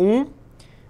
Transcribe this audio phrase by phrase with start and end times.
[0.00, 0.24] Um.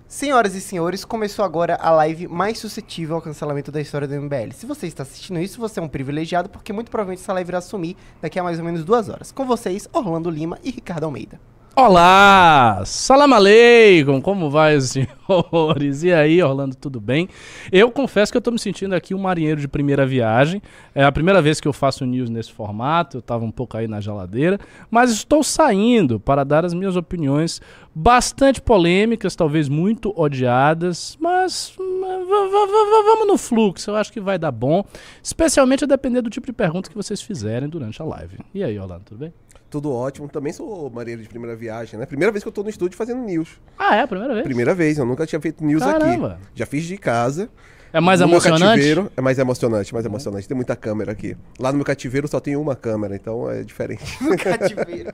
[0.06, 4.52] Senhoras e senhores, começou agora a live mais suscetível ao cancelamento da história do MBL.
[4.52, 7.60] Se você está assistindo isso, você é um privilegiado, porque muito provavelmente essa live irá
[7.60, 9.32] sumir daqui a mais ou menos duas horas.
[9.32, 11.40] Com vocês, Orlando Lima e Ricardo Almeida.
[11.76, 12.82] Olá!
[12.84, 14.20] Salam aleikum!
[14.20, 16.02] Como vai, senhores?
[16.02, 17.28] E aí, Orlando, tudo bem?
[17.70, 20.60] Eu confesso que eu tô me sentindo aqui um marinheiro de primeira viagem.
[20.92, 23.86] É a primeira vez que eu faço news nesse formato, eu tava um pouco aí
[23.86, 24.58] na geladeira,
[24.90, 27.62] mas estou saindo para dar as minhas opiniões
[27.94, 34.84] bastante polêmicas, talvez muito odiadas, mas vamos no fluxo, eu acho que vai dar bom,
[35.22, 38.38] especialmente a depender do tipo de pergunta que vocês fizerem durante a live.
[38.52, 39.32] E aí, Orlando, tudo bem?
[39.70, 40.28] Tudo ótimo.
[40.28, 42.04] Também sou marinheiro de primeira viagem, né?
[42.04, 43.48] Primeira vez que eu tô no estúdio fazendo news.
[43.78, 44.44] Ah, é a primeira vez?
[44.44, 46.32] Primeira vez, eu nunca tinha feito news Caramba.
[46.32, 46.42] aqui.
[46.56, 47.48] Já fiz de casa.
[47.92, 49.10] É mais no emocionante?
[49.16, 50.46] é mais emocionante, mais emocionante.
[50.46, 51.36] Tem muita câmera aqui.
[51.58, 54.02] Lá no meu cativeiro só tem uma câmera, então é diferente.
[54.22, 55.12] No cativeiro.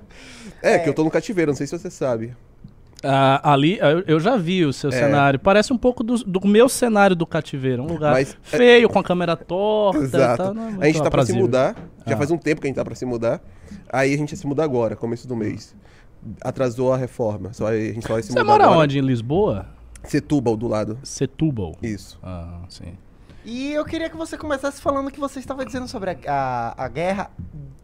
[0.62, 0.78] É, É.
[0.78, 2.34] que eu tô no cativeiro, não sei se você sabe.
[3.04, 4.92] Ah, ali, eu, já vi o seu É.
[4.92, 5.38] cenário.
[5.38, 7.82] Parece um pouco do, do meu cenário do cativeiro.
[7.82, 9.98] Um lugar Mas- feio, com a câmera torta.
[10.02, 10.42] Exato.
[10.44, 11.42] Tá, não é a gente tá pra se aprazível.
[11.42, 11.76] mudar.
[12.06, 12.16] Já Ah.
[12.18, 13.40] faz um tempo que a gente tá pra se mudar.
[13.92, 15.74] Aí a gente ia se mudar agora, começo do mês.
[16.40, 17.52] Atrasou a reforma.
[17.52, 18.78] Só, a gente só vai se Você mudar mora agora.
[18.80, 18.98] onde?
[18.98, 19.66] Em Lisboa?
[20.04, 20.98] Setúbal, do lado.
[21.02, 21.74] Setúbal.
[21.82, 22.18] Isso.
[22.22, 22.96] Ah, sim.
[23.44, 26.84] E eu queria que você começasse falando o que você estava dizendo sobre a, a,
[26.84, 27.30] a guerra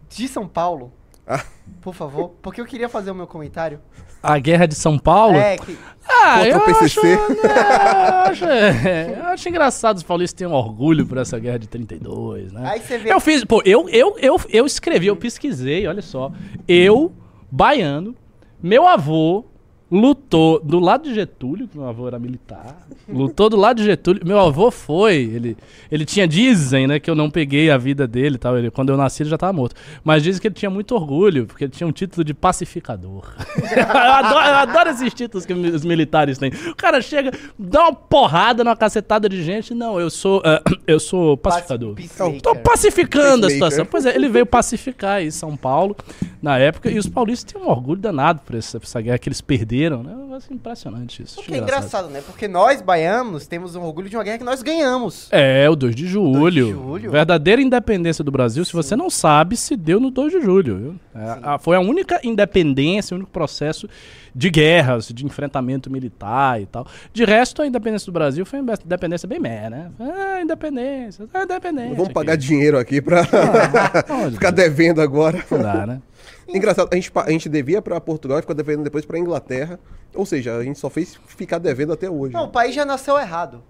[0.09, 0.92] de São Paulo.
[1.27, 1.45] Ah.
[1.81, 3.81] Por favor, porque eu queria fazer o meu comentário.
[4.23, 5.37] A Guerra de São Paulo?
[5.37, 5.77] É, que
[6.09, 7.01] Ah, Contra eu o PCC.
[7.01, 7.03] acho,
[7.42, 11.69] né, eu, acho, é, eu acho engraçado os paulistas terem orgulho por essa guerra de
[11.69, 12.62] 32, né?
[12.70, 16.31] aí você vê Eu fiz, pô, eu, eu, eu, eu escrevi, eu pesquisei, olha só.
[16.69, 17.12] Eu,
[17.50, 18.15] baiano,
[18.62, 19.45] meu avô
[19.93, 24.27] lutou do lado de Getúlio, que meu avô era militar, lutou do lado de Getúlio.
[24.27, 25.57] Meu avô foi, ele,
[25.91, 28.97] ele tinha, dizem, né, que eu não peguei a vida dele tal, ele, quando eu
[28.97, 29.77] nasci ele já tava morto.
[30.03, 33.34] Mas dizem que ele tinha muito orgulho, porque ele tinha um título de pacificador.
[33.77, 36.51] eu, adoro, eu adoro esses títulos que os militares têm.
[36.71, 40.99] O cara chega, dá uma porrada numa cacetada de gente, não, eu sou, ah, eu
[40.99, 41.97] sou pacificador.
[42.43, 43.84] Tô pacificando a situação.
[43.84, 45.95] Pois é, ele veio pacificar aí São Paulo
[46.41, 49.28] na época e os paulistas tinham um orgulho danado por essa, por essa guerra que
[49.28, 50.15] eles perderam, né?
[50.28, 51.38] Eu acho impressionante isso.
[51.38, 52.22] O acho que é engraçado, né?
[52.25, 55.28] Porque nós, baianos, temos um orgulho de uma guerra que nós ganhamos.
[55.31, 56.38] É, o 2 de julho.
[56.41, 57.10] 2 de julho.
[57.10, 60.76] Verdadeira independência do Brasil, se você não sabe, se deu no 2 de julho.
[60.78, 60.94] Viu?
[61.15, 63.88] É, a- foi a única independência, o único processo
[64.34, 66.87] de guerras, de enfrentamento militar e tal.
[67.12, 69.91] De resto, a independência do Brasil foi uma independência bem meh, né?
[70.00, 71.94] Ah, independência, ah, independência.
[71.97, 72.47] Vamos pagar aqui.
[72.47, 73.22] dinheiro aqui pra
[74.09, 74.34] Onde?
[74.34, 75.44] ficar devendo agora.
[75.50, 76.00] Não dá, né?
[76.48, 79.78] Engraçado, a gente, a gente devia pra Portugal e ficou devendo depois pra Inglaterra.
[80.14, 82.34] Ou seja, a gente só fez ficar devendo até hoje.
[82.34, 83.62] Não, o país já nasceu errado.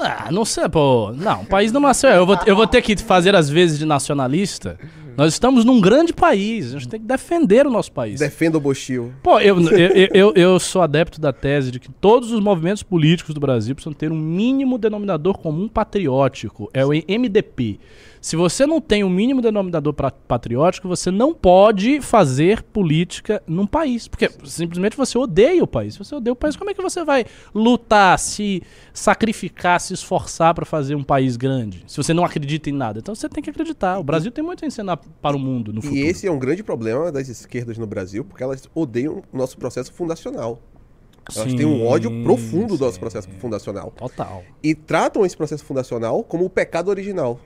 [0.00, 1.12] Ah, não sei, pô.
[1.12, 2.10] Não, o país não nasceu.
[2.10, 4.78] Eu vou, eu vou ter que fazer as vezes de nacionalista.
[5.16, 6.74] Nós estamos num grande país.
[6.74, 8.18] A gente tem que defender o nosso país.
[8.18, 9.12] Defenda o Bostil.
[9.22, 13.34] Pô, eu, eu, eu, eu sou adepto da tese de que todos os movimentos políticos
[13.34, 16.70] do Brasil precisam ter um mínimo denominador comum patriótico.
[16.72, 17.78] É o MDP.
[18.22, 24.06] Se você não tem um mínimo denominador patriótico, você não pode fazer política num país.
[24.06, 25.94] Porque simplesmente você odeia o país.
[25.94, 28.62] Se você odeia o país, como é que você vai lutar, se
[28.94, 31.82] sacrificar, se esforçar para fazer um país grande?
[31.88, 33.00] Se você não acredita em nada.
[33.00, 33.98] Então você tem que acreditar.
[33.98, 36.00] O Brasil tem muito a ensinar para o mundo no futuro.
[36.00, 39.58] E esse é um grande problema das esquerdas no Brasil, porque elas odeiam o nosso
[39.58, 40.62] processo fundacional.
[41.34, 43.00] Elas Sim, têm um ódio profundo do nosso sim.
[43.00, 43.92] processo fundacional.
[43.96, 44.44] Total.
[44.62, 47.40] E tratam esse processo fundacional como o pecado original.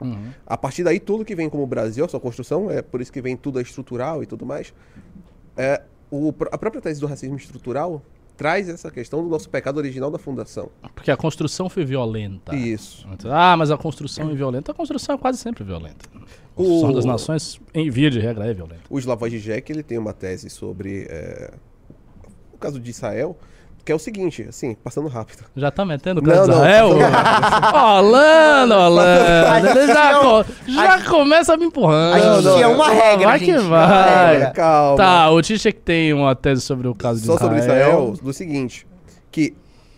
[0.00, 0.30] Uhum.
[0.46, 3.20] A partir daí, tudo que vem como Brasil, a sua construção, é por isso que
[3.20, 4.72] vem tudo é estrutural e tudo mais.
[5.56, 8.02] É, o, a própria tese do racismo estrutural
[8.36, 10.70] traz essa questão do nosso pecado original da fundação.
[10.94, 12.56] Porque a construção foi violenta.
[12.56, 13.06] Isso.
[13.26, 14.72] Ah, mas a construção é violenta.
[14.72, 16.06] A construção é quase sempre violenta.
[16.14, 18.82] A construção O- das nações, em via de regra, é violenta.
[18.88, 21.52] O Slavoj Žižek, ele tem uma tese sobre é,
[22.54, 23.36] o caso de Israel,
[23.90, 25.42] que é o seguinte, assim, passando rápido.
[25.56, 26.90] Já tá metendo o Não, não, Israel?
[27.72, 29.48] tô Orlando, Orlando.
[29.48, 32.14] A Ele gente já, tinha um- co- já começa me empurrando.
[32.14, 34.52] A gente tinha uma Vai regra, que gente, uma vai.
[34.52, 34.96] Calma.
[34.96, 37.50] Tá, o Tisha que tem uma tese sobre o caso de Só Israel.
[37.50, 38.86] sobre Israel, do seguinte,
[39.32, 39.54] que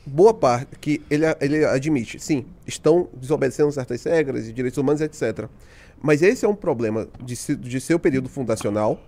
[0.06, 5.46] boa parte, que ele, ele admite, sim, estão desobedecendo certas regras e direitos humanos, etc.
[6.00, 8.98] Mas esse é um problema de, de seu período fundacional,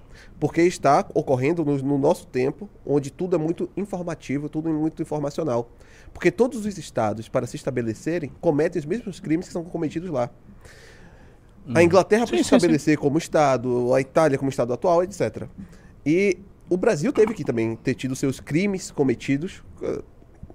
[0.44, 5.00] porque está ocorrendo no, no nosso tempo, onde tudo é muito informativo, tudo é muito
[5.00, 5.70] informacional.
[6.12, 10.29] Porque todos os estados, para se estabelecerem, cometem os mesmos crimes que são cometidos lá.
[11.75, 15.49] A Inglaterra para Sim, se sim, estabelecer como Estado, a Itália como Estado atual, etc.
[16.05, 16.37] E
[16.69, 20.02] o Brasil teve que também ter tido seus crimes cometidos, eh,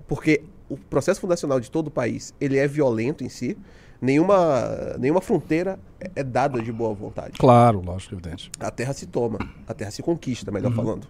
[0.08, 3.58] porque o processo fundacional de todo o país ele é violento em si.
[4.02, 5.78] Nenhuma, nenhuma fronteira
[6.16, 7.34] é- dada de boa vontade.
[7.38, 8.50] Claro, lógico, evidente.
[8.60, 9.38] A terra se toma,
[9.68, 11.06] a terra se conquista, melhor falando.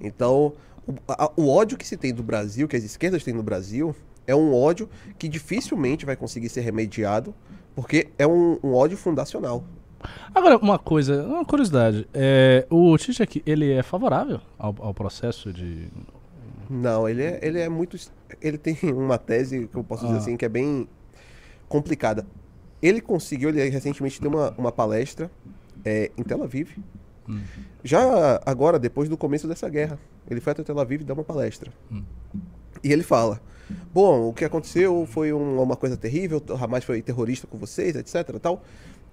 [0.00, 0.52] Então,
[0.86, 3.94] o, a- o ódio que se tem do Brasil, que as esquerdas têm no Brasil,
[4.26, 4.88] é um ódio
[5.18, 7.32] que dificilmente vai conseguir ser remediado,
[7.74, 9.62] porque é um, um ódio fundacional.
[10.34, 12.06] Agora, uma coisa, uma curiosidade.
[12.12, 15.88] É, o Tite aqui, ele é favorável ao, ao processo de.
[16.68, 17.96] Não, ele é, ele é muito.
[18.42, 20.20] Ele tem uma tese que eu posso dizer Ah.
[20.20, 20.88] assim que é bem
[21.74, 22.24] complicada.
[22.80, 25.28] Ele conseguiu, ele recentemente deu uma, uma palestra
[25.84, 26.68] é, em Tel Aviv.
[27.28, 27.40] Hum.
[27.82, 29.98] Já agora, depois do começo dessa guerra,
[30.30, 31.72] ele foi até Tel Aviv e deu uma palestra.
[31.90, 32.04] Hum.
[32.82, 33.40] E ele fala:
[33.92, 37.96] Bom, o que aconteceu foi um- uma coisa terrível, o Hamas foi terrorista com vocês,
[37.96, 38.38] etc.
[38.40, 38.62] Tal.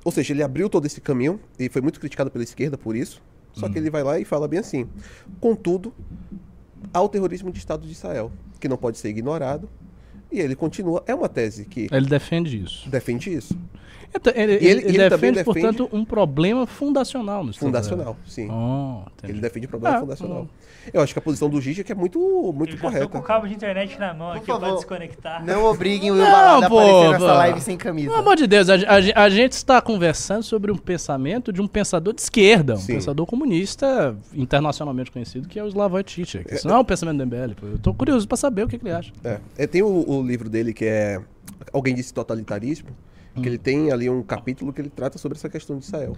[0.04, 3.22] Ou seja, ele abriu todo esse caminho e foi muito criticado pela esquerda por isso.
[3.54, 3.72] Só Hum.
[3.72, 4.88] que ele vai lá e fala bem assim:
[5.40, 5.92] Contudo,
[6.94, 9.68] ao terrorismo de Estado de Israel, que não pode ser ignorado.
[10.32, 11.04] E ele continua.
[11.06, 12.90] É uma tese que Ele defende isso.
[12.90, 13.56] defende isso.
[14.14, 18.18] Então, Ele, E ele- ele ele também defende, portanto, um problema fundacional no Estado Fundacional,
[18.28, 18.50] sim.
[18.52, 19.04] Oh.
[19.24, 20.48] Ele defende problema Ah, fundacional.
[20.92, 22.20] Eu acho que a posição do Gigi é que é muito,
[22.54, 23.18] muito Eu já tô com correta.
[23.20, 25.46] o cabo de internet na mão Por aqui pra desconectar.
[25.46, 28.08] Não obriguem o Will Balada a pô, aparecer nessa live sem camisa.
[28.10, 31.68] Pelo amor de Deus, a, a- a gente está conversando sobre um pensamento de um
[31.68, 32.96] pensador de esquerda, um Sim.
[32.96, 36.54] pensador comunista internacionalmente conhecido, que é o Slavoj Žižek.
[36.54, 37.54] Isso não é um pensamento do MBL.
[37.56, 37.68] pô.
[37.68, 39.12] Eu tô curioso para saber o que, que ele acha.
[39.24, 39.38] É.
[39.60, 41.20] É, tem o, o livro dele que é
[41.74, 42.90] Alguém disse Totalitarismo,
[43.36, 46.16] que ele tem ali um capítulo que ele trata sobre essa questão de Israel.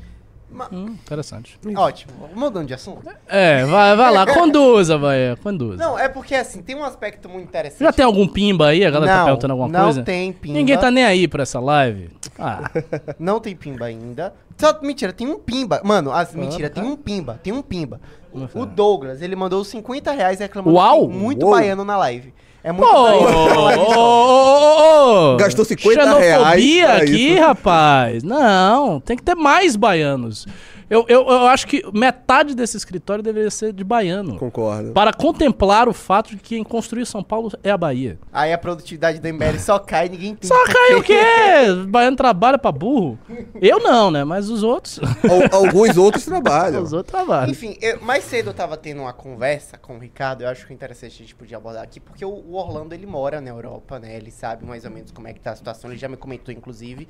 [0.72, 1.60] Hum, interessante.
[1.76, 2.14] Ótimo.
[2.36, 3.02] Mudando de assunto.
[3.28, 5.78] É, vai, vai lá, conduza, vai, conduza.
[5.84, 7.84] Não, é porque assim, tem um aspecto muito interessante.
[7.84, 8.86] Já tem algum pimba aí?
[8.86, 10.04] A galera tá Não, perguntando alguma não coisa?
[10.04, 10.54] tem pimba.
[10.60, 12.12] Ninguém tá nem aí pra essa live.
[12.38, 12.70] Ah,
[13.18, 14.34] Não tem pimba ainda.
[14.58, 15.82] Só, mentira, tem um pimba.
[15.84, 16.82] Mano, as, mentira, tá.
[16.82, 17.40] tem um pimba.
[17.42, 18.00] Tem um pimba.
[18.34, 18.66] Não O foi.
[18.68, 21.10] Douglas, ele mandou 50 reais reclamando Uau!
[21.10, 21.56] muito Uou!
[21.56, 22.32] baiano na live.
[22.64, 24.00] É muito Ô, baiano na live ô, só.
[24.00, 25.38] ô, ô, ô.
[25.38, 27.42] Gastou 50 Xenofobia reais pra aqui, isso.
[27.42, 28.24] rapaz.
[28.24, 30.48] Não, tem que ter mais baianos.
[30.94, 34.38] Eu, eu, eu acho que metade desse escritório deveria ser de baiano.
[34.38, 34.92] Concordo.
[34.92, 38.20] Para contemplar o fato de que quem construiu São Paulo é a Bahia.
[38.32, 40.48] Aí a produtividade do MBL só cai e ninguém tem.
[40.48, 41.16] Só cai o quê?
[41.90, 43.18] Baiano trabalha pra burro.
[43.60, 44.24] Eu não, né?
[44.24, 45.00] Mas os outros.
[45.00, 46.84] Al- alguns outros trabalham.
[46.84, 47.50] os outros trabalham.
[47.52, 50.74] Enfim, eu- mais cedo eu tava tendo uma conversa com o Ricardo, eu acho que
[50.74, 53.98] é interessante a gente podia abordar aqui, porque o, o Orlando, ele mora na Europa,
[54.00, 54.16] né?
[54.16, 56.54] Ele sabe mais ou menos como é que tá a situação, ele já me comentou,
[56.54, 57.08] inclusive.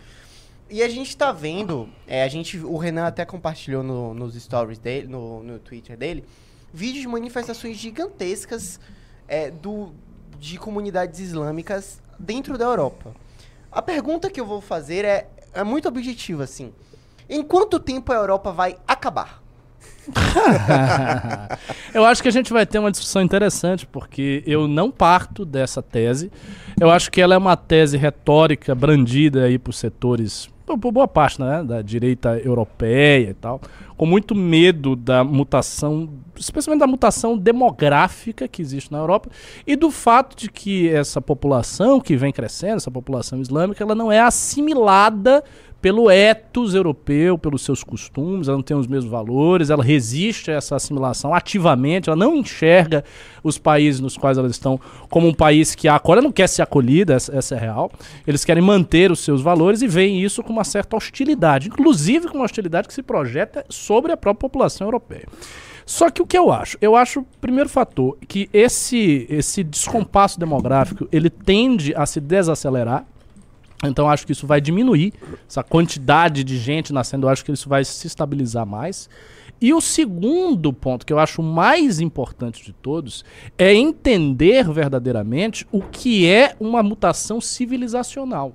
[0.70, 4.80] E a gente tá vendo, é, a gente, o Renan até compartilhou no- nos stories
[4.80, 6.24] dele, no, no Twitter dele,
[6.74, 8.80] vídeos de manifestações gigantescas
[9.28, 9.92] é, do,
[10.40, 13.14] de comunidades islâmicas dentro da Europa.
[13.72, 16.74] A pergunta que eu vou fazer é, é muito objetiva, assim.
[17.30, 19.43] Em quanto tempo a Europa vai acabar?
[21.94, 25.82] eu acho que a gente vai ter uma discussão interessante, porque eu não parto dessa
[25.82, 26.32] tese.
[26.80, 31.40] Eu acho que ela é uma tese retórica brandida aí por setores, por, boa parte
[31.42, 33.62] né, da direita europeia e tal,
[33.96, 39.30] com muito medo da mutação, especialmente da mutação demográfica que existe na Europa
[39.68, 44.12] e do fato de que essa população que vem crescendo, essa população islâmica, ela não
[44.12, 45.44] é assimilada
[45.84, 50.54] pelo ethos europeu, pelos seus costumes, ela não tem os mesmos valores, ela resiste a
[50.54, 53.04] essa assimilação ativamente, ela não enxerga
[53.44, 57.16] os países nos quais elas estão como um país que a não quer ser acolhida,
[57.16, 57.92] essa, essa é real.
[58.26, 62.38] Eles querem manter os seus valores e veem isso com uma certa hostilidade, inclusive com
[62.38, 65.28] uma hostilidade que se projeta sobre a própria população europeia.
[65.86, 66.78] Só que o que eu acho?
[66.80, 73.06] Eu acho, primeiro fator, que esse, esse descompasso demográfico, ele tende a se desacelerar,
[73.84, 75.14] então acho que isso vai diminuir
[75.48, 79.10] essa quantidade de gente nascendo, eu acho que isso vai se estabilizar mais.
[79.62, 83.24] E o segundo ponto que eu acho mais importante de todos
[83.58, 88.54] é entender verdadeiramente o que é uma mutação civilizacional.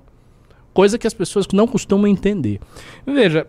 [0.73, 2.59] Coisa que as pessoas não costumam entender.
[3.05, 3.47] Veja,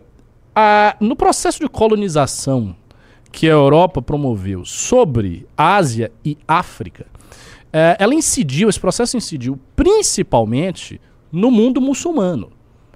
[0.55, 2.75] a- no processo de colonização
[3.31, 7.05] que a Europa promoveu sobre Ásia e África,
[7.71, 10.99] eh, ela incidiu, esse processo incidiu principalmente
[11.31, 12.49] no mundo muçulmano.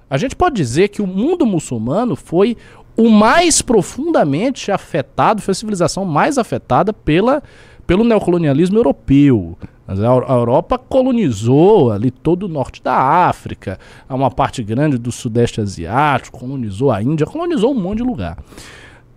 [0.08, 2.56] A gente pode dizer que o mundo muçulmano foi
[2.96, 7.42] o mais profundamente afetado, foi a civilização mais afetada pela,
[7.86, 9.56] pelo neocolonialismo europeu.
[9.88, 9.94] A
[10.32, 13.78] Europa colonizou ali todo o norte da África,
[14.08, 18.36] uma parte grande do sudeste asiático, colonizou a Índia, colonizou um monte de lugar.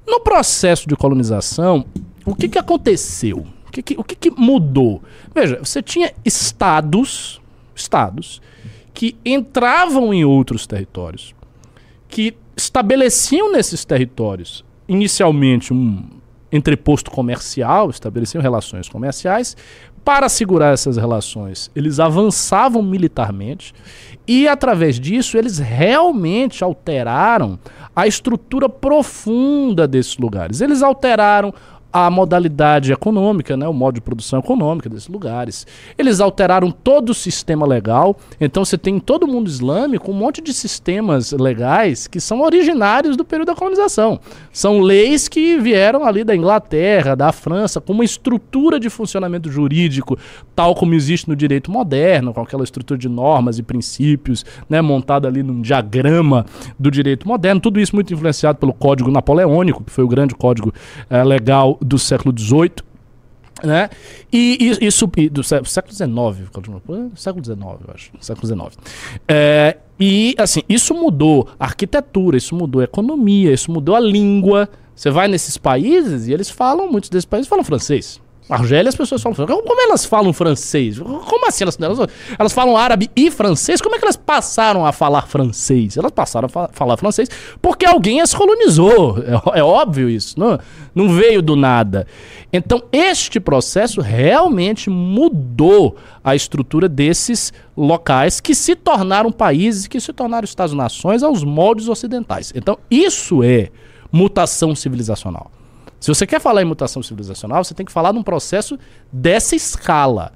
[0.08, 1.86] No processo de colonização,
[2.26, 3.46] o que, que aconteceu?
[3.68, 5.02] O, que, que- o que, que mudou?
[5.34, 7.40] Veja, você tinha estados,
[7.76, 8.42] estados
[8.94, 11.34] que entravam em outros territórios,
[12.08, 16.04] que estabeleciam nesses territórios inicialmente um
[16.52, 19.56] entreposto comercial, estabeleciam relações comerciais.
[20.04, 23.74] Para segurar essas relações, eles avançavam militarmente
[24.28, 27.60] e, através disso, eles realmente alteraram
[27.96, 30.62] a estrutura profunda desses lugares.
[30.62, 31.54] Eles alteraram
[31.92, 35.66] a modalidade econômica, né, o modo de produção econômica desses lugares.
[35.98, 38.18] Eles alteraram todo o sistema legal.
[38.40, 42.42] Então você tem em todo o mundo islâmico um monte de sistemas legais que são
[42.42, 44.20] originários do período da colonização.
[44.52, 50.18] São leis que vieram ali da Inglaterra, da França, com uma estrutura de funcionamento jurídico
[50.56, 55.28] tal como existe no direito moderno, com aquela estrutura de normas e princípios, né, montada
[55.28, 56.46] ali num diagrama
[56.78, 57.62] do direito moderno.
[57.62, 60.74] Tudo isso muito influenciado pelo Código Napoleônico, que foi o grande código
[61.10, 62.72] eh, legal do século XVIII.
[63.62, 63.90] Né?
[64.32, 66.50] E, e isso e do sé- século XIX,
[67.16, 68.78] século XIX, eu acho, século XIX.
[69.28, 74.70] É, e assim, isso mudou a arquitetura, isso mudou a economia, isso mudou a língua.
[74.96, 78.22] Você vai nesses países e eles falam, muitos desses países falam francês.
[78.50, 79.62] Argélia as pessoas falam francês.
[79.64, 80.98] Como elas falam francês?
[81.00, 81.64] Como assim?
[81.64, 82.00] Elas, elas,
[82.40, 83.80] elas falam árabe e francês?
[83.82, 85.96] Como é que elas passaram a falar francês?
[85.98, 87.30] Elas passaram a fa- falar francês
[87.62, 89.18] porque alguém as colonizou.
[89.54, 90.40] É, é óbvio isso.
[90.40, 90.58] Não,
[90.96, 92.08] não veio do nada.
[92.52, 100.12] Então, este processo realmente mudou a estrutura desses locais que se tornaram países, que se
[100.12, 102.52] tornaram Estados-nações aos moldes ocidentais.
[102.56, 103.70] Então, isso é
[104.12, 105.52] mutação civilizacional.
[106.00, 108.78] Se você quer falar em mutação civilizacional, você tem que falar num processo
[109.12, 110.32] dessa escala.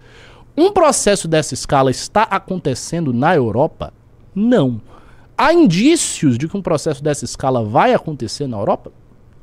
[0.55, 3.93] Um processo dessa escala está acontecendo na Europa?
[4.35, 4.81] Não.
[5.37, 8.91] Há indícios de que um processo dessa escala vai acontecer na Europa?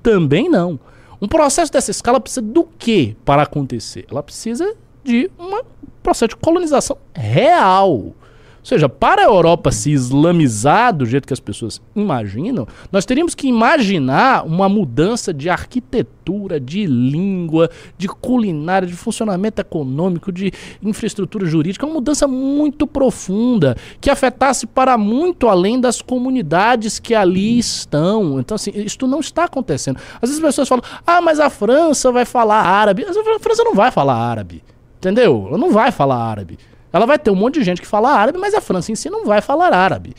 [0.02, 0.78] Também não.
[1.20, 4.06] Um processo dessa escala precisa do que para acontecer?
[4.10, 5.62] Ela precisa de um
[6.02, 8.14] processo de colonização real.
[8.60, 13.34] Ou seja, para a Europa se islamizar do jeito que as pessoas imaginam, nós teríamos
[13.34, 20.52] que imaginar uma mudança de arquitetura, de língua, de culinária, de funcionamento econômico, de
[20.82, 27.58] infraestrutura jurídica, uma mudança muito profunda, que afetasse para muito além das comunidades que ali
[27.58, 28.38] estão.
[28.38, 29.98] Então, assim, isto não está acontecendo.
[30.20, 33.04] Às vezes as pessoas falam, ah, mas a França vai falar árabe.
[33.04, 34.62] A França não vai falar árabe.
[34.98, 35.46] Entendeu?
[35.48, 36.58] Ela não vai falar árabe.
[36.92, 39.08] Ela vai ter um monte de gente que fala árabe, mas a França em si
[39.10, 40.14] não vai falar árabe.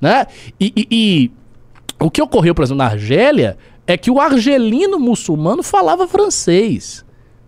[0.00, 0.26] Né?
[0.60, 1.30] E, e- e
[2.00, 7.04] o que ocorreu, por exemplo, na Argélia é que o argelino muçulmano falava francês.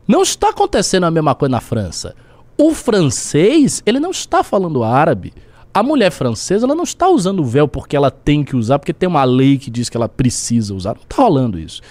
[0.07, 2.15] Não está acontecendo a mesma coisa na França.
[2.59, 5.33] O francês, ele não está falando árabe.
[5.73, 8.95] A mulher francesa, ela não está usando o véu porque ela tem que usar, porque
[8.95, 10.95] tem uma lei que diz que ela precisa usar.
[10.95, 11.83] Não está rolando isso.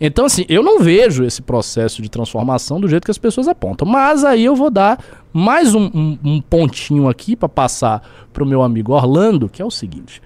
[0.00, 3.86] Então, assim, eu não vejo esse processo de transformação do jeito que as pessoas apontam.
[3.86, 4.98] Mas aí eu vou dar
[5.32, 8.00] mais um, um- um pontinho aqui para passar
[8.32, 10.22] para o meu amigo Orlando, que é o seguinte: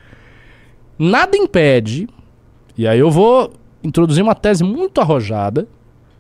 [0.99, 2.09] nada impede,
[2.79, 3.53] e aí eu vou
[3.83, 5.67] introduzir uma tese muito arrojada,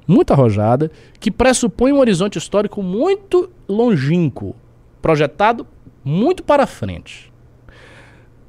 [0.07, 4.55] muito arrojada, que pressupõe um horizonte histórico muito longínquo,
[5.01, 5.65] projetado
[6.05, 7.33] muito para frente.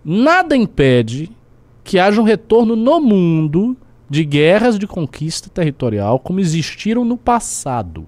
[0.04, 1.32] Nada impede
[1.84, 3.78] que haja um retorno no mundo
[4.10, 8.08] de guerras de conquista territorial como existiram no passado.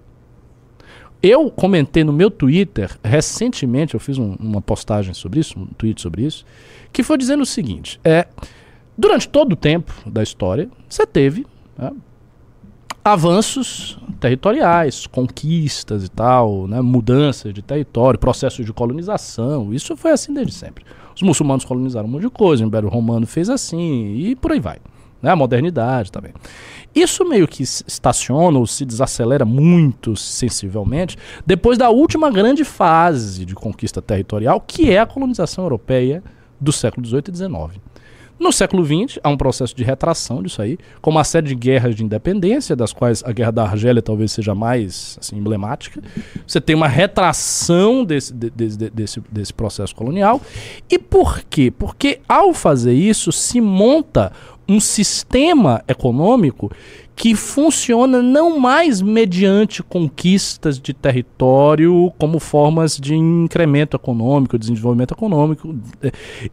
[1.21, 5.99] Eu comentei no meu Twitter, recentemente, eu fiz um- uma postagem sobre isso, um tweet
[6.01, 6.45] sobre isso,
[6.93, 8.27] que foi dizendo o seguinte: é,
[8.95, 11.91] durante todo o tempo da história, você teve né,
[13.03, 19.73] avanços territoriais, conquistas e tal, né, mudanças de território, processos de colonização.
[19.73, 20.85] Isso foi assim desde sempre.
[21.15, 24.59] Os muçulmanos colonizaram um monte de coisa, o Império Romano fez assim e por aí
[24.59, 24.77] vai.
[25.21, 26.31] Né, a modernidade também.
[26.93, 33.55] Isso meio que estaciona ou se desacelera muito sensivelmente depois da última grande fase de
[33.55, 36.23] conquista territorial, que é a colonização europeia
[36.61, 37.81] do século XVIII e XIX.
[38.39, 41.95] No século XX, há um processo de retração disso aí, com uma série de guerras
[41.95, 45.99] de independência, das quais a Guerra da Argélia talvez seja mais assim, emblemática.
[46.45, 50.39] Você tem uma retração desse, de- de- de- desse, desse processo colonial.
[50.87, 51.71] E por quê?
[51.71, 54.31] Porque ao fazer isso, se monta
[54.67, 56.71] um sistema econômico
[57.17, 65.75] que funciona não mais mediante conquistas de território como formas de incremento econômico, desenvolvimento econômico,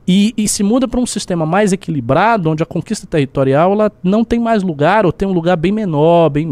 [0.09, 4.25] e, e se muda para um sistema mais equilibrado, onde a conquista territorial ela não
[4.25, 6.47] tem mais lugar ou tem um lugar bem menor, bem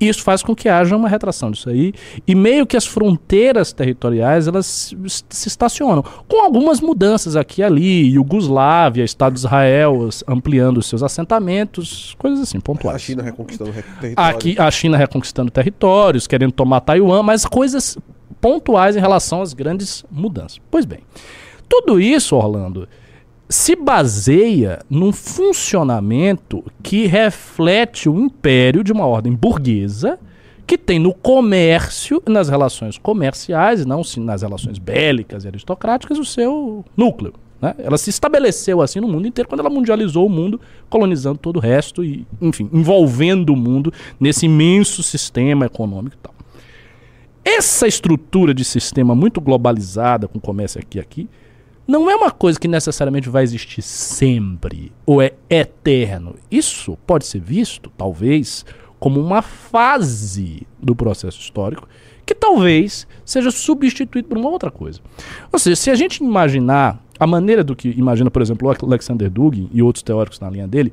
[0.00, 1.92] isso faz com que haja uma retração disso aí
[2.26, 4.94] e meio que as fronteiras territoriais elas
[5.30, 12.14] se estacionam com algumas mudanças aqui e ali, Iugoslávia, Estado de Israel ampliando seus assentamentos,
[12.18, 12.96] coisas assim pontuais.
[12.96, 14.30] A China reconquistando re- território.
[14.36, 17.96] Aqui a China reconquistando territórios, querendo tomar Taiwan, mas coisas
[18.40, 20.60] pontuais em relação às grandes mudanças.
[20.70, 20.98] Pois bem,
[21.68, 22.86] tudo isso, Orlando,
[23.48, 30.18] se baseia num funcionamento que reflete o império de uma ordem burguesa
[30.66, 36.84] que tem no comércio, nas relações comerciais, não nas relações bélicas e aristocráticas, o seu
[36.96, 37.34] núcleo.
[37.62, 37.74] Né?
[37.78, 40.60] Ela se estabeleceu assim no mundo inteiro quando ela mundializou o mundo,
[40.90, 46.34] colonizando todo o resto e, enfim, envolvendo o mundo nesse imenso sistema econômico e tal.
[47.44, 51.28] Essa estrutura de sistema muito globalizada, com comércio aqui e aqui,
[51.86, 56.34] não é uma coisa que necessariamente vai existir sempre ou é eterno.
[56.50, 58.64] Isso pode ser visto, talvez,
[58.98, 61.88] como uma fase do processo histórico
[62.24, 65.00] que talvez seja substituído por uma outra coisa.
[65.52, 69.30] Ou seja, se a gente imaginar a maneira do que imagina, por exemplo, o Alexander
[69.30, 70.92] Dugin e outros teóricos na linha dele,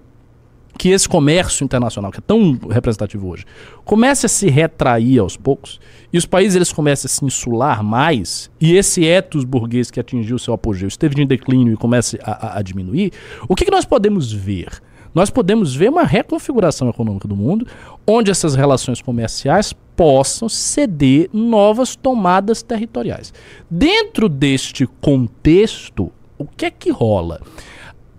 [0.77, 3.46] que esse comércio internacional, que é tão representativo hoje,
[3.86, 5.80] comece a se retrair aos poucos,
[6.12, 10.38] e os países eles comecem a se insular mais, e esse etos burguês que atingiu
[10.39, 13.12] seu apogeu esteve em declínio e comece a, a, a diminuir,
[13.48, 14.82] o que, que nós podemos ver?
[15.13, 17.68] Nós podemos ver uma reconfiguração econômica do mundo,
[18.08, 23.32] onde essas relações comerciais possam ceder novas tomadas territoriais.
[23.70, 27.42] Dentro deste contexto, o que é que rola?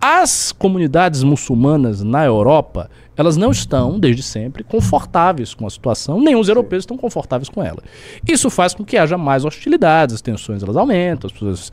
[0.07, 6.35] As comunidades muçulmanas na Europa, elas não estão, desde sempre, confortáveis com a situação, nem
[6.35, 7.81] os europeus estão confortáveis com ela.
[8.27, 11.71] Isso faz com que haja mais hostilidades, as tensões elas aumentam, as pessoas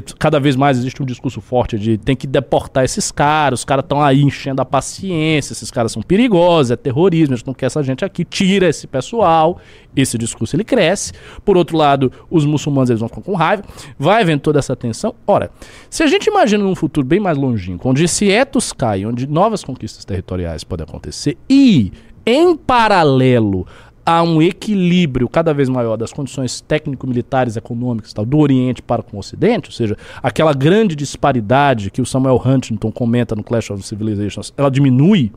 [0.00, 3.64] que cada vez mais existe um discurso forte de tem que deportar esses caras, os
[3.64, 7.54] caras estão aí enchendo a paciência, esses caras são perigosos, é terrorismo, a gente não
[7.54, 9.58] quer essa gente aqui, tira esse pessoal,
[9.94, 11.12] esse discurso ele cresce.
[11.44, 13.64] Por outro lado, os muçulmanos eles vão ficar com raiva,
[13.98, 15.14] vai havendo toda essa tensão.
[15.26, 15.50] Ora,
[15.90, 19.62] se a gente imagina num futuro bem mais longínquo, onde esse etos cai, onde novas
[19.62, 21.92] conquistas territoriais podem acontecer e,
[22.24, 23.66] em paralelo,
[24.04, 29.16] há um equilíbrio cada vez maior das condições técnico-militares, econômicas tal, do Oriente para com
[29.16, 33.82] o Ocidente, ou seja, aquela grande disparidade que o Samuel Huntington comenta no Clash of
[33.82, 35.32] Civilizations, ela diminui,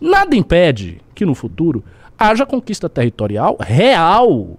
[0.00, 1.84] nada impede que no futuro
[2.18, 4.58] haja conquista territorial real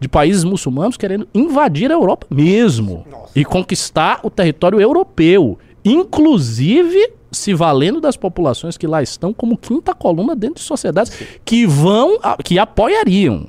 [0.00, 3.32] de países muçulmanos querendo invadir a Europa mesmo Nossa.
[3.34, 9.94] e conquistar o território europeu, inclusive se valendo das populações que lá estão como quinta
[9.94, 11.12] coluna dentro de sociedades
[11.44, 13.48] que vão, que apoiariam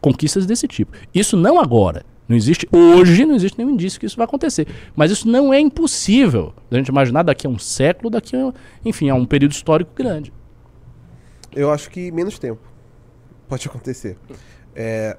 [0.00, 0.96] conquistas desse tipo.
[1.14, 2.04] Isso não agora.
[2.28, 4.66] Não existe hoje, não existe nenhum indício que isso vai acontecer.
[4.94, 8.52] Mas isso não é impossível a gente imaginar daqui a um século, daqui a,
[8.84, 10.32] enfim, a um período histórico grande.
[11.52, 12.60] Eu acho que menos tempo
[13.48, 14.16] pode acontecer.
[14.76, 15.16] É,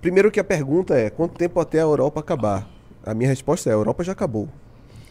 [0.00, 2.68] primeiro que a pergunta é quanto tempo até a Europa acabar?
[3.04, 4.48] A minha resposta é a Europa já acabou.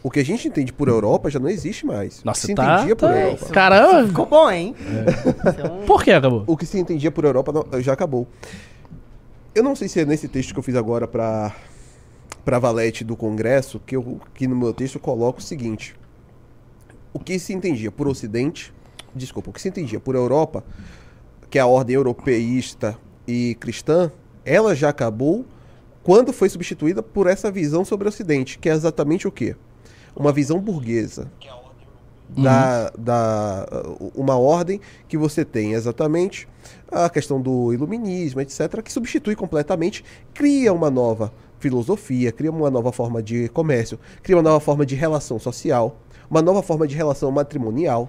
[0.04, 2.22] O que a gente entende por Europa já não existe mais.
[2.22, 3.46] Nossa, o que se tá, entendia tá por Europa.
[3.46, 4.06] Caramba!
[4.08, 4.76] Ficou bom, hein?
[4.78, 5.86] É.
[5.86, 6.44] Por que acabou?
[6.46, 8.28] O que se entendia por Europa não, já acabou.
[9.54, 11.56] Eu não sei se é nesse texto que eu fiz agora para
[12.44, 15.96] para Valete do Congresso, que, eu, que no meu texto eu coloco o seguinte.
[17.10, 18.74] O que se entendia por Ocidente,
[19.14, 20.62] desculpa, o que se entendia por Europa,
[21.48, 24.12] que é a ordem europeísta e cristã,
[24.44, 25.46] ela já acabou
[26.02, 29.56] quando foi substituída por essa visão sobre o Ocidente, que é exatamente o quê?
[30.16, 31.30] Uma visão burguesa
[32.28, 33.66] da, da
[34.14, 36.48] uma ordem que você tem exatamente
[36.90, 42.92] a questão do iluminismo, etc., que substitui completamente, cria uma nova filosofia, cria uma nova
[42.92, 45.96] forma de comércio, cria uma nova forma de relação social,
[46.30, 48.08] uma nova forma de relação matrimonial.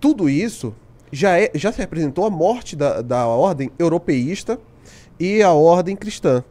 [0.00, 0.74] Tudo isso
[1.10, 4.58] já, é, já se representou a morte da, da ordem europeísta
[5.18, 6.42] e a ordem cristã.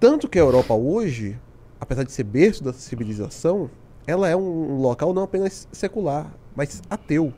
[0.00, 1.38] Tanto que a Europa hoje
[1.80, 3.70] apesar de ser berço da civilização,
[4.06, 7.32] ela é um local não apenas secular, mas ateu.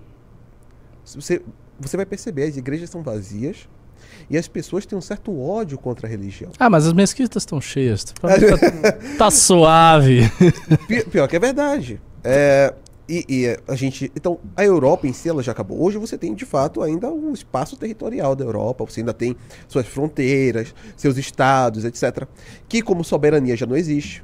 [1.05, 1.43] Você,
[1.79, 3.69] você vai perceber, as igrejas são vazias
[4.29, 6.53] e as pessoas têm um certo ódio contra a religião.
[6.59, 8.05] Ah, mas as mesquitas estão cheias.
[8.05, 8.29] Tá,
[9.19, 10.31] tá, suave.
[11.11, 12.01] Pior que é verdade.
[12.23, 12.73] É,
[13.11, 14.13] e, e, a gente.
[14.15, 15.83] Então, a Europa em si ela já acabou.
[15.83, 18.85] Hoje você tem, de fato, ainda um espaço territorial da Europa.
[18.85, 22.29] Você ainda tem suas fronteiras, seus estados, etc.
[22.69, 24.23] Que, como soberania, já não existe.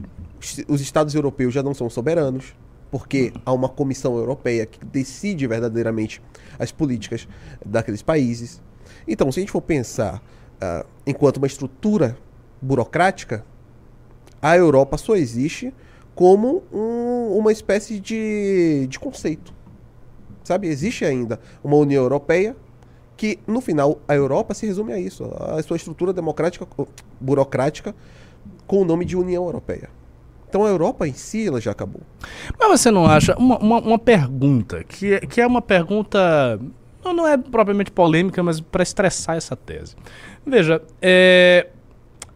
[0.68, 2.55] Os estados europeus já não são soberanos.
[2.88, 6.22] Porque há uma comissão europeia que decide verdadeiramente
[6.57, 7.27] as políticas
[7.64, 8.62] daqueles países.
[9.09, 10.22] Então, se a gente for pensar
[10.62, 12.16] uh, enquanto uma estrutura
[12.62, 13.44] burocrática,
[14.40, 15.75] a Europa só existe
[16.16, 19.55] como um, uma espécie de, de conceito.
[20.42, 20.66] Sabe?
[20.66, 22.57] Existe ainda uma União Europeia
[23.16, 25.24] que, no final, a Europa se resume a isso.
[25.38, 26.66] A sua estrutura democrática,
[27.20, 27.94] burocrática,
[28.66, 29.90] com o nome de União Europeia.
[30.48, 32.00] Então a Europa em si ela já acabou.
[32.59, 33.37] Mas você não acha.
[33.37, 36.59] Uma, uma, uma pergunta, que, é, que é uma pergunta.
[37.05, 39.94] Não, não é propriamente polêmica, mas para estressar essa tese.
[40.46, 41.68] Veja, é,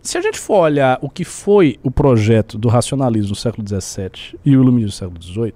[0.03, 4.39] se a gente for olhar o que foi o projeto do racionalismo no século XVII
[4.45, 5.55] e o iluminismo no século XVIII,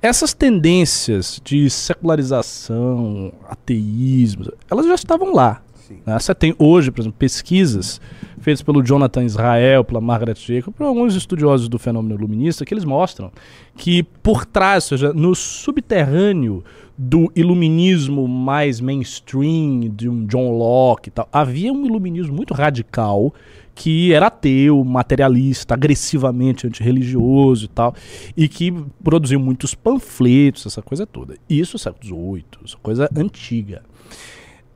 [0.00, 5.62] essas tendências de secularização, ateísmo, elas já estavam lá.
[6.04, 6.18] Né?
[6.18, 8.00] Você tem hoje, por exemplo, pesquisas
[8.46, 12.84] feitos pelo Jonathan Israel, pela Margaret Jacob, por alguns estudiosos do fenômeno iluminista, que eles
[12.84, 13.32] mostram
[13.76, 16.62] que por trás, ou seja, no subterrâneo
[16.96, 23.34] do iluminismo mais mainstream, de um John Locke e tal, havia um iluminismo muito radical
[23.74, 27.96] que era ateu, materialista, agressivamente antirreligioso e tal,
[28.36, 31.36] e que produziu muitos panfletos, essa coisa toda.
[31.50, 33.82] Isso século XVIII, essa coisa antiga.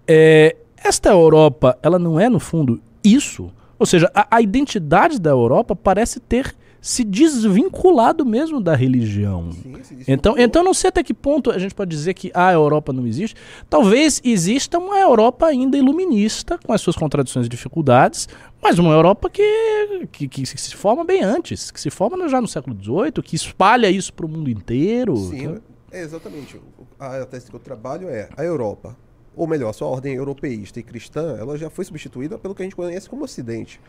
[0.09, 3.53] É, esta Europa, ela não é, no fundo, isso.
[3.81, 9.53] Ou seja, a, a identidade da Europa parece ter se desvinculado mesmo da religião.
[9.53, 9.75] Sim.
[10.09, 13.07] Então, então não sei até que ponto a gente pode dizer que a Europa não
[13.07, 13.37] existe.
[13.69, 18.29] Talvez exista uma Europa ainda iluminista, com as suas contradições e dificuldades,
[18.63, 22.49] mas uma Europa que, que, que se forma bem antes, que se forma já no
[22.49, 25.17] século XVIII, que espalha isso para o mundo inteiro.
[25.17, 25.59] Sim, Então,
[25.91, 26.61] é exatamente.
[26.99, 28.97] A tese que eu trabalho é a Europa,
[29.35, 32.77] ou melhor, sua ordem europeísta e cristã, ela já foi substituída pelo que a gente
[32.77, 33.81] conhece como Ocidente.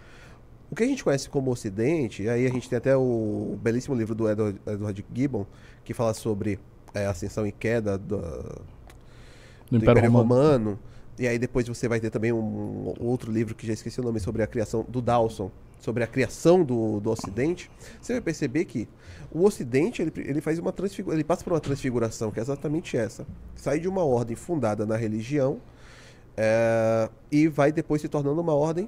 [0.69, 4.15] O que a gente conhece como Ocidente, aí a gente tem até o belíssimo livro
[4.15, 5.45] do Edward, Edward Gibbon,
[5.84, 6.60] que fala sobre
[6.93, 8.17] é, ascensão e queda do,
[9.69, 10.80] no do Império Romano.
[11.19, 14.19] E aí depois você vai ter também um outro livro que já esqueci o nome
[14.19, 15.51] sobre a criação do Dawson,
[15.82, 17.70] sobre a criação do, do Ocidente.
[18.02, 18.88] Você vai perceber que
[19.30, 22.96] o Ocidente ele, ele faz uma transfigu- ele passa por uma transfiguração que é exatamente
[22.96, 23.26] essa.
[23.56, 25.60] Sai de uma ordem fundada na religião
[26.38, 28.88] é, e vai depois se tornando uma ordem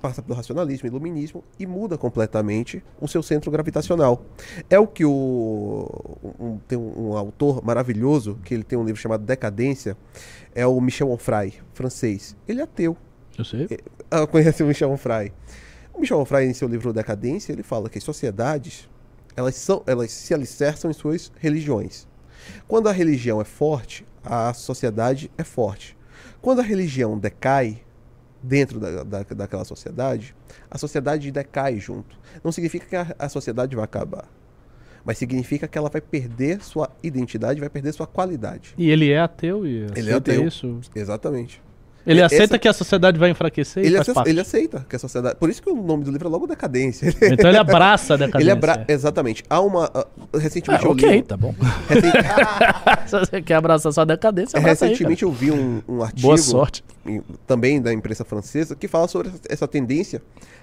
[0.00, 4.24] passa pelo racionalismo, iluminismo e muda completamente o seu centro gravitacional.
[4.70, 5.90] É o que o
[6.38, 9.96] um- tem um, um autor maravilhoso que ele tem um livro chamado Decadência,
[10.54, 12.36] é o Michel Onfray, francês.
[12.46, 12.96] Ele é ateu.
[13.36, 13.66] Eu sei.
[14.08, 15.32] Ah, conhece o Michel Onfray.
[15.98, 18.88] Michel Onfray, em seu livro Decadência, ele fala que as sociedades
[19.36, 22.06] elas, são, elas se alicerçam em suas religiões.
[22.66, 25.96] Quando a religião é forte, a sociedade é forte.
[26.40, 27.82] Quando a religião decai
[28.42, 30.34] dentro da, da, daquela sociedade,
[30.70, 32.18] a sociedade decai junto.
[32.42, 34.28] Não significa que a, a sociedade vai acabar,
[35.04, 38.74] mas significa que ela vai perder sua identidade, vai perder sua qualidade.
[38.76, 40.46] E ele é ateu e Ele é ateu.
[40.46, 40.80] isso.
[40.94, 41.62] Exatamente.
[42.08, 44.30] Ele Essa- aceita que a sociedade vai enfraquecer e Ele, faz ace- parte.
[44.30, 45.36] ele aceita que a sociedade.
[45.36, 47.14] Por isso que o nome do livro é logo Decadência.
[47.22, 48.42] Então ele abraça a decadência.
[48.44, 48.84] Ele abra...
[48.88, 49.44] Exatamente.
[49.48, 49.90] Há uma.
[49.94, 51.18] ah, recentemente Ah, eu ok, li.
[51.18, 51.54] um- tá bom.
[51.88, 52.10] recen-
[53.06, 56.22] Se você quer abraçar sua decadência, abraça aí, Recentemente eu vi um, um artigo.
[56.22, 56.82] Boa sorte.
[57.46, 60.22] também da imprensa francesa, que fala sobre essa- tendência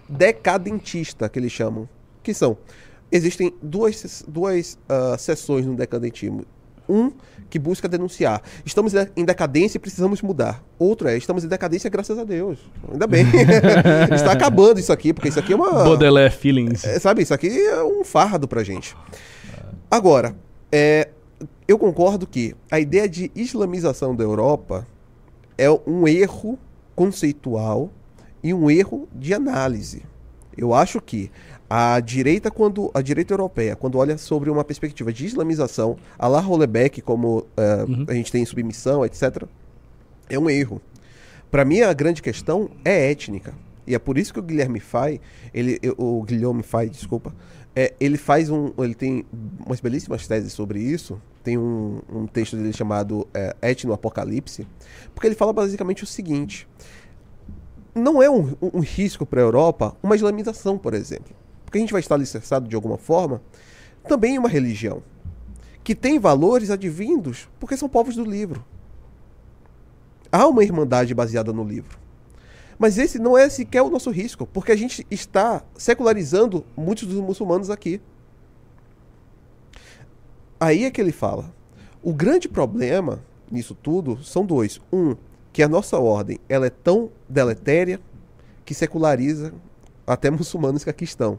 [0.09, 1.87] decadentista, que eles chamam.
[2.23, 2.57] Que são.
[3.11, 6.43] Existem duas, duas ah, seções no decadentismo.
[6.87, 7.11] Um
[7.49, 8.41] que busca denunciar.
[8.65, 10.63] Estamos em decadência e precisamos mudar.
[10.77, 12.59] Outro é, estamos em decadência graças a Deus.
[12.91, 13.25] Ainda bem.
[14.13, 15.71] Está acabando isso aqui, porque isso aqui é uma.
[15.71, 16.83] Baudelaire Feelings.
[16.83, 18.95] É, sabe, isso aqui é um fardo pra gente.
[19.89, 20.35] Agora,
[20.71, 21.09] é,
[21.67, 24.85] eu concordo que a ideia de islamização da Europa
[25.57, 26.59] é um erro
[26.95, 27.89] conceitual
[28.43, 30.03] e um erro de análise.
[30.57, 31.31] Eu acho que
[31.69, 36.39] a direita, quando a direita europeia, quando olha sobre uma perspectiva de islamização, a la
[36.39, 39.43] Hollebeck, como é, a gente tem em submissão, etc.,
[40.29, 40.81] é um erro.
[41.49, 43.53] Para mim, a grande questão é étnica.
[43.87, 45.21] E é por isso que o Guilherme Fay,
[45.53, 47.33] ele, o Guilherme Fay, desculpa,
[47.75, 49.25] é, ele faz um, ele tem
[49.65, 51.21] umas belíssimas teses sobre isso.
[51.43, 54.65] Tem um, um texto dele chamado é, Etno-Apocalipse,
[55.13, 56.67] porque ele fala basicamente o seguinte:
[57.93, 61.35] não é um, um risco para a Europa uma islamização, por exemplo,
[61.75, 63.41] porque a gente vai estar alicerçado de alguma forma
[64.07, 65.03] também em uma religião
[65.83, 68.63] que tem valores advindos porque são povos do livro.
[70.31, 71.99] Há uma irmandade baseada no livro.
[72.79, 77.19] Mas esse não é sequer o nosso risco, porque a gente está secularizando muitos dos
[77.19, 78.01] muçulmanos aqui.
[80.59, 81.53] Aí é que ele fala.
[82.01, 84.79] O grande problema nisso tudo são dois.
[84.91, 85.15] Um,
[85.51, 87.99] que a nossa ordem ela é tão deletéria
[88.63, 89.53] que seculariza
[90.07, 91.37] até muçulmanos que aqui estão.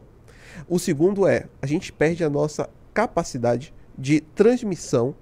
[0.67, 5.13] O segundo é, a gente perde a nossa capacidade de transmissão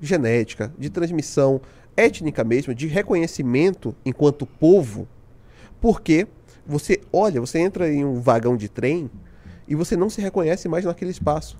[0.00, 1.60] genética, de transmissão
[1.96, 5.08] étnica mesmo, de reconhecimento enquanto povo,
[5.80, 6.26] porque
[6.66, 9.10] você olha, você entra em um vagão de trem
[9.66, 11.56] e você não se reconhece mais naquele espaço.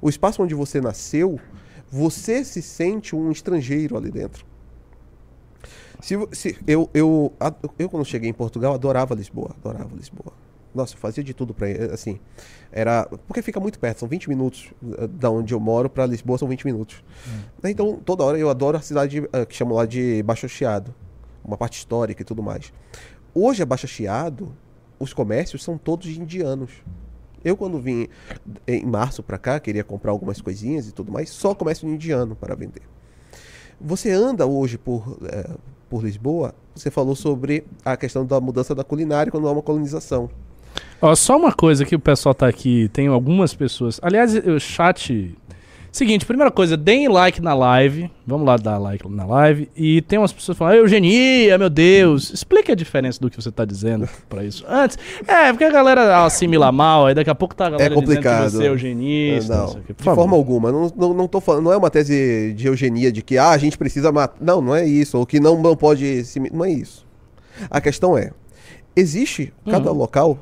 [0.00, 1.40] O espaço onde você nasceu,
[1.90, 4.44] você se sente um estrangeiro ali dentro.
[6.00, 9.54] Se, se- eu, eu, a- eu, quando cheguei em Portugal, adorava Lisboa.
[9.64, 10.32] Adorava Lisboa.
[10.76, 11.66] Nossa, eu fazia de tudo pra.
[11.92, 12.20] Assim,
[12.70, 13.08] era.
[13.26, 16.46] Porque fica muito perto, são 20 minutos eh, da onde eu moro pra Lisboa, são
[16.46, 17.02] 20 minutos.
[17.64, 20.94] Então, toda hora eu adoro a cidade eh, que chamam lá de Baixo Chiado.
[21.44, 22.72] Uma parte histórica e tudo mais.
[23.34, 24.54] Hoje, a Baixa Chiado,
[24.98, 26.70] os comércios são todos indianos.
[27.44, 28.08] Eu, quando vim
[28.66, 32.56] em março pra cá, queria comprar algumas coisinhas e tudo mais, só comércio indiano para
[32.56, 32.82] vender.
[33.80, 35.54] Você anda hoje por, eh,
[35.88, 40.28] por Lisboa, você falou sobre a questão da mudança da culinária quando há uma colonização.
[41.00, 43.98] Ó, só uma coisa que o pessoal tá aqui, tem algumas pessoas.
[44.02, 45.34] Aliás, o chat.
[45.92, 48.10] Seguinte, primeira coisa, deem like na live.
[48.26, 49.70] Vamos lá dar like na live.
[49.74, 52.30] E tem umas pessoas falando, "Ah, eugenia, meu Deus.
[52.34, 54.62] Explique a diferença do que você tá dizendo pra isso.
[54.68, 58.44] Antes, é, porque a galera assimila mal, aí daqui a pouco tá a galera complicado.
[58.44, 59.56] dizendo que você é eugenista.
[59.56, 59.94] não, sei o quê.
[59.94, 60.20] Por de favor.
[60.22, 60.70] forma alguma.
[60.70, 63.56] Não, não, não tô falando, não é uma tese de eugenia de que ah, a
[63.58, 64.36] gente precisa matar.
[64.38, 65.16] Não, não é isso.
[65.16, 66.38] Ou que não, não pode se.
[66.52, 67.06] Não é isso.
[67.70, 68.32] A questão é:
[68.94, 69.96] existe cada Uhum.
[69.96, 70.38] local,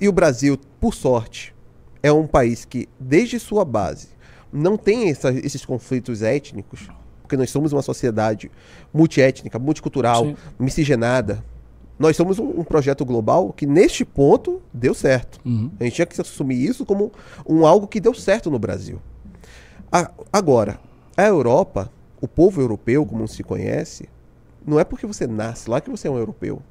[0.00, 1.54] e o Brasil, por sorte,
[2.02, 4.08] é um país que, desde sua base,
[4.52, 6.88] não tem essa- esses conflitos étnicos,
[7.22, 8.50] porque nós somos uma sociedade
[8.92, 10.36] multiétnica, multicultural, Sim.
[10.58, 11.44] miscigenada.
[11.98, 15.38] Nós somos um, um projeto global que, neste ponto, deu certo.
[15.44, 15.70] Uhum.
[15.78, 17.12] A gente tinha que assumir isso como
[17.46, 18.98] um algo que deu certo no Brasil.
[19.92, 20.80] A- agora,
[21.16, 24.08] a Europa, o povo europeu, como se conhece,
[24.66, 26.62] não é porque você nasce lá que você é um europeu.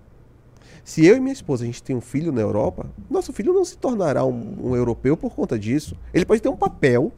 [0.90, 3.64] Se eu e minha esposa a gente tem um filho na Europa, nosso filho não
[3.64, 5.96] se tornará um, um europeu por conta disso.
[6.12, 7.12] Ele pode ter um papel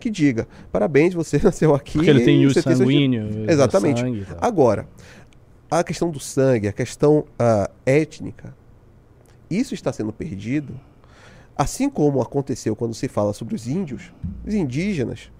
[0.00, 1.92] que diga: parabéns, você nasceu aqui.
[1.92, 3.48] Porque ele tem o sanguíneo.
[3.48, 4.00] Exatamente.
[4.00, 4.26] sangue.
[4.40, 4.88] Agora,
[5.70, 8.56] a questão do sangue, a questão ah, étnica,
[9.48, 10.74] isso está sendo perdido,
[11.56, 14.12] assim como aconteceu quando se fala sobre os índios,
[14.44, 15.30] os indígenas,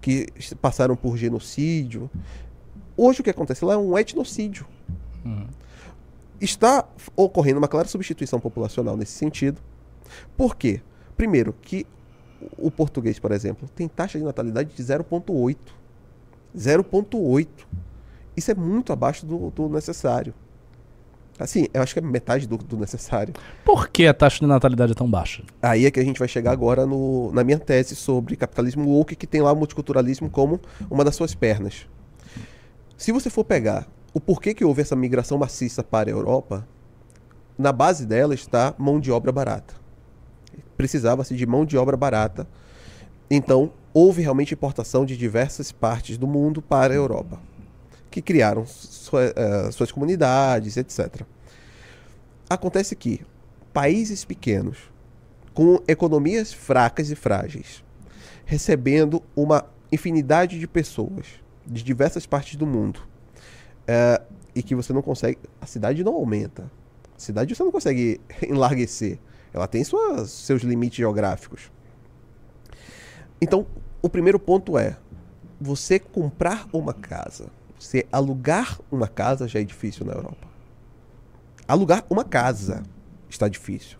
[0.00, 0.26] que
[0.58, 2.10] passaram por genocídio.
[2.96, 4.66] Hoje o que acontece lá é um etnocídio.
[5.22, 5.59] Uhum.
[6.40, 9.60] Está ocorrendo uma clara substituição populacional nesse sentido.
[10.36, 10.80] Por quê?
[11.16, 11.86] Primeiro, que
[12.58, 15.56] o o português, por exemplo, tem taxa de natalidade de 0,8.
[16.56, 17.46] 0,8.
[18.36, 20.32] Isso é muito abaixo do, do necessário.
[21.38, 23.32] Assim, eu acho que é metade do, do necessário.
[23.64, 25.42] Por que a taxa de natalidade é tão baixa?
[25.62, 29.16] Aí é que a gente vai chegar agora no- na minha tese sobre capitalismo woke,
[29.16, 31.86] que tem lá o multiculturalismo como uma das suas pernas.
[32.96, 36.66] Se você for pegar o porquê que houve essa migração maciça para a Europa,
[37.56, 39.74] na base dela está mão de obra barata.
[40.76, 42.46] Precisava-se de mão de obra barata.
[43.30, 47.38] Então, houve realmente importação de diversas partes do mundo para a Europa,
[48.10, 51.22] que criaram sua- eh, suas comunidades, etc.
[52.48, 53.20] Acontece que
[53.72, 54.78] países pequenos,
[55.54, 57.84] com economias fracas e frágeis,
[58.44, 61.26] recebendo uma infinidade de pessoas
[61.64, 63.00] de diversas partes do mundo,
[63.86, 64.20] é,
[64.54, 65.38] e que você não consegue.
[65.60, 66.70] A cidade não aumenta.
[67.16, 69.18] A cidade você não consegue enlarguecer.
[69.52, 71.70] Ela tem suas, seus limites geográficos.
[73.40, 73.66] Então,
[74.02, 74.96] o primeiro ponto é:
[75.60, 80.48] você comprar uma casa, você alugar uma casa já é difícil na Europa.
[81.66, 82.82] Alugar uma casa
[83.28, 83.98] está difícil.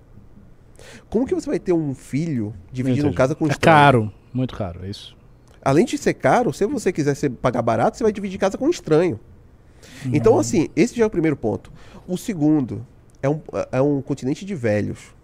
[1.08, 3.16] Como que você vai ter um filho dividindo Entendi.
[3.16, 3.76] casa com um É estranho?
[3.76, 5.16] caro, muito caro, é isso.
[5.62, 8.66] Além de ser caro, se você quiser ser- pagar barato, você vai dividir casa com
[8.66, 9.20] um estranho.
[10.12, 11.72] Então, assim, esse já é o primeiro ponto.
[12.06, 12.86] O segundo
[13.22, 13.40] é um,
[13.72, 15.14] é um continente de velhos.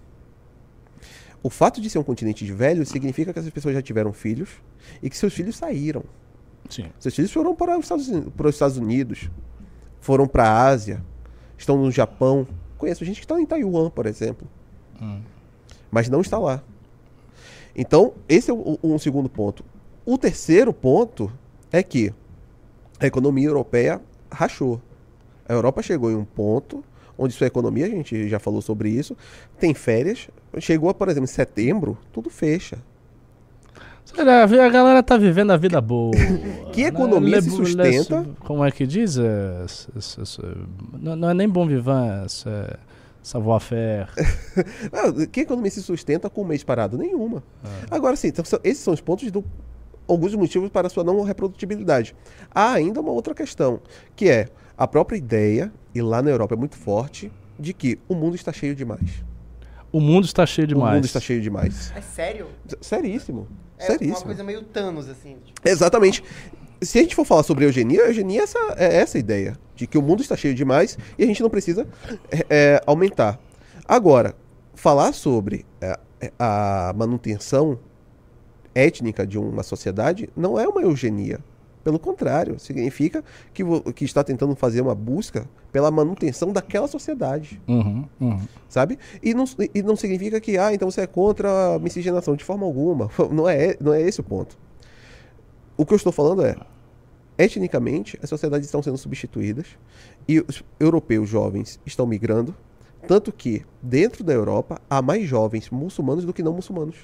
[1.43, 4.51] O fato de ser um continente de velhos significa que essas pessoas já tiveram filhos
[5.03, 6.03] e que seus filhos saíram.
[6.69, 6.87] Sim.
[6.99, 9.31] Seus filhos foram para os Estados, Uni- para os Estados Unidos,
[10.01, 11.03] foram para a Ásia,
[11.57, 12.47] estão no Japão.
[12.77, 14.47] Conheço gente que está em Taiwan, por exemplo,
[15.01, 15.21] Hum.
[15.91, 16.63] mas não está lá.
[17.75, 19.65] Então, esse é o- um segundo ponto.
[20.05, 21.31] O terceiro ponto
[21.71, 22.13] é que
[22.99, 24.01] a economia europeia
[24.37, 24.81] rachou.
[25.49, 26.85] A Europa chegou em um ponto
[27.19, 29.17] onde sua economia, a gente já falou sobre isso,
[29.59, 30.29] tem férias.
[30.59, 32.79] Chegou, por exemplo, em setembro, tudo fecha.
[34.05, 36.13] Será, a galera tá vivendo a vida boa.
[36.73, 38.27] Que economia se sustenta?
[38.41, 39.19] Como é que diz?
[39.19, 39.67] É,
[41.01, 42.77] não, é nem bom vivant, é
[43.23, 44.09] savoir-faire.
[44.93, 46.97] Ah, que economia se sustenta com um mês parado?
[46.97, 47.43] Nenhuma.
[47.91, 49.45] Agora sim, então, esses são os pontos do
[50.09, 52.15] alguns motivos para a sua não reprodutibilidade.
[52.55, 53.81] Há ainda uma outra questão,
[54.15, 58.15] que é a própria ideia, e lá na Europa é muito forte, de que o
[58.15, 59.25] mundo está cheio demais.
[59.91, 60.95] O mundo está cheio O demais.
[60.95, 61.93] mundo está cheio demais.
[61.97, 62.49] É sério?
[62.81, 63.49] Seríssimo.
[63.79, 64.27] É uma Seríssimo.
[64.27, 65.37] coisa meio Thanos, assim.
[65.45, 66.23] tipo, Exatamente.
[66.83, 69.87] Se a gente for falar sobre eugenia, a eugenia é essa, é essa ideia, de
[69.87, 71.87] que o mundo está cheio demais e a gente não precisa
[72.31, 73.39] é, é, aumentar.
[73.89, 74.35] Agora,
[74.75, 77.79] falar sobre é, é, a manutenção
[78.77, 81.41] étnica de uma sociedade não é uma eugenia.
[81.83, 83.63] Pelo contrário, significa que,
[83.95, 88.41] que está tentando fazer uma busca pela manutenção daquela sociedade, Uhum, uhum.
[88.69, 88.99] sabe?
[89.23, 92.67] E não, e não significa que, ah, então você é contra a miscigenação, de forma
[92.67, 93.09] alguma.
[93.31, 94.59] Não é, não é esse o ponto.
[95.77, 96.57] O que eu estou falando é,
[97.39, 99.67] etnicamente, as sociedades estão sendo substituídas
[100.27, 102.55] e os europeus jovens estão migrando,
[103.07, 106.97] tanto que, dentro da Europa, há mais jovens muçulmanos do que não muçulmanos.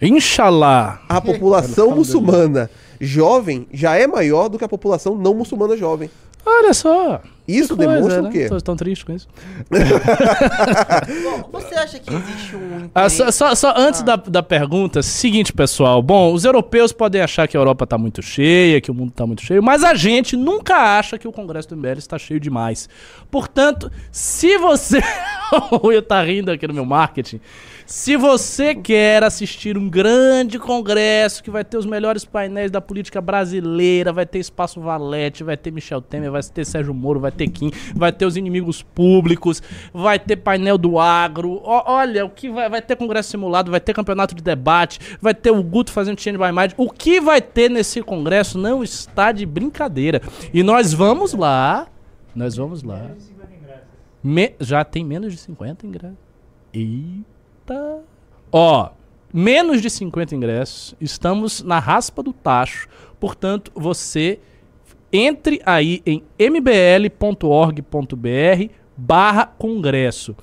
[0.00, 1.00] Inshallah.
[1.08, 6.10] A população muçulmana jovem já é maior do que a população não muçulmana jovem.
[6.44, 7.20] Olha só.
[7.46, 8.28] Isso que coisa, demonstra né?
[8.28, 8.48] o quê?
[8.48, 9.28] Tô tão triste com isso.
[11.22, 15.52] Bom, você acha que existe um Ah, só, só- só antes da, da pergunta, seguinte,
[15.52, 16.00] pessoal.
[16.02, 19.26] Bom, os europeus podem achar que a Europa tá muito cheia, que o mundo tá
[19.26, 22.88] muito cheio, mas a gente nunca acha que o Congresso do MBL está cheio demais.
[23.30, 25.00] Portanto, se você.
[25.72, 27.40] o Will tá rindo aqui no meu marketing.
[27.90, 33.20] Se você quer assistir um grande congresso que vai ter os melhores painéis da política
[33.20, 37.48] brasileira, vai ter Espaço Valete, vai ter Michel Temer, vai ter Sérgio Moro, vai ter
[37.48, 39.60] Kim, vai ter os inimigos públicos,
[39.92, 41.60] vai ter painel do agro.
[41.64, 45.34] Ó, olha, o que vai, vai ter congresso simulado, vai ter campeonato de debate, vai
[45.34, 46.70] ter o Guto fazendo Change by Mind.
[46.76, 50.22] O que vai ter nesse congresso não está de brincadeira.
[50.54, 51.88] E nós vamos lá,
[52.36, 53.10] nós vamos lá.
[54.22, 56.16] Me- já tem menos de 50 ingressos.
[57.70, 58.02] Eita.
[58.50, 58.90] Ó,
[59.32, 60.94] menos de 50 ingressos.
[61.00, 62.88] Estamos na raspa do tacho.
[63.20, 64.40] Portanto, você
[65.12, 67.84] entre aí em mbl.org.br
[68.96, 70.36] barra congresso.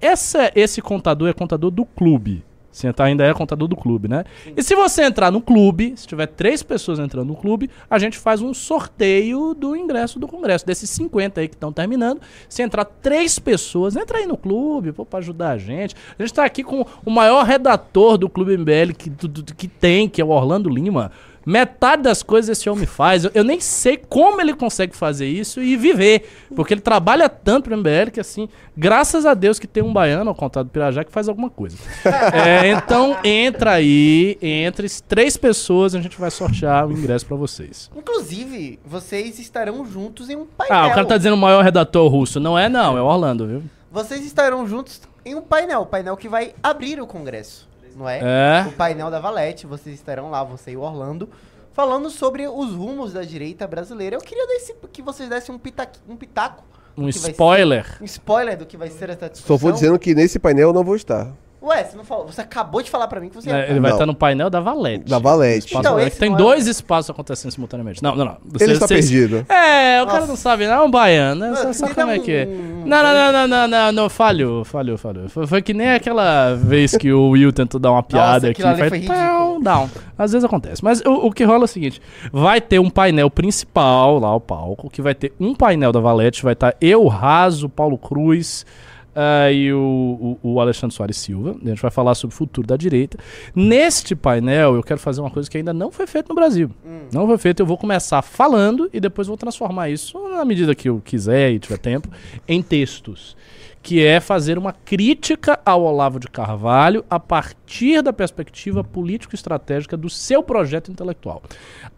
[0.00, 2.44] Essa, esse contador é contador do clube.
[2.72, 4.24] Você ainda é contador do clube, né?
[4.56, 8.16] E se você entrar no clube, se tiver três pessoas entrando no clube, a gente
[8.16, 10.64] faz um sorteio do ingresso do congresso.
[10.66, 15.04] Desses 50 aí que estão terminando, se entrar três pessoas, entra aí no clube, pô,
[15.04, 15.94] pra ajudar a gente.
[16.18, 19.68] A gente tá aqui com o maior redator do Clube MBL que, do- do- que
[19.68, 21.12] tem, que é o Orlando Lima.
[21.44, 23.24] Metade das coisas esse homem faz.
[23.24, 26.28] Eu, eu nem sei como ele consegue fazer isso e viver.
[26.54, 30.30] Porque ele trabalha tanto pro MBL que, assim, graças a Deus que tem um baiano,
[30.30, 31.76] ao contrário do Pirajá, que faz alguma coisa.
[32.32, 37.90] É, então, entra aí, entre três pessoas, a gente vai sortear o ingresso pra vocês.
[37.94, 40.76] Inclusive, vocês estarão juntos em um painel.
[40.76, 42.40] Ah, o cara tá dizendo o maior redator russo.
[42.40, 43.62] Não é, não, é o Orlando, viu?
[43.90, 48.20] Vocês estarão juntos em um painel, o painel que vai abrir o congresso, não é?
[48.22, 48.68] É.
[48.68, 51.28] O painel da Valete, vocês estarão lá, você e o Orlando,
[51.72, 54.16] falando sobre os rumos da direita brasileira.
[54.16, 56.64] Eu queria desse, que vocês dessem um, pitaque, um pitaco.
[56.96, 57.86] Um spoiler.
[57.86, 59.56] ser- um spoiler do que vai ser essa discussão.
[59.56, 61.32] Só vou dizendo que nesse painel eu não vou estar.
[61.62, 62.26] Ué, você não falou.
[62.26, 63.96] Você acabou de falar pra mim que você ia É, ele vai Não.
[63.96, 65.04] estar no painel da Valete.
[65.08, 65.66] Da Valete.
[65.66, 66.08] Espaço Então, Valete.
[66.10, 68.02] esse Tem não é- dois espaços acontecendo simultaneamente.
[68.02, 68.36] Não, não, não.
[68.60, 69.46] Ele está perdido.
[69.48, 70.26] É, o cara Nossa.
[70.26, 70.74] não sabe, não.
[70.74, 71.50] É um baiano, né?
[71.50, 72.46] Me como é que é.
[72.46, 75.28] um- Não, não, não, não, não, não, não, falhou, falhou, falhou.
[75.28, 78.60] Foi, foi que nem aquela vez que o Will tentou dar uma piada aqui.
[78.62, 79.60] aquilo ali foi ridículo.
[79.62, 79.88] down.
[80.18, 80.82] Às vezes acontece.
[80.82, 84.40] Mas o, o que rola é o seguinte: vai ter um painel principal lá, o
[84.40, 88.66] palco, que vai ter um painel da Valete, vai estar eu, Raso, Paulo Cruz.
[89.14, 91.56] Ah, e o, o, o Alexandre Soares Silva.
[91.64, 93.18] A gente vai falar sobre o futuro da direita.
[93.54, 96.70] Neste painel, eu quero fazer uma coisa que ainda não foi feita no Brasil.
[97.12, 100.88] Não foi feito, eu vou começar falando e depois vou transformar isso, na medida que
[100.88, 102.08] eu quiser e tiver tempo,
[102.48, 103.36] em textos.
[103.82, 110.08] Que é fazer uma crítica ao Olavo de Carvalho a partir da perspectiva político-estratégica do
[110.08, 111.42] seu projeto intelectual.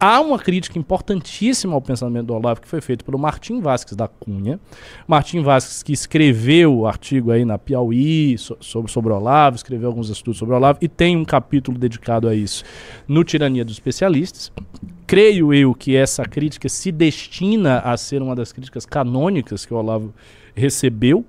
[0.00, 4.08] Há uma crítica importantíssima ao pensamento do Olavo que foi feita pelo Martim Vasques da
[4.08, 4.58] Cunha.
[5.06, 10.08] Martim Vasques que escreveu o artigo aí na Piauí so- sobre, sobre Olavo, escreveu alguns
[10.08, 12.64] estudos sobre Olavo e tem um capítulo dedicado a isso
[13.06, 14.50] no Tirania dos Especialistas.
[15.06, 19.76] Creio eu que essa crítica se destina a ser uma das críticas canônicas que o
[19.76, 20.14] Olavo
[20.54, 21.26] recebeu.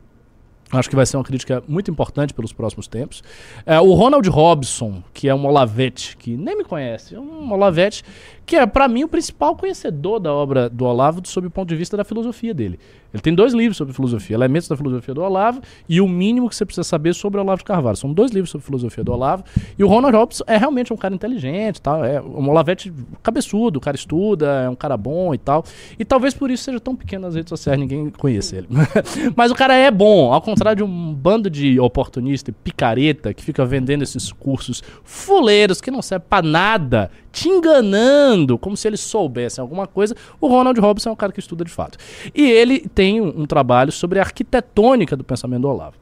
[0.78, 3.24] Acho que vai ser uma crítica muito importante pelos próximos tempos.
[3.66, 8.04] É, o Ronald Robson, que é um Olavete, que nem me conhece, é um Olavete,
[8.46, 11.76] que é, para mim, o principal conhecedor da obra do Olavo sob o ponto de
[11.76, 12.80] vista da filosofia dele.
[13.16, 16.56] Ele tem dois livros sobre filosofia, Elementos da Filosofia do Olavo e O Mínimo que
[16.56, 17.96] você precisa saber sobre Olavo de Carvalho.
[17.96, 19.46] São dois livros sobre filosofia do Olavo.
[19.80, 23.82] E o Ronald Robson é realmente um cara inteligente, tal, é um Olavete cabeçudo, o
[23.82, 25.64] cara estuda, é um cara bom e tal.
[25.98, 28.68] E talvez por isso seja tão pequeno nas redes sociais, ninguém conhece ele.
[29.34, 33.46] Mas o cara é bom, ao contrário de um bando de oportunista e picareta que
[33.46, 39.02] fica vendendo esses cursos fuleiros que não servem pra nada, te enganando, como se eles
[39.02, 40.16] soubessem alguma coisa.
[40.40, 41.98] O Ronald Robson é um cara que estuda de fato.
[42.34, 45.98] E ele tem um, um trabalho sobre a arquitetônica do pensamento do Olavo.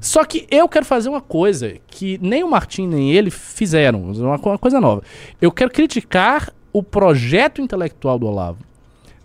[0.00, 4.38] Só que eu quero fazer uma coisa que nem o Martim nem ele fizeram, uma,
[4.38, 5.02] co- uma coisa nova.
[5.42, 8.60] Eu quero criticar o projeto intelectual do Olavo,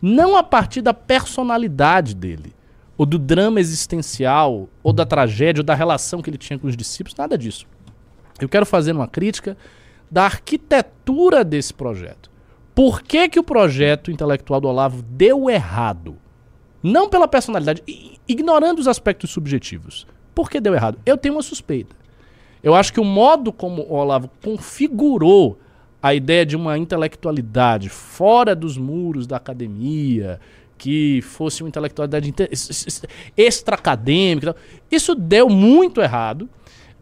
[0.01, 2.53] não a partir da personalidade dele,
[2.97, 6.75] ou do drama existencial, ou da tragédia, ou da relação que ele tinha com os
[6.75, 7.65] discípulos, nada disso.
[8.41, 9.55] Eu quero fazer uma crítica
[10.09, 12.29] da arquitetura desse projeto.
[12.73, 16.17] Por que, que o projeto intelectual do Olavo deu errado?
[16.81, 17.83] Não pela personalidade,
[18.27, 20.05] ignorando os aspectos subjetivos.
[20.35, 20.99] Por que deu errado?
[21.05, 21.95] Eu tenho uma suspeita.
[22.61, 25.59] Eu acho que o modo como o Olavo configurou
[26.01, 30.39] a ideia de uma intelectualidade fora dos muros da academia,
[30.77, 32.33] que fosse uma intelectualidade
[33.35, 34.55] extra-acadêmica,
[34.91, 36.47] isso deu muito errado.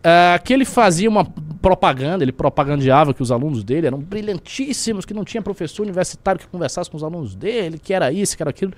[0.08, 5.16] Ah, que ele fazia uma propaganda, ele propagandeava que os alunos dele eram brilhantíssimos, que
[5.16, 8.52] não tinha professor universitário que conversasse com os alunos dele, que era isso, que era
[8.52, 8.72] aquilo.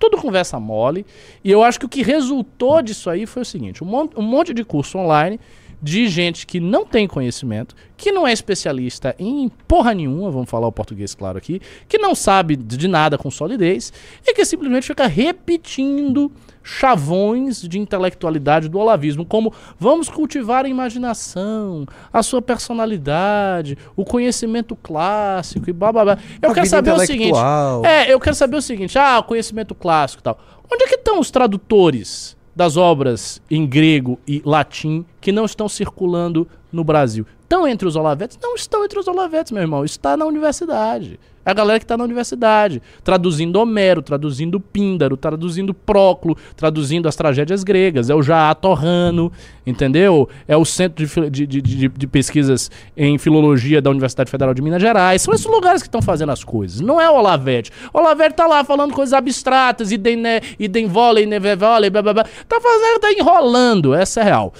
[0.00, 1.06] tudo conversa mole.
[1.44, 4.22] E eu acho que o que resultou disso aí foi o seguinte: um monte, um
[4.22, 5.38] monte de curso online
[5.80, 10.66] de gente que não tem conhecimento, que não é especialista em porra nenhuma, vamos falar
[10.66, 13.92] o português claro aqui, que não sabe de nada com solidez
[14.26, 16.32] e que simplesmente fica repetindo
[16.64, 24.74] chavões de intelectualidade do olavismo, como vamos cultivar a imaginação, a sua personalidade, o conhecimento
[24.74, 26.18] clássico e blá blá blá.
[26.40, 27.38] Eu A quero saber o seguinte.
[27.84, 30.38] É, eu quero saber o seguinte: ah, conhecimento clássico e tal.
[30.72, 35.68] Onde é que estão os tradutores das obras em grego e latim que não estão
[35.68, 37.26] circulando no Brasil?
[37.42, 38.38] Estão entre os olavetes?
[38.42, 39.84] Não estão entre os olavetes, meu irmão.
[39.84, 41.20] Está na universidade.
[41.44, 47.16] É a galera que está na universidade, traduzindo Homero, traduzindo Píndaro, traduzindo Próclo, traduzindo as
[47.16, 48.08] tragédias gregas.
[48.10, 49.30] É o Jaá Torrano,
[49.66, 50.28] entendeu?
[50.48, 54.80] É o Centro de, de- de- de- Pesquisas em Filologia da Universidade Federal de Minas
[54.80, 55.22] Gerais.
[55.22, 56.80] São esses lugares que estão fazendo as coisas.
[56.80, 57.70] Não é o Olavete.
[57.92, 62.14] O Olavete tá lá falando coisas abstratas, idem, ne, idem vôlei, neve vôlei, blá, blá,
[62.14, 62.24] blá.
[62.48, 63.94] Tá fazendo, tá enrolando.
[63.94, 64.52] Essa é real.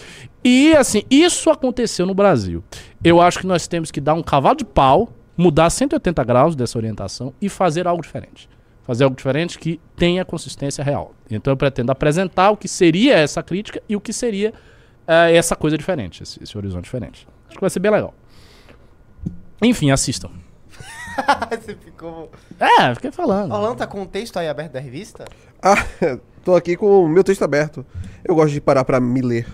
[0.44, 2.62] E assim, isso aconteceu no Brasil.
[3.02, 6.78] Eu acho que nós temos que dar um cavalo de pau, mudar 180 graus dessa
[6.78, 8.48] orientação e fazer algo diferente.
[8.82, 11.14] Fazer algo diferente que tenha consistência real.
[11.30, 14.52] Então eu pretendo apresentar o que seria essa crítica e o que seria
[15.06, 17.26] eh, essa coisa diferente, esse, esse horizonte diferente.
[17.48, 18.14] Acho que vai ser bem legal.
[19.62, 20.30] Enfim, assistam.
[21.50, 22.30] Você ficou.
[22.58, 23.52] É, fiquei falando.
[23.52, 25.24] Orlando tá com o texto aí aberto da revista?
[25.62, 25.76] Ah,
[26.44, 27.86] tô aqui com o meu texto aberto.
[28.24, 29.46] Eu gosto de parar pra me ler.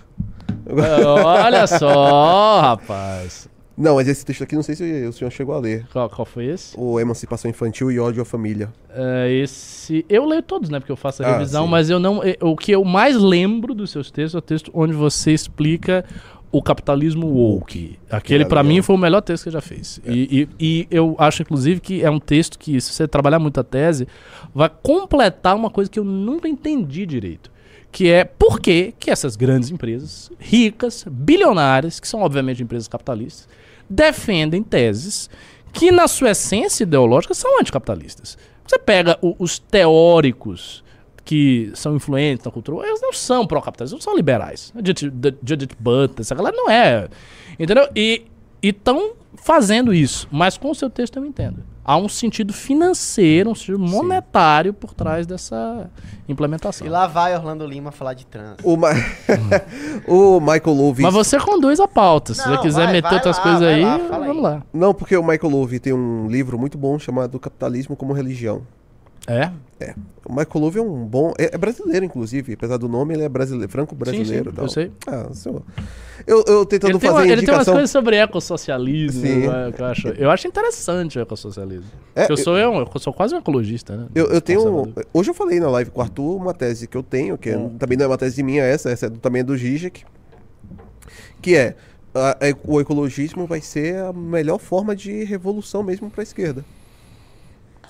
[0.67, 3.49] Olha só, rapaz.
[3.81, 5.87] Não, mas esse texto aqui não sei se o senhor chegou a ler.
[5.93, 6.75] Qual, qual foi esse?
[6.79, 8.71] O Emancipação Infantil e Ódio à Família.
[8.95, 10.05] É, esse.
[10.09, 10.79] Eu leio todos, né?
[10.79, 11.71] Porque eu faço a Ah, revisão, sim.
[11.71, 12.23] mas eu não.
[12.23, 16.05] eh, O que eu mais lembro dos seus textos é o texto onde você explica
[16.53, 17.97] o capitalismo woke.
[18.11, 18.75] Aquele, pra legal.
[18.77, 20.01] mim, foi o melhor texto que eu já fiz.
[20.05, 23.61] E, e- e eu acho, inclusive, que é um texto que, se você trabalhar muito
[23.61, 24.07] a tese,
[24.55, 27.51] vai completar uma coisa que eu nunca entendi direito.
[27.93, 33.49] Que é por que que essas grandes empresas, ricas, bilionárias, que são obviamente empresas capitalistas,
[33.91, 35.29] defendem teses
[35.73, 38.39] que, na sua essência ideológica, são anticapitalistas.
[38.67, 40.85] Você pega o- os teóricos
[41.25, 44.73] que são influentes na cultura, eles não são pró-capitalistas, não são liberais.
[45.45, 47.09] Judith, Butler, essa galera não é.
[47.59, 47.89] Entendeu?
[47.95, 48.25] E
[48.63, 51.63] estão fazendo isso, mas com o seu texto eu entendo.
[51.85, 55.91] Há um sentido financeiro, um sentido monetário por trás dessa
[56.29, 56.87] implementação.
[56.87, 58.57] E lá vai Orlando Lima falar de trans.
[58.63, 58.91] O, Ma...
[60.07, 61.03] o Michael Love.
[61.03, 62.35] Mas você conduz a pauta.
[62.35, 64.41] Se Não, você quiser vai, meter vai outras lá, coisas aí, lá, vamos aí.
[64.41, 64.63] lá.
[64.73, 68.63] Não, porque o Michael Love tem um livro muito bom chamado Capitalismo como Religião.
[69.33, 69.51] É?
[69.81, 69.95] É.
[70.27, 71.33] O Michael Love é um bom.
[71.39, 72.53] É, é brasileiro, inclusive.
[72.53, 74.51] Apesar do nome, ele é brasileiro, franco-brasileiro.
[74.51, 74.65] Sim, sim, tal.
[74.65, 74.93] eu sei.
[75.07, 75.63] Ah.
[76.27, 79.49] Eu, eu tentando Ele tem, fazer uma- ele tem umas coisas sobre ecossocialismo Sim.
[79.49, 80.09] né, que eu acho.
[80.09, 81.91] Eu acho interessante o ecossocialismo.
[82.15, 84.07] É, eu, sou, eu, eu sou quase um ecologista, né?
[84.15, 84.93] Eu, eu tenho.
[85.15, 87.57] Hoje eu falei na live com o Arthur uma tese que eu tenho, que é-
[87.57, 87.77] Hum.
[87.79, 90.05] também não é uma tese minha, essa, essa é do, também é do Zizek,
[91.41, 91.75] que é
[92.15, 96.63] a- a- o ecologismo vai ser a melhor forma de revolução mesmo para a esquerda.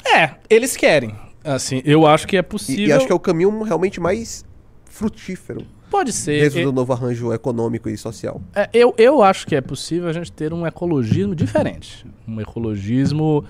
[0.07, 1.15] É, eles querem.
[1.45, 2.87] Assim, eu acho que é E, possível.
[2.87, 4.45] e acho que é o caminho realmente mais
[4.85, 6.43] frutífero Pode ser.
[6.51, 8.41] dentro do novo arranjo econômico e social.
[8.55, 12.07] É, eu, eu acho que é possível a gente ter um ecologismo diferente.
[12.29, 13.45] Um ecologismo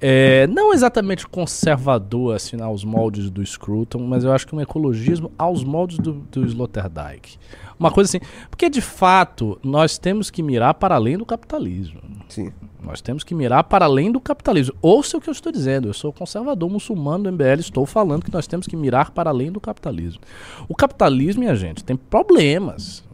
[0.00, 5.30] é, não exatamente conservador, assim, aos moldes do Scruton, mas eu acho que um ecologismo
[5.38, 7.36] aos moldes do, do Sloterdijk.
[7.78, 8.20] Uma coisa assim,
[8.50, 12.00] porque de fato nós temos que mirar para além do capitalismo.
[12.28, 12.52] Sim.
[12.82, 14.74] Nós temos que mirar para além do capitalismo.
[14.80, 15.88] Ouça o que eu estou dizendo.
[15.88, 17.60] Eu sou conservador muçulmano do MBL.
[17.60, 20.20] Estou falando que nós temos que mirar para além do capitalismo.
[20.68, 23.04] O capitalismo, minha gente, tem problemas.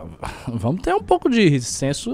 [0.48, 2.10] Vamos ter um pouco de senso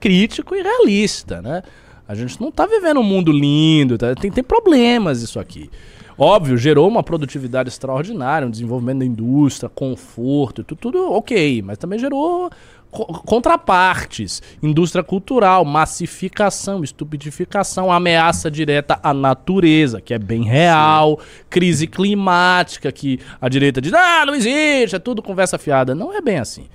[0.00, 1.62] crítico e realista, né?
[2.06, 3.96] A gente não está vivendo um mundo lindo.
[3.96, 4.14] tá?
[4.14, 5.70] Tem, tem problemas isso aqui.
[6.18, 11.98] Óbvio, gerou uma produtividade extraordinária, um desenvolvimento da indústria, conforto, tudo, tudo ok, mas também
[11.98, 12.50] gerou
[12.90, 21.18] co- contrapartes, indústria cultural, massificação, estupidificação, ameaça direta à natureza, que é bem real,
[21.48, 25.94] crise climática, que a direita diz, ah, não existe, é tudo conversa fiada.
[25.94, 26.66] Não é bem assim.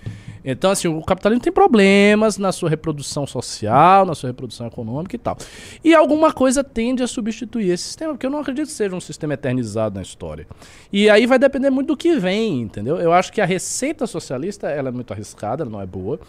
[0.46, 5.20] Então, assim, o capitalismo tem problemas na sua reprodução social, na sua reprodução econômica e
[5.20, 5.36] tal.
[5.84, 9.02] E alguma coisa tende a substituir esse sistema, porque eu não acredito que seja um
[9.02, 10.46] sistema eternizado na história.
[10.94, 12.98] E aí vai depender muito do que vem, entendeu?
[12.98, 16.20] Eu acho que a receita socialista ela é muito arriscada, ela não é boa.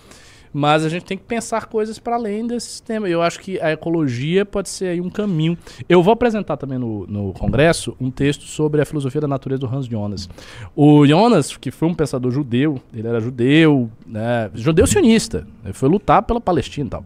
[0.58, 3.06] Mas a gente tem que pensar coisas para além desse sistema.
[3.06, 5.58] Eu acho que a ecologia pode ser aí um caminho.
[5.86, 9.66] Eu vou apresentar também no, no congresso um texto sobre a filosofia da natureza do
[9.66, 10.30] Hans Jonas.
[10.74, 15.90] O Jonas, que foi um pensador judeu, ele era judeu, né, judeu sionista, ele foi
[15.90, 17.04] lutar pela Palestina e tal.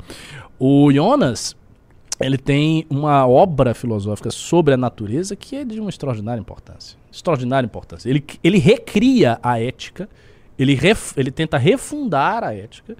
[0.56, 1.56] O Jonas,
[2.20, 6.96] ele tem uma obra filosófica sobre a natureza que é de uma extraordinária importância.
[7.10, 8.08] Extraordinária importância.
[8.08, 10.08] Ele, ele recria a ética,
[10.56, 12.96] ele, ref, ele tenta refundar a ética,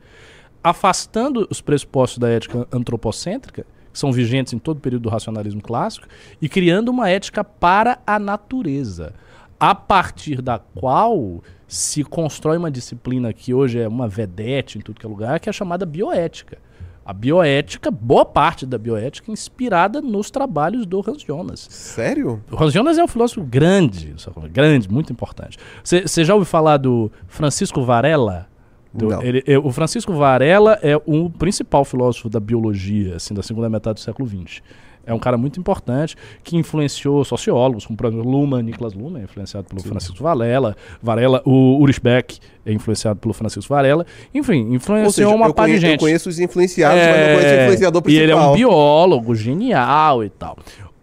[0.62, 5.61] afastando os pressupostos da ética antropocêntrica, que são vigentes em todo o período do racionalismo
[5.61, 6.06] clássico,
[6.40, 9.14] e criando uma ética para a natureza,
[9.58, 14.98] a partir da qual se constrói uma disciplina que hoje é uma vedete em tudo
[14.98, 16.58] que é lugar, que é chamada bioética.
[17.04, 21.66] A bioética, boa parte da bioética, inspirada nos trabalhos do Hans Jonas.
[21.70, 22.42] Sério?
[22.50, 24.14] O Hans Jonas é um filósofo grande,
[24.52, 25.58] grande, muito importante.
[25.82, 28.49] Você já ouviu falar do Francisco Varela?
[28.93, 29.22] Não.
[29.22, 33.95] ele- é, o Francisco Varela é o principal filósofo da biologia, assim, da segunda metade
[33.95, 34.61] do século XX.
[35.07, 36.14] É um cara muito importante
[36.45, 41.43] que influenciou sociólogos, como por exemplo Luhmann, Niklas Luhmann, é influenciado pelo Francisco Varela, Varela,
[41.45, 44.05] o Ulrich Beck é influenciado pelo Francisco Varela.
[44.32, 46.01] Enfim, Ou influenciou seja, uma eu, par de conheço, eu gente.
[46.01, 48.22] conheço os influenciados, mas não conheço o É, influenciador E principal.
[48.24, 50.57] ele é um biólogo genial e tal.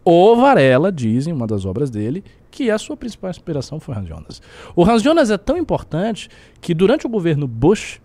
[0.06, 2.24] O Varela diz em uma das obras dele
[2.58, 4.42] que a sua principal inspiração foi Hans Jonas.
[4.76, 6.28] O Hans Jonas é tão importante
[6.60, 8.02] que durante o governo Bush,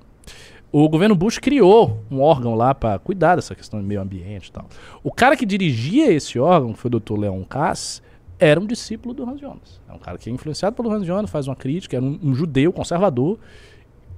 [0.71, 4.53] o governo Bush criou um órgão lá para cuidar dessa questão do meio ambiente e
[4.53, 4.69] tal.
[5.03, 7.19] O cara que dirigia esse órgão, que foi o Dr.
[7.19, 8.03] Leon Kass,
[8.39, 9.81] era um discípulo do Hans Jonas.
[9.89, 12.35] É um cara que é influenciado pelo Hans Jonas, faz uma crítica, era um, um
[12.35, 13.39] judeu conservador,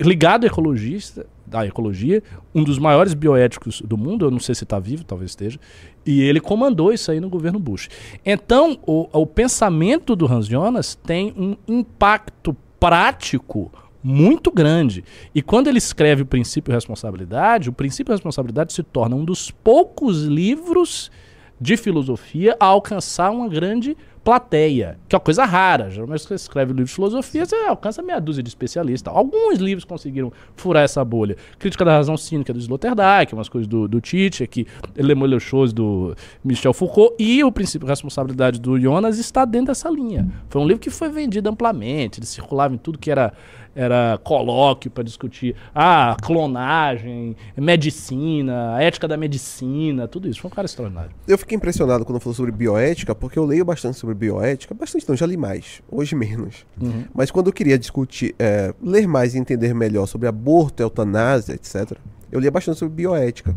[0.00, 2.22] ligado à ecologista, da ecologia,
[2.54, 5.58] um dos maiores bioéticos do mundo, eu não sei se está vivo, talvez esteja,
[6.04, 7.88] e ele comandou isso aí no governo Bush.
[8.24, 13.70] Então, o, o pensamento do Hans Jonas tem um impacto prático
[14.02, 15.02] muito grande.
[15.34, 19.24] E quando ele escreve o princípio de responsabilidade, o princípio de responsabilidade se torna um
[19.24, 21.10] dos poucos livros
[21.58, 25.90] de filosofia a alcançar uma grande plateia, que é uma coisa rara.
[25.90, 29.14] Geralmente você escreve livro de filosofia, você alcança meia dúzia de especialistas.
[29.14, 31.36] Alguns livros conseguiram furar essa bolha.
[31.58, 34.66] Crítica da Razão Cínica do Sloterdijk, umas coisas do, do Tite, que
[34.96, 39.68] ele Le Choses do Michel Foucault, e o princípio de responsabilidade do Jonas está dentro
[39.68, 40.26] dessa linha.
[40.48, 43.32] Foi um livro que foi vendido amplamente, ele circulava em tudo que era
[43.74, 50.40] era colóquio para discutir ah, clonagem, medicina, ética da medicina, tudo isso.
[50.40, 51.10] Foi um cara extraordinário.
[51.26, 55.16] Eu fiquei impressionado quando falou sobre bioética, porque eu leio bastante sobre bioética, bastante não,
[55.16, 56.64] já li mais, hoje menos.
[57.12, 61.98] Mas quando eu queria discutir, é, ler mais e entender melhor sobre aborto, eutanásia, etc.,
[62.30, 63.54] eu lia bastante sobre bioética.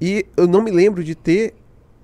[0.00, 1.54] E eu não me lembro de ter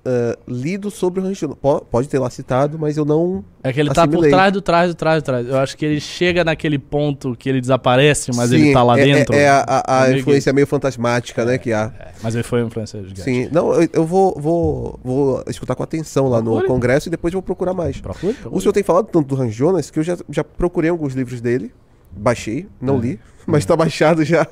[0.05, 1.55] é, lido sobre o.
[1.55, 3.43] Po- Pode ter lá citado, mas eu não.
[3.63, 4.31] É que ele tá por Assimilei.
[4.31, 5.47] trás do trás do trás do trás.
[5.47, 8.97] Eu acho que ele chega naquele ponto que ele desaparece, mas ele Sim, tá lá
[8.97, 9.35] é- é- dentro.
[9.35, 11.91] É, a, a- a É que- influência meio fantasmática, né, que há.
[11.99, 13.21] É, mas ele foi uma influência gigante.
[13.21, 16.67] Sim, não, eu, eu vou, vou, vou escutar com atenção lá no Procure.
[16.67, 17.99] congresso e depois vou procurar mais.
[17.99, 18.57] Procure, procure.
[18.57, 21.41] O senhor tem falado tanto do Hans Jonas que eu já, já procurei alguns livros
[21.41, 21.71] dele,
[22.17, 23.01] baixei, não É.
[23.01, 24.45] li, mas tá baixado já.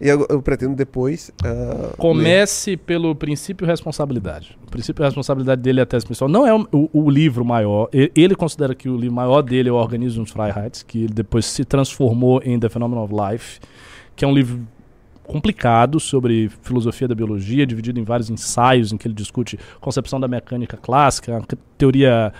[0.00, 1.30] E eu, eu pretendo depois.
[1.42, 1.96] ler.
[1.98, 4.56] Comece pelo princípio responsabilidade.
[4.66, 6.28] O princípio responsabilidade dele é a tese principal.
[6.28, 7.88] Não é o, o- o livro maior.
[7.92, 11.64] Ele considera que o livro maior dele é o Organismus Freiheit, que ele depois se
[11.64, 13.60] transformou em The Phenomenon of Life,
[14.14, 14.60] que é um livro
[15.30, 20.26] complicado sobre filosofia da biologia, dividido em vários ensaios em que ele discute concepção da
[20.26, 21.40] mecânica clássica,
[21.78, 22.32] teoria,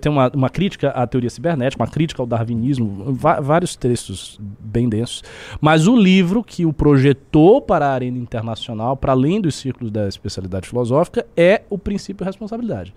[0.00, 5.24] tem uma, uma crítica à teoria cibernética, uma crítica ao darwinismo, vários textos bem densos.
[5.58, 10.06] Mas o livro que o projetou para a arena internacional, para além dos círculos da
[10.06, 12.94] especialidade filosófica, é o princípio de responsabilidade.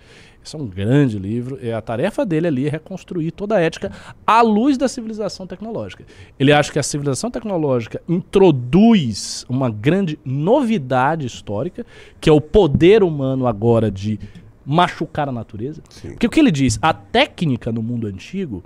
[0.47, 1.59] Esse é um grande livro.
[1.61, 3.91] E a tarefa dele ali é reconstruir toda a ética
[4.25, 6.05] à luz da civilização tecnológica.
[6.39, 11.85] Ele acha que a civilização tecnológica introduz uma grande novidade histórica,
[12.21, 14.17] que é o poder humano agora de
[14.65, 15.81] machucar a natureza.
[15.89, 16.11] Sim.
[16.11, 16.79] Porque o que ele diz?
[16.81, 18.63] A técnica no mundo antigo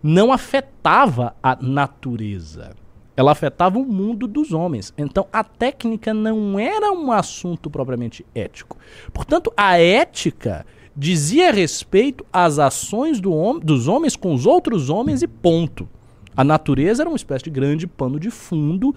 [0.00, 2.76] não afetava a natureza.
[3.16, 4.94] Ela afetava o mundo dos homens.
[4.96, 8.76] Então a técnica não era um assunto propriamente ético.
[9.12, 10.64] Portanto, a ética
[10.96, 15.88] dizia respeito às ações do hom- dos homens com os outros homens e ponto.
[16.36, 18.94] A natureza era uma espécie de grande pano de fundo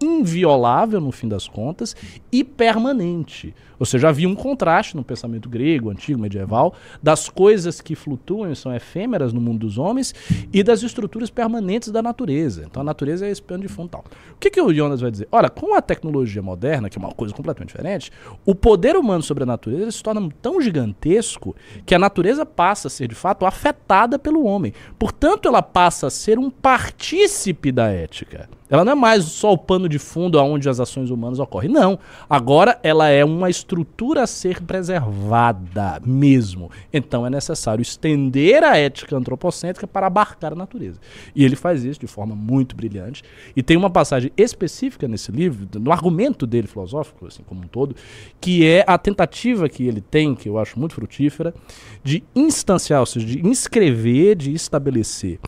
[0.00, 1.96] inviolável no fim das contas
[2.30, 3.54] e permanente.
[3.78, 8.56] Ou seja, havia um contraste no pensamento grego, antigo, medieval, das coisas que flutuam e
[8.56, 10.14] são efêmeras no mundo dos homens
[10.52, 12.64] e das estruturas permanentes da natureza.
[12.68, 14.04] Então a natureza é esse pano de fundo tal.
[14.32, 15.28] O que, que o Jonas vai dizer?
[15.30, 18.10] Olha, com a tecnologia moderna, que é uma coisa completamente diferente,
[18.44, 22.90] o poder humano sobre a natureza se torna tão gigantesco que a natureza passa a
[22.90, 24.72] ser de fato afetada pelo homem.
[24.98, 28.48] Portanto, ela passa a ser um partícipe da ética.
[28.68, 31.70] Ela não é mais só o pano de fundo aonde as ações humanas ocorrem.
[31.70, 31.98] Não.
[32.28, 36.70] Agora ela é uma estrutura a ser preservada mesmo.
[36.92, 41.00] Então é necessário estender a ética antropocêntrica para abarcar a natureza.
[41.34, 43.22] E ele faz isso de forma muito brilhante.
[43.54, 47.94] E tem uma passagem específica nesse livro, no argumento dele filosófico, assim como um todo,
[48.40, 51.54] que é a tentativa que ele tem, que eu acho muito frutífera,
[52.02, 55.38] de instanciar, ou seja, de inscrever, de estabelecer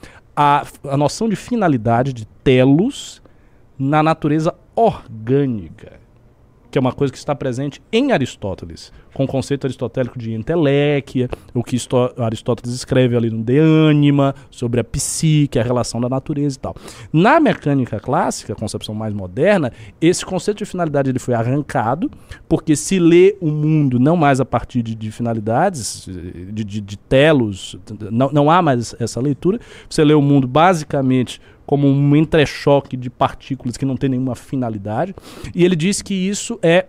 [0.41, 3.21] a, a noção de finalidade, de telos,
[3.77, 5.98] na natureza orgânica,
[6.71, 11.29] que é uma coisa que está presente em Aristóteles, com o conceito aristotélico de entelequia,
[11.55, 11.77] o que
[12.19, 16.77] Aristóteles escreve ali no De Anima, sobre a psique, a relação da natureza e tal.
[17.13, 22.11] Na mecânica clássica, concepção mais moderna, esse conceito de finalidade ele foi arrancado,
[22.49, 26.97] porque se lê o mundo não mais a partir de, de finalidades, de, de, de
[26.97, 27.77] telos,
[28.11, 29.59] não, não há mais essa leitura,
[29.89, 35.15] você lê o mundo basicamente como um entrechoque de partículas que não tem nenhuma finalidade,
[35.55, 36.87] e ele diz que isso é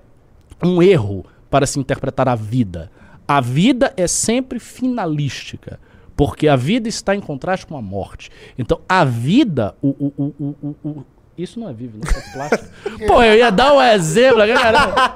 [0.64, 2.90] um erro para se interpretar a vida.
[3.28, 5.78] A vida é sempre finalística,
[6.16, 8.32] porque a vida está em contraste com a morte.
[8.58, 10.34] Então, a vida, o, o,
[10.82, 11.06] o,
[11.44, 12.70] isso não é vivo, não é plástico.
[13.08, 15.16] Pô, eu ia dar um exemplo aqui, galera.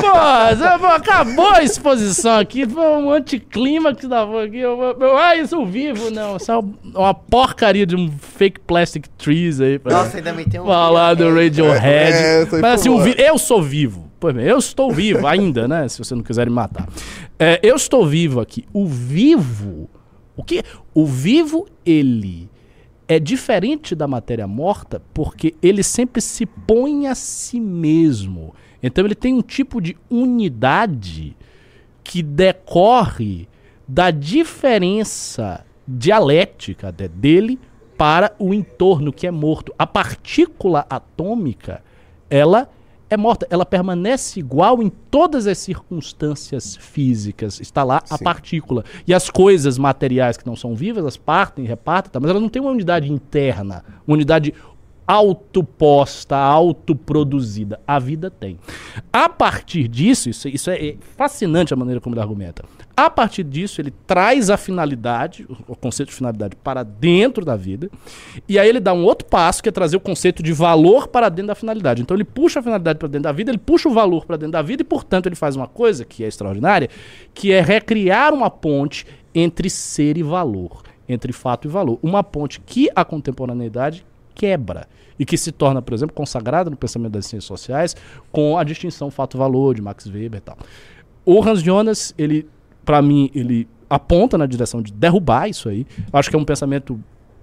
[0.00, 4.58] Pô, acabou a exposição aqui, foi um anticlímax da aqui.
[4.58, 6.36] Eu, eu, ah, isso vivo, não.
[6.36, 6.58] Isso é
[6.94, 9.80] uma porcaria de um fake plastic trees aí.
[9.84, 10.66] Nossa, ainda me tem um.
[10.66, 12.12] Falar do Radiohead.
[12.12, 14.10] É, é, Mas assim, eu sou vivo.
[14.18, 15.88] Pois bem, eu estou vivo ainda, né?
[15.88, 16.88] Se você não quiser me matar.
[17.38, 18.64] É, eu estou vivo aqui.
[18.72, 19.90] O vivo.
[20.36, 20.62] O que?
[20.94, 22.48] O vivo, ele
[23.12, 28.54] é diferente da matéria morta porque ele sempre se põe a si mesmo.
[28.82, 31.36] Então ele tem um tipo de unidade
[32.02, 33.48] que decorre
[33.86, 37.58] da diferença dialética dele
[37.98, 39.74] para o entorno que é morto.
[39.78, 41.82] A partícula atômica,
[42.30, 42.68] ela
[43.12, 43.46] é morta.
[43.50, 47.60] Ela permanece igual em todas as circunstâncias físicas.
[47.60, 48.84] Está lá a partícula.
[49.06, 52.18] E as coisas materiais que não são vivas, elas partem, repartem, tá?
[52.18, 54.54] mas elas não têm uma unidade interna, uma unidade
[55.06, 57.78] autoposta, autoproduzida.
[57.86, 58.58] A vida tem.
[59.12, 62.64] A partir disso, isso, isso é fascinante a maneira como ele argumenta.
[62.96, 67.90] A partir disso, ele traz a finalidade, o conceito de finalidade, para dentro da vida.
[68.48, 71.28] E aí ele dá um outro passo, que é trazer o conceito de valor para
[71.28, 72.02] dentro da finalidade.
[72.02, 74.52] Então ele puxa a finalidade para dentro da vida, ele puxa o valor para dentro
[74.52, 76.88] da vida, e portanto ele faz uma coisa que é extraordinária,
[77.32, 81.98] que é recriar uma ponte entre ser e valor, entre fato e valor.
[82.02, 84.86] Uma ponte que a contemporaneidade quebra
[85.18, 87.96] e que se torna, por exemplo, consagrada no pensamento das ciências sociais
[88.30, 90.58] com a distinção fato-valor de Max Weber e tal.
[91.24, 92.48] O Hans Jonas, ele,
[92.84, 95.86] para mim, ele aponta na direção de derrubar isso aí.
[96.12, 96.98] Eu acho que é um pensamento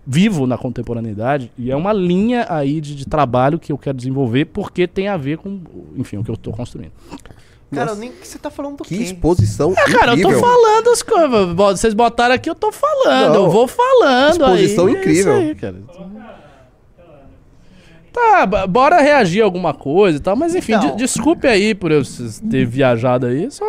[0.05, 4.45] vivo na contemporaneidade e é uma linha aí de, de trabalho que eu quero desenvolver
[4.45, 5.61] porque tem a ver com,
[5.95, 6.93] enfim, o que eu estou construindo.
[7.71, 9.03] Cara, nem que você tá falando do que quê?
[9.03, 11.55] exposição é, cara, eu tô falando as coisas.
[11.55, 13.33] Vocês botaram aqui, eu tô falando.
[13.35, 14.31] Não, eu vou falando.
[14.31, 15.33] Exposição aí, incrível.
[15.33, 15.75] É aí, cara.
[18.11, 22.01] Tá, bora reagir a alguma coisa e tal, mas enfim, então, desculpe aí por eu
[22.49, 23.65] ter viajado aí, só.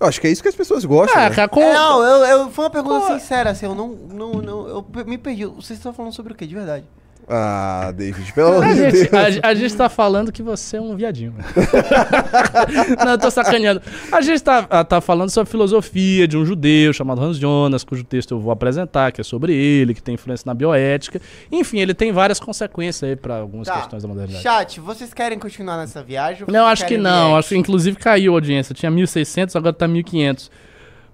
[0.00, 1.20] Eu acho que é isso que as pessoas gostam.
[1.20, 1.46] É, né?
[1.46, 1.60] com...
[1.60, 3.12] é, não, eu, eu, foi uma pergunta Pô.
[3.12, 4.68] sincera, assim, eu não, não, não.
[4.68, 5.44] Eu me perdi.
[5.44, 6.86] Vocês estão falando sobre o quê, de verdade?
[7.32, 9.08] Ah, David, pelo amor de Deus.
[9.40, 11.32] A, a, gente tá falando que você é um viadinho.
[13.04, 13.80] Não, eu tô sacaneando.
[14.10, 18.02] A gente tá, tá falando sobre a filosofia de um judeu chamado Hans Jonas, cujo
[18.02, 21.20] texto eu vou apresentar, que é sobre ele, que tem influência na bioética.
[21.52, 23.76] Enfim, ele tem várias consequências aí pra algumas tá.
[23.76, 24.42] questões da modernidade.
[24.42, 26.44] Chat, vocês querem continuar nessa viagem?
[26.48, 27.36] Não, acho que não.
[27.36, 28.74] Acho que inclusive caiu a audiência.
[28.74, 30.50] Tinha 1.600, agora tá 1.500.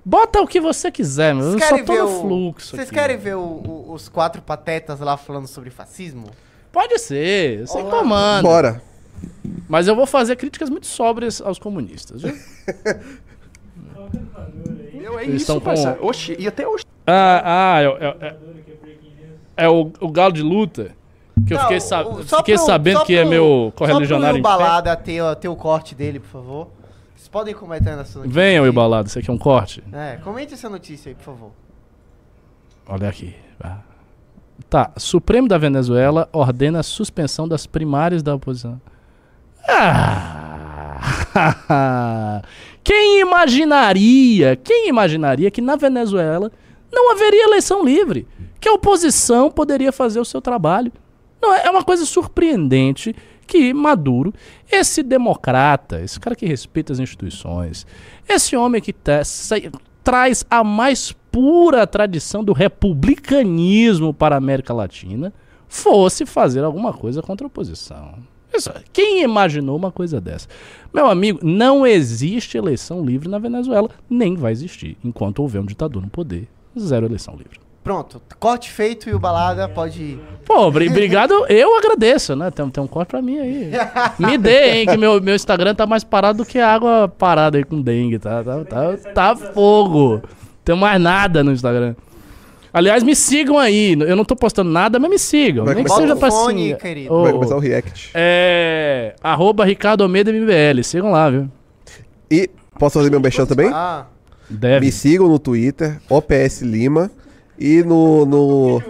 [0.09, 1.55] Bota o que você quiser, meu.
[1.55, 2.77] Eu só tô no fluxo.
[2.77, 6.29] Vocês querem ver o, o, os quatro patetas lá falando sobre fascismo?
[6.71, 8.45] Pode ser, sem comando.
[8.45, 8.81] Bora.
[9.69, 12.33] Mas eu vou fazer críticas muito sóbrias aos comunistas, viu?
[14.95, 16.07] Meu, é Eles isso, com...
[16.07, 16.85] Oxi, e até hoje.
[17.05, 18.37] Ah, ah, é, é, é,
[19.65, 20.95] é o, o galo de luta.
[21.49, 24.41] Que não, eu fiquei, sa fiquei pro, sabendo que é pro, é meu correligionário.
[24.41, 26.76] Só pro balada ter, ter o corte dele, por favor.
[27.27, 28.41] Vocês podem comentar nessa notícia.
[28.41, 29.83] Venham, Ibalado, isso aqui é um corte.
[29.93, 31.51] É, comente essa notícia aí, por favor.
[32.87, 33.35] Olha aqui.
[34.71, 38.81] Tá, Supremo da Venezuela ordena a suspensão das primárias da oposição.
[39.69, 40.63] Ah!
[42.85, 46.53] Quem imaginaria, quem imaginaria que na Venezuela
[46.93, 48.29] não haveria eleição livre?
[48.61, 50.93] Que a oposição poderia fazer o seu trabalho?
[51.43, 53.15] Não, é uma coisa surpreendente
[53.47, 54.35] que Maduro,
[54.71, 57.87] esse democrata, esse cara que respeita as instituições,
[58.29, 59.23] esse homem que tá,
[60.03, 65.33] traz a mais pura tradição do republicanismo para a América Latina,
[65.69, 68.15] fosse fazer alguma coisa contra a oposição.
[68.93, 70.49] Quem imaginou uma coisa dessa?
[70.93, 76.03] Meu amigo, não existe eleição livre na Venezuela, nem vai existir enquanto houver um ditador
[76.03, 76.49] no poder.
[76.79, 77.66] Zero eleição livre.
[77.87, 80.21] Pronto, corte feito e o balada pode ir.
[80.45, 82.51] Pô, obri- obrigado, eu agradeço, né?
[82.51, 83.71] Tem, tem um corte pra mim aí.
[84.19, 87.63] Me dê, hein, que meu, meu Instagram tá mais parado do que água parada aí
[87.63, 88.43] com dengue, tá?
[88.43, 90.21] Tá, tá, tá fogo.
[90.65, 91.95] Tem mais nada no Instagram.
[92.75, 93.93] Aliás, me sigam aí.
[93.93, 95.65] Eu não tô postando nada, mas me sigam.
[95.65, 97.23] Vai Nem que seja o pra fone, querido.
[97.23, 98.11] Vai começar o react.
[98.15, 99.15] É.
[99.23, 100.83] Arroba Ricardo Almeida MBL.
[100.83, 101.49] Sigam lá, viu?
[102.29, 103.71] E posso fazer meu merchan também?
[103.73, 104.07] Ah,
[104.51, 104.87] Deve.
[104.87, 107.13] Me sigam no Twitter, OPS Lima.
[107.59, 108.27] E no.
[108.27, 108.83] no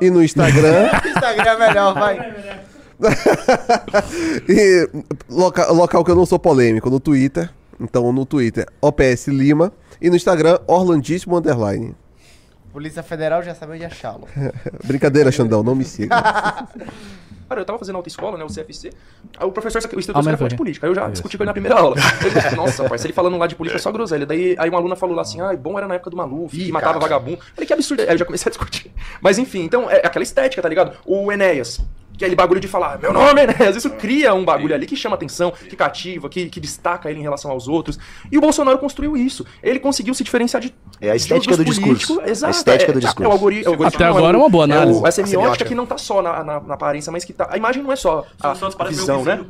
[0.00, 0.90] e no Instagram.
[1.06, 2.34] Instagram é melhor, vai.
[4.48, 4.88] e
[5.28, 7.50] loca- local que eu não sou polêmico, no Twitter.
[7.80, 9.72] Então no Twitter, OPS Lima.
[10.00, 11.94] E no Instagram, Orlandíssimo Underline.
[12.72, 14.26] Polícia Federal já sabe onde achá-lo.
[14.84, 16.16] Brincadeira, Xandão, não me siga.
[17.48, 18.90] Cara, eu tava fazendo autoescola, né, o CFC.
[19.36, 20.86] Aí o professor, o instrutor era falou de política.
[20.86, 21.96] Aí eu já discuti com ele na primeira aula.
[21.96, 24.26] Disse, Nossa, parceiro, ele falando lá de política é só groselha.
[24.26, 26.72] Daí aí uma aluna falou lá assim, ah, bom era na época do Maluf, que
[26.72, 27.38] matava vagabundo.
[27.38, 28.00] Eu Falei, que absurdo.
[28.00, 28.92] Aí eu já comecei a discutir.
[29.20, 30.96] Mas enfim, então é aquela estética, tá ligado?
[31.04, 31.80] O Enéas.
[32.16, 33.74] Que é aquele bagulho de falar, meu nome é Enéas.
[33.74, 37.22] Isso cria um bagulho ali que chama atenção, que cativa, que, que destaca ele em
[37.22, 37.98] relação aos outros.
[38.30, 39.44] E o Bolsonaro construiu isso.
[39.60, 40.72] Ele conseguiu se diferenciar de.
[41.00, 42.20] É a estética dos do discurso.
[42.24, 42.46] Exato.
[42.46, 43.30] A estética é, do É o discurso.
[43.32, 44.98] algori- é o algoritmo, Até não, agora é uma boa análise.
[45.00, 47.48] É o, a semiótica que não tá só na, na, na aparência, mas que tá.
[47.50, 49.44] A imagem não é só a parece visão, né?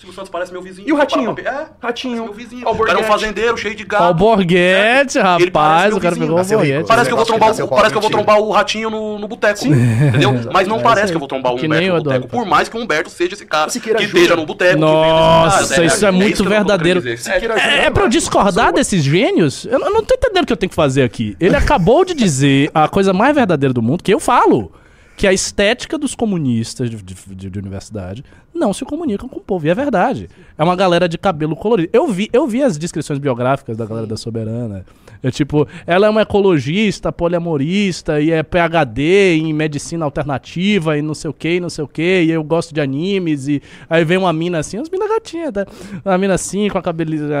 [0.00, 0.88] Silvio Santos parece meu vizinho.
[0.88, 1.36] E o Ratinho?
[1.44, 2.24] É, Ratinho.
[2.24, 2.66] Meu vizinho.
[2.66, 4.14] É um fazendeiro cheio de Ó, o gado.
[4.14, 5.50] Borghetti, Ele rapaz.
[5.52, 6.86] parece O cara pegou o.
[6.86, 9.28] Parece que eu vou trombar, o, parece que eu vou trombar o ratinho no, no
[9.28, 9.66] boteco.
[9.66, 10.40] Entendeu?
[10.50, 12.28] Mas não É, parece que eu vou trombar o Humberto no boteco.
[12.28, 14.80] Por mais que o Humberto seja esse cara que esteja no boteco.
[14.80, 17.02] Nossa, isso é muito eu tô querendo verdadeiro.
[17.06, 19.66] É, É, é pra eu discordar desses gênios?
[19.66, 21.36] Eu, eu não tô entendendo o que eu tenho que fazer aqui.
[21.38, 24.72] Ele acabou de dizer a coisa mais verdadeira do mundo, que eu falo.
[25.20, 29.66] Que a estética dos comunistas de, de- de universidade não se comunicam com o povo.
[29.66, 30.30] E é verdade.
[30.56, 31.90] É uma galera de cabelo colorido.
[31.92, 34.84] Eu vi, eu vi as descrições biográficas da galera da Soberana.
[35.22, 41.12] É tipo, ela é uma ecologista, poliamorista, e é PhD em medicina alternativa, e não
[41.12, 43.60] sei o que, e não sei o que, e eu gosto de animes, e
[43.90, 45.66] aí vem uma mina assim, umas mina gatinha, tá?
[46.02, 46.80] Uma mina assim, com a,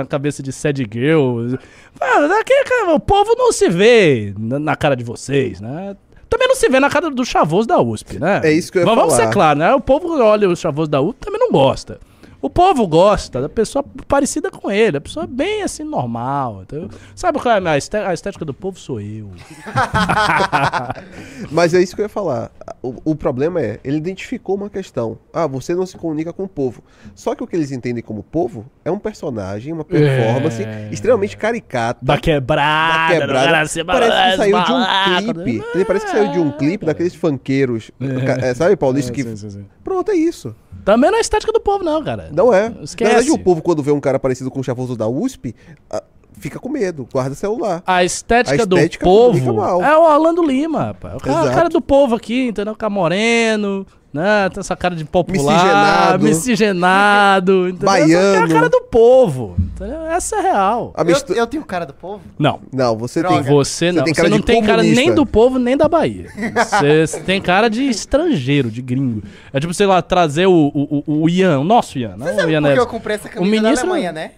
[0.02, 1.54] a cabeça de sad girl.
[1.98, 5.96] Ah, daqui, cara, o povo não se vê na, na cara de vocês, né?
[6.30, 8.40] Também não se vê na cara do chavoso da USP, né?
[8.44, 9.26] É isso que eu ia Mas Vamos falar.
[9.26, 9.74] ser claros, né?
[9.74, 11.98] O povo olha o chavoso da USP também não gosta.
[12.42, 16.62] O povo gosta da pessoa parecida com ele, a pessoa bem assim, normal.
[16.62, 16.88] entendeu?
[17.14, 18.78] Sabe qual é a, minha esté- a estética do povo?
[18.78, 19.30] Sou eu.
[21.50, 22.50] Mas é isso que eu ia falar.
[22.82, 25.18] O, o problema é, ele identificou uma questão.
[25.32, 26.82] Ah, você não se comunica com o povo.
[27.14, 30.88] Só que o que eles entendem como povo é um personagem, uma performance É.
[30.90, 31.98] extremamente caricata.
[32.02, 33.66] Da quebrada, da quebrada.
[33.68, 35.64] se Parece que saiu de um clipe.
[35.74, 37.90] Ele parece que saiu de um clipe daqueles funkeiros.
[37.98, 39.12] ca- é, sabe, Paulista?
[39.12, 39.22] É, que...
[39.24, 39.66] sim, sim, sim.
[39.84, 40.54] Pronto, é isso.
[40.84, 42.29] Também não é a estética do povo, não, cara.
[42.32, 42.72] Não é.
[42.82, 43.10] Esquece.
[43.10, 45.54] Na verdade, o povo, quando vê um cara parecido com o chavoso da USP,
[45.90, 46.02] ah,
[46.32, 47.82] fica com medo, guarda celular.
[47.86, 51.14] A estética, A estética do povo é o Orlando Lima, rapaz.
[51.14, 52.74] O cara, o cara do povo aqui, entendeu?
[52.74, 54.48] Ficar moreno, né?
[54.48, 56.24] Tem essa cara de popular, Miscigenado.
[56.24, 57.86] miscigenado, entendeu?
[57.86, 58.36] Baiano.
[58.36, 60.02] É a cara do povo, entendeu?
[60.06, 60.92] Essa é real.
[60.96, 62.20] Eu, mistu- eu tenho cara do povo?
[62.38, 62.60] Não.
[62.72, 63.36] Não, você Droga.
[63.42, 63.44] tem.
[63.54, 64.02] Você não.
[64.04, 65.14] tem Você, cara não tem cara nem comunista.
[65.14, 66.26] do povo, nem da Bahia.
[66.70, 69.22] Você, você tem cara de estrangeiro, de gringo.
[69.52, 72.32] É tipo, sei lá, trazer o, o, o- o Ian, o nosso Ian, não Você
[72.32, 74.32] o sabe Ian por que eu comprei essa O camisa ministro- da Alemanha, né?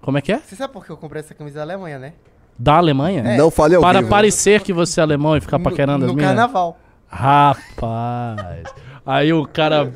[0.00, 0.38] Como é que é?
[0.38, 2.12] Você sabe por que eu comprei essa camisa da Alemanha, né?
[2.58, 3.36] Da Alemanha?
[3.36, 6.16] Não fale ao Para parecer que você é alemão e ficar paquerando no, as no
[6.16, 6.28] minhas.
[6.30, 6.78] carnaval.
[7.08, 8.64] Rapaz.
[9.04, 9.82] Aí o cara.
[9.84, 9.88] I,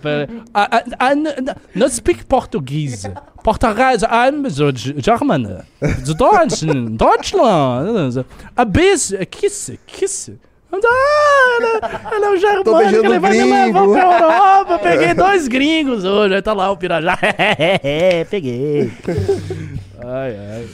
[0.54, 3.08] I, I n- n- not speak português.
[3.44, 4.48] Português, I'm
[5.00, 5.62] German.
[6.04, 8.26] So Deutsch, Deutschland.
[8.56, 10.32] A bis, kiss, kiss.
[10.72, 14.78] Ah, ele, é um germânico, ele vai me levar pra Europa.
[14.80, 16.34] Peguei dois gringos hoje.
[16.34, 17.16] Aí tá lá o Pirajá.
[18.28, 18.90] Peguei.
[20.04, 20.66] Ai, ai.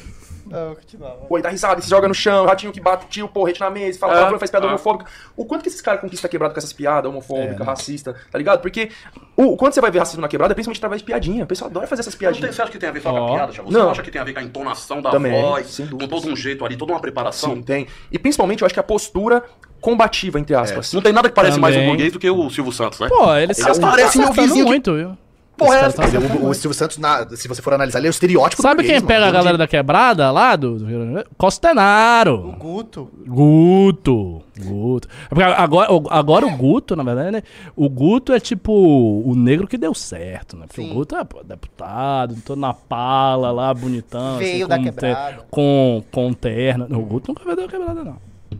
[0.53, 1.17] Ah, continuava.
[1.29, 3.99] Pô, e dá risada, se joga no chão, ratinho que bate tio, porrete na mesa,
[3.99, 4.69] fala É, palavrão, faz piada é.
[4.69, 5.11] homofóbica.
[5.37, 8.61] O quanto que esses caras conquistam a quebrada com essas piadas homofóbicas, racistas, tá ligado?
[8.61, 8.91] Porque
[9.37, 11.45] o, quando você vai ver racismo na quebrada, é principalmente através de piadinha.
[11.45, 12.55] O pessoal adora fazer essas tem- piadinhas.
[12.55, 13.71] você acha que tem a ver só com a piada, Thiago?
[13.73, 13.91] Você Não.
[13.91, 16.37] acha que tem a ver com a entonação da Também, voz, sem com todo um
[16.37, 17.55] jeito ali, toda uma preparação?
[17.55, 17.87] Sim, tem.
[18.11, 19.43] E principalmente eu acho que a postura
[19.81, 20.93] combativa, entre aspas.
[20.93, 23.09] Não tem nada que parece mais um burguês do que o Silvio Santos, né?
[23.09, 25.19] Pô, eles Eles parecem meu vizinho muito, viu?
[25.65, 26.03] Porra, é cara tá
[26.41, 28.89] O, o Silvio Santos, na- se você for analisar, ele é o estereótipo Sabe do
[28.89, 31.27] quem pega a galera da quebrada lá do, do Rio Grande do Sul?
[31.37, 32.55] Costenaro.
[32.59, 33.11] Guto.
[33.27, 34.43] Guto.
[34.59, 35.09] Guto.
[35.27, 37.43] É porque Agora, o- agora o Guto, na verdade, né?
[37.75, 40.67] O Guto é tipo o negro que deu certo, né?
[40.67, 40.91] Porque Sim.
[40.91, 44.39] o Guto é pô, deputado, todo na pala lá, bonitão.
[44.39, 45.37] Veio assim, da com quebrada.
[45.37, 46.85] ter- com, com terno.
[46.99, 48.17] O Guto nunca veio da quebrada, não.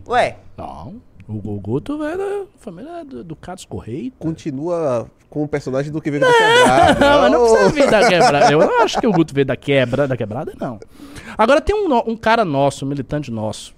[0.07, 0.95] Ué, Não.
[1.27, 4.11] O, o Guto veio da família do, do Carlos Correia.
[4.19, 6.99] Continua com o personagem do que veio da quebrada.
[6.99, 7.47] Não, mas não Oh.
[7.49, 8.51] precisa vir da quebrada.
[8.53, 10.79] Eu não acho que o Guto veio da quebra, da quebrada, não.
[11.37, 13.73] Agora tem um, um cara nosso, um militante nosso,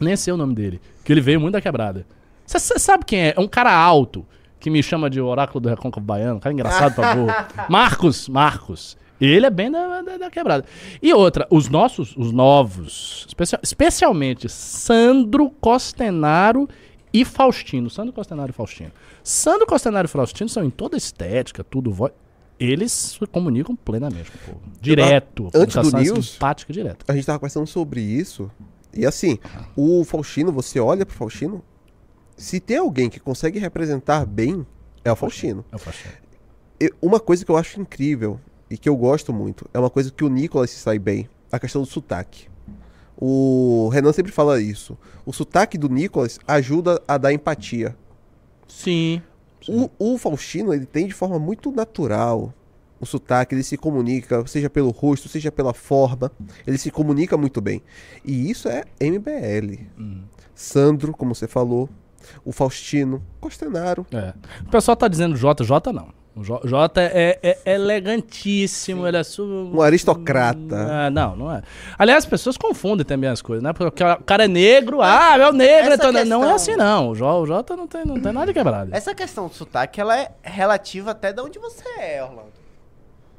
[0.00, 2.06] nem sei o nome dele, que ele veio muito da quebrada.
[2.46, 3.34] Você sabe quem é?
[3.36, 4.24] É um cara alto,
[4.60, 7.32] que me chama de oráculo do Recôncavo Baiano, um cara engraçado pra burro.
[7.68, 8.96] Marcos, Marcos.
[9.24, 10.64] Ele é bem da, da, da quebrada.
[11.02, 16.68] E outra, os nossos, os novos, especia- especialmente Sandro Costenaro
[17.12, 17.88] e Faustino.
[17.90, 18.90] Sandro Costenaro e Faustino.
[19.22, 22.12] Sandro Costenaro e Faustino são em toda estética, tudo voz.
[22.58, 24.60] Eles se comunicam plenamente com o povo.
[24.80, 25.50] Direto.
[25.52, 27.04] a Antes do news- simpática direta.
[27.08, 28.50] A gente tava conversando sobre isso.
[28.96, 29.38] E assim,
[29.76, 31.64] o Faustino, você olha pro Faustino,
[32.36, 34.64] se tem alguém que consegue representar bem,
[35.04, 35.64] é o Faustino.
[35.72, 36.14] É o Faustino.
[37.02, 38.38] Uma coisa que eu acho incrível
[38.74, 41.60] e que eu gosto muito é uma coisa que o Nicolas se sai bem, a
[41.60, 42.48] questão do sotaque.
[43.16, 44.98] O Renan sempre fala isso.
[45.24, 47.96] O sotaque do Nicolas ajuda a dar empatia.
[48.66, 49.22] Sim.
[49.68, 52.52] O, o Faustino, ele tem de forma muito natural
[52.98, 56.32] o sotaque, ele se comunica, seja pelo rosto, seja pela forma,
[56.66, 57.80] ele se comunica muito bem.
[58.24, 59.84] E isso é MBL.
[60.52, 61.88] Sandro, como você falou,
[62.44, 64.04] o Faustino, Costenaro.
[64.10, 64.34] É.
[64.66, 66.23] O pessoal tá dizendo Jota não.
[66.36, 69.22] O J, Jota é, é- é elegantíssimo, ele é.
[69.40, 70.58] Um aristocrata.
[71.06, 71.62] Ah, não, não é.
[71.96, 73.72] Aliás, as pessoas confundem também as coisas, né?
[73.72, 75.94] Porque o cara é negro, ah, é o negro.
[75.94, 77.10] então, Não é questão- assim, não.
[77.10, 78.90] O Jota não tem, não tem nada de quebrado.
[78.92, 82.52] Essa questão do sotaque, ela é relativa até de onde você é, Orlando.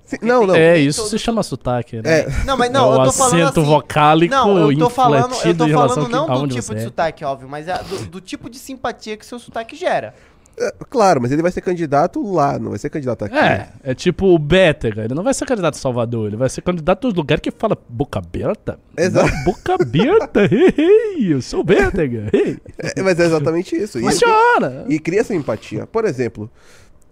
[0.05, 0.55] Sim, não, não.
[0.55, 2.19] é, isso todo- se chama sotaque, né?
[2.21, 3.69] É, Não, mas não, É eu tô falando acento assim...
[3.69, 6.83] vocálico Não, eu tô falando, eu tô falando não do tipo de é.
[6.83, 10.13] sotaque, óbvio, mas é do, do tipo de simpatia que seu sotaque gera.
[10.57, 13.37] É, claro, mas ele vai ser candidato lá, não vai ser candidato aqui.
[13.37, 16.61] É, é tipo o Bétega, ele não vai ser candidato a Salvador, ele vai ser
[16.61, 18.79] candidato dos lugares que fala boca aberta.
[18.97, 19.31] Exato.
[19.43, 22.57] Boca aberta, hey, eu sou o Bétega, hey.
[22.77, 23.99] É, mas é exatamente isso.
[23.99, 24.85] E, Funciona.
[24.87, 25.85] e cria essa empatia.
[25.85, 26.49] Por exemplo,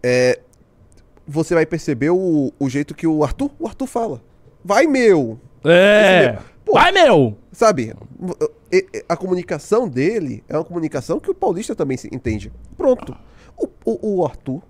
[0.02, 0.40] é,
[1.28, 4.22] você vai perceber o, o jeito que o Arthur, o Arthur fala.
[4.64, 5.38] Vai, meu!
[5.66, 6.38] É.
[6.64, 6.74] Pô.
[6.74, 7.38] Vai, meu!
[7.52, 7.94] Sabe?
[9.10, 12.52] A comunicação dele é uma comunicação que o paulista também se entende.
[12.78, 13.14] Pronto.
[13.58, 14.62] O, o- o Arthur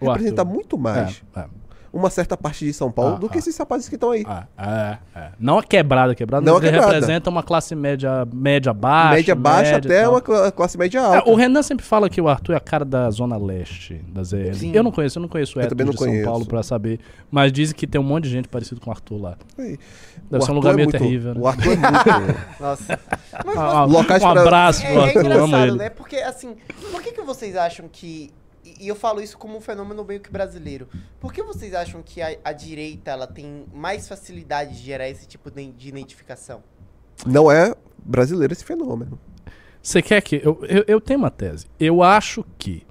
[0.00, 0.54] O representa Arthur.
[0.54, 1.46] muito mais É, é.
[1.94, 3.38] Uma certa parte de São Paulo Ah, do que ah.
[3.38, 4.24] esses rapazes que estão aí.
[4.26, 5.28] Ah, é, é.
[5.38, 6.86] Não a quebrada, quebrada Não não a quebrada.
[6.92, 9.14] representa uma classe média, média baixa.
[9.14, 11.30] média baixa média até uma cla- classe média É, alta.
[11.30, 14.54] o Renan sempre fala que o Arthur é a cara da Zona Leste, da ZL.
[14.54, 14.72] Sim.
[14.74, 16.24] Eu não conheço, eu não conheço o Eu também não de São conheço.
[16.28, 16.98] Paulo pra saber.
[17.30, 19.36] Mas dizem que tem um monte de gente parecido com o Arthur lá.
[19.58, 19.78] Aí.
[20.30, 21.40] Deve O ser um Arthur lugar é meio muito- terrível, né?
[21.40, 22.40] O Arthur é muito.
[22.60, 23.00] Nossa.
[23.44, 25.76] Mas, Ah, um pra- abraço pro É, é Arthur, amo engraçado, ele.
[25.78, 25.90] né?
[25.90, 26.54] Porque, assim,
[26.90, 28.32] por que, que vocês acham que.
[28.64, 30.88] E e eu falo isso como um fenômeno meio que brasileiro.
[31.20, 35.26] Por que vocês acham que a, a direita ela tem mais facilidade de gerar esse
[35.26, 36.62] tipo de, de identificação?
[37.26, 39.18] Não é brasileiro esse fenômeno.
[39.82, 40.36] Você quer que.
[40.36, 41.66] Eu, eu, eu tenho uma tese.
[41.78, 42.86] Eu acho que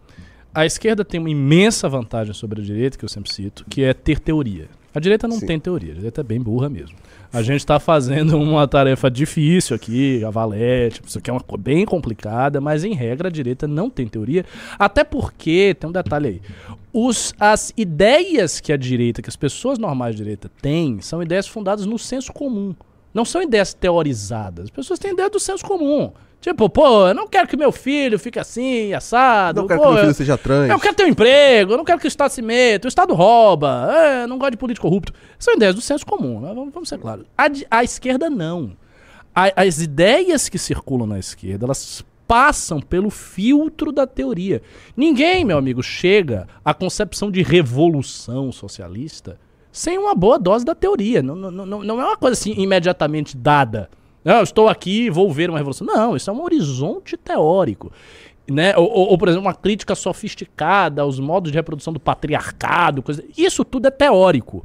[0.53, 3.93] a esquerda tem uma imensa vantagem sobre a direita, que eu sempre cito, que é
[3.93, 4.69] ter teoria.
[4.93, 5.47] A direita não Sim.
[5.47, 6.95] tem teoria, a direita é bem burra mesmo.
[7.33, 11.63] A gente está fazendo uma tarefa difícil aqui, a Valete, isso aqui é uma coisa
[11.63, 14.45] bem complicada, mas em regra a direita não tem teoria,
[14.77, 16.41] até porque, tem um detalhe aí,
[16.93, 21.47] os, as ideias que a direita, que as pessoas normais de direita têm, são ideias
[21.47, 22.75] fundadas no senso comum.
[23.13, 24.65] Não são ideias teorizadas.
[24.65, 26.11] As pessoas têm ideia do senso comum.
[26.41, 29.61] Tipo, pô, eu não quero que meu filho fique assim, assado.
[29.61, 30.69] Não quero pô, que meu filho eu- seja trans.
[30.69, 33.13] eu quero ter um emprego, eu não quero que o Estado se meta, o Estado
[33.13, 35.13] rouba, é, não gosto de político corrupto.
[35.39, 36.53] São ideias do senso comum, né?
[36.53, 37.25] vamos, vamos ser claros.
[37.37, 38.75] A, a esquerda não.
[39.33, 44.61] A- as ideias que circulam na esquerda, elas passam pelo filtro da teoria.
[44.97, 49.39] Ninguém, meu amigo, chega à concepção de revolução socialista
[49.73, 51.23] sem uma boa dose da teoria.
[51.23, 53.89] Não, não, não, não é uma coisa assim imediatamente dada.
[54.23, 55.85] Não, eu estou aqui, vou ver uma revolução.
[55.85, 57.91] Não, isso é um horizonte teórico.
[58.49, 58.77] Né?
[58.77, 63.01] Ou, ou, ou, por exemplo, uma crítica sofisticada aos modos de reprodução do patriarcado.
[63.01, 63.23] Coisa...
[63.35, 64.63] Isso tudo é teórico.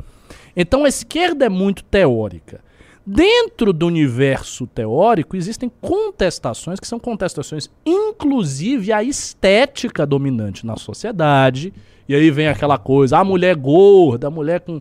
[0.54, 2.60] Então a esquerda é muito teórica.
[3.06, 11.72] Dentro do universo teórico existem contestações que são contestações, inclusive à estética dominante na sociedade.
[12.08, 14.80] E aí vem aquela coisa, a mulher gorda, a mulher com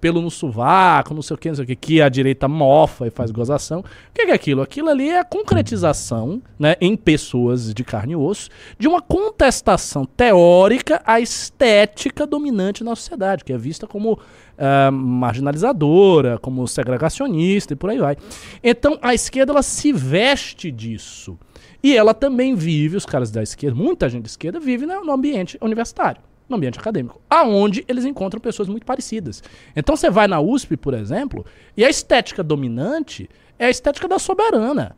[0.00, 3.06] pelo no sovaco, não sei o que, não sei o que, que a direita mofa
[3.06, 3.80] e faz gozação.
[3.80, 4.62] O que é aquilo?
[4.62, 8.48] Aquilo ali é a concretização, né, em pessoas de carne e osso,
[8.78, 14.18] de uma contestação teórica à estética dominante na sociedade, que é vista como
[14.56, 18.16] ah, marginalizadora, como segregacionista e por aí vai.
[18.64, 21.38] Então a esquerda ela se veste disso.
[21.82, 25.12] E ela também vive, os caras da esquerda, muita gente da esquerda vive né, no
[25.12, 26.20] ambiente universitário
[26.50, 29.42] no ambiente acadêmico, aonde eles encontram pessoas muito parecidas.
[29.74, 31.46] Então você vai na USP, por exemplo,
[31.76, 34.96] e a estética dominante é a estética da soberana.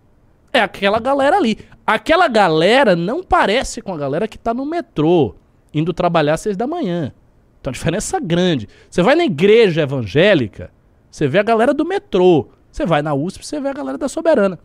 [0.53, 1.59] é aquela galera ali.
[1.87, 5.35] Aquela galera não parece com a galera que tá no metrô,
[5.73, 7.13] indo trabalhar às seis da manhã.
[7.61, 8.69] Então a diferença é grande.
[8.91, 10.71] Você vai na igreja evangélica,
[11.11, 12.49] você vê a galera do metrô.
[12.71, 14.59] Você vai na USP, você vê a galera da Soberana.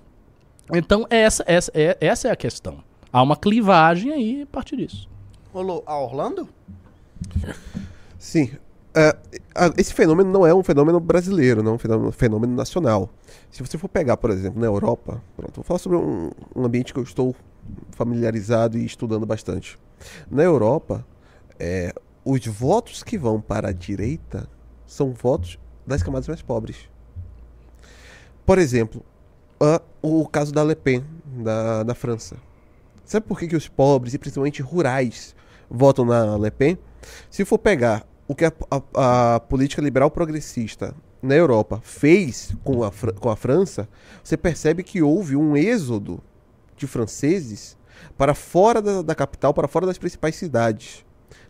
[0.74, 2.84] Então essa, essa, é, essa é a questão.
[3.12, 5.10] Há uma clivagem aí a partir disso.
[5.58, 6.48] Rolou a Orlando?
[8.20, 8.52] Sim.
[8.94, 13.10] A- esse fenômeno não é um fenômeno brasileiro, não é um fenômeno, nacional.
[13.50, 16.94] Se você for pegar, por exemplo, na Europa, pronto, vou falar sobre um, um ambiente
[16.94, 17.36] que eu estou
[17.90, 19.80] familiarizado e estudando bastante.
[20.30, 21.04] Na Europa,
[21.60, 21.92] é,
[22.24, 24.48] os votos que vão para a direita
[24.86, 26.78] são votos das camadas mais pobres.
[28.46, 29.02] Por exemplo,
[29.60, 32.38] a- o caso da Le Pen, da, da França.
[33.04, 35.36] Sabe por que, que os pobres, e principalmente rurais,
[35.70, 36.78] votam na Le Pen?
[37.30, 42.84] Se for pegar o que a, a- a política liberal progressista na Europa fez com
[42.84, 43.88] a, com a França,
[44.24, 46.22] você percebe que houve um êxodo
[46.76, 47.78] de franceses
[48.18, 51.04] para fora da, da capital, para fora das principais cidades,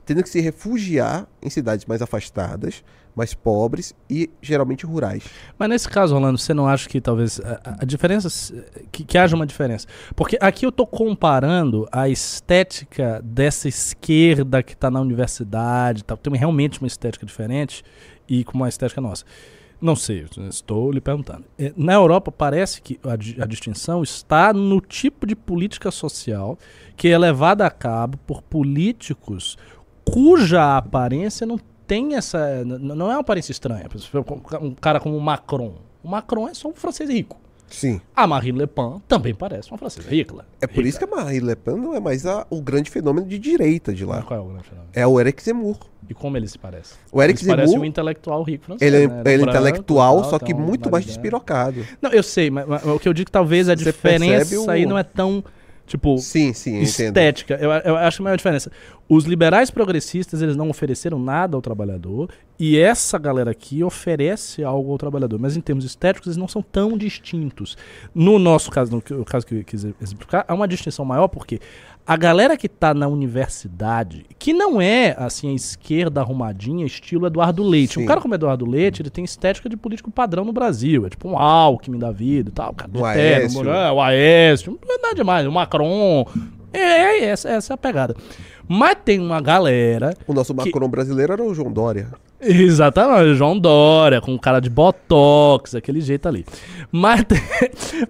[0.06, 2.84] tendo que se refugiar em cidades mais afastadas,
[3.18, 5.24] mais pobres e geralmente rurais.
[5.58, 8.30] Mas nesse caso, Rolando, você não acha que talvez a, a- diferença.
[8.92, 9.88] Que, que haja uma diferença?
[10.16, 16.34] Porque aqui eu tô comparando a estética dessa esquerda que tá na universidade, tal, tem
[16.36, 17.84] realmente uma estética diferente
[18.30, 19.26] e com uma estética nossa.
[19.80, 21.46] Não sei, estou lhe perguntando.
[21.58, 26.58] Eh, Na Europa, parece que a, a distinção está no tipo de política social
[26.96, 29.56] que é levada a cabo por políticos
[30.04, 32.64] cuja aparência não tem essa.
[32.66, 33.86] Não é uma aparência estranha.
[34.62, 35.74] Um cara como o Macron.
[36.04, 37.38] O Macron é só um francês rico.
[37.70, 38.00] Sim.
[38.16, 40.36] A Marine Le Pen também parece uma francesa rica.
[40.62, 43.28] É por isso que a Marine Le Pen não é mais a- o grande fenômeno
[43.28, 44.22] de direita de lá.
[44.22, 44.90] Qual é o grande fenômeno?
[44.94, 45.78] É o Eric Zemmour.
[46.10, 46.94] E como ele se parece?
[47.12, 48.94] O Eric ele se parece Zemmour, um intelectual rico francês.
[48.94, 49.22] ele é, né?
[49.26, 51.86] ele é branco, intelectual, tal, só que tal, muito mais despirocado.
[52.02, 54.86] Não, eu sei, mas, mas o que eu digo talvez a Você diferença percebe aí
[54.86, 55.44] o- não é tão,
[55.86, 57.56] tipo, Sim, sim, estética.
[57.56, 58.72] Eu, eu acho que a maior diferença.
[59.10, 62.30] Os liberais progressistas, eles não ofereceram nada ao trabalhador,
[62.60, 65.40] e essa galera aqui oferece algo ao trabalhador.
[65.40, 67.78] Mas em termos estéticos, eles não são tão distintos.
[68.14, 71.62] No nosso caso, no o caso que eu quis exemplificar, há uma distinção maior, porque
[72.06, 77.64] a galera que tá na universidade, que não é, assim, a esquerda arrumadinha, estilo Eduardo
[77.64, 77.96] Leite.
[77.96, 78.04] Sim.
[78.04, 81.06] Um cara como Eduardo Leite, ele tem estética de político padrão no Brasil.
[81.06, 82.74] É tipo um Alckmin da vida e tal.
[82.74, 83.70] Cara de Um terno, Aécio.
[83.70, 86.26] é, o Aécio, não é nada demais, o Macron.
[86.74, 88.16] É, é essa, essa é a pegada.
[88.68, 90.14] Mas tem uma galera.
[90.28, 92.08] O nosso Que- Macron brasileiro era o João Dória.
[92.40, 96.46] Exatamente, João Dória, com cara de botox, aquele jeito ali.
[96.92, 97.40] Mas tem,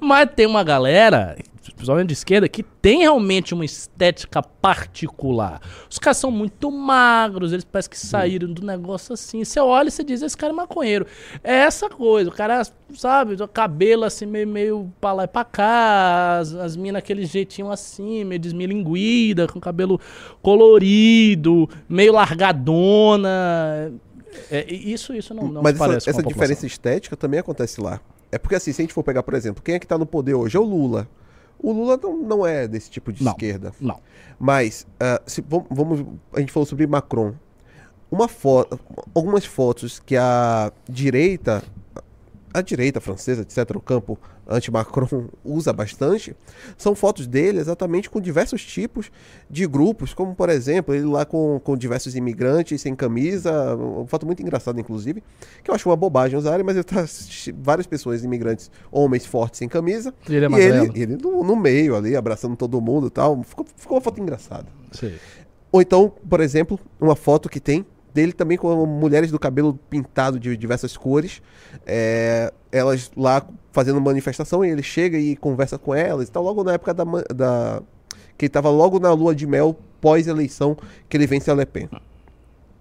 [0.02, 1.38] mas tem uma galera,
[1.78, 5.62] principalmente de esquerda, que tem realmente uma estética particular.
[5.90, 9.46] Os caras são muito magros, eles parecem que saíram do negócio assim.
[9.46, 11.06] Você olha e você diz, esse cara é maconheiro.
[11.44, 12.64] É essa coisa, o cara,
[12.96, 17.26] sabe, o cabelo assim, meio, meio pra lá e pra cá, as, as minas aquele
[17.26, 20.02] jeitinho assim, meio desmilinguida, com cabelo
[20.42, 23.94] colorido, meio largadona.
[24.52, 28.02] É, isso, isso não, não Mas se parece essa, essa diferença estética também acontece lá.
[28.32, 30.06] É porque assim, se a gente for pegar, por exemplo, quem é que tá no
[30.06, 30.58] poder hoje?
[30.58, 31.08] É o Lula.
[31.60, 33.32] O Lula não, não é desse tipo de Não.
[33.32, 33.72] esquerda.
[33.80, 34.00] Não.
[34.40, 37.34] Mas, ah, se, vamos, vamos- a gente falou sobre Macron.
[38.10, 38.80] Uma foto,
[39.14, 41.62] algumas fotos que a direita,
[42.54, 44.18] a direita francesa, etc., o campo
[44.48, 46.36] anti-Macron usa bastante,
[46.78, 49.12] são fotos dele exatamente com diversos tipos
[49.50, 54.26] de grupos, como por exemplo, ele lá com, com diversos imigrantes sem camisa, uma foto
[54.26, 55.24] muito engraçada, inclusive,
[55.64, 57.06] que eu acho uma bobagem usarem, mas ele tá
[57.62, 61.56] várias pessoas imigrantes, homens fortes sem camisa, E ele é e ele, ele no, no
[61.56, 63.44] meio ali, abraçando todo mundo e tal.
[63.44, 64.68] Ficou, ficou uma foto engraçada.
[64.92, 65.16] Sei.
[65.72, 67.86] Ou então, por exemplo, uma foto que tem
[68.18, 71.40] dele também com mulheres do cabelo pintado de diversas cores.
[71.86, 76.64] é, elas lá fazendo manifestação e ele chega e conversa com elas e tal, logo
[76.64, 77.04] na época da.
[77.36, 77.84] da
[78.36, 80.76] que ele tava logo na lua de mel pós-eleição
[81.08, 81.90] que ele vence a Le Pen.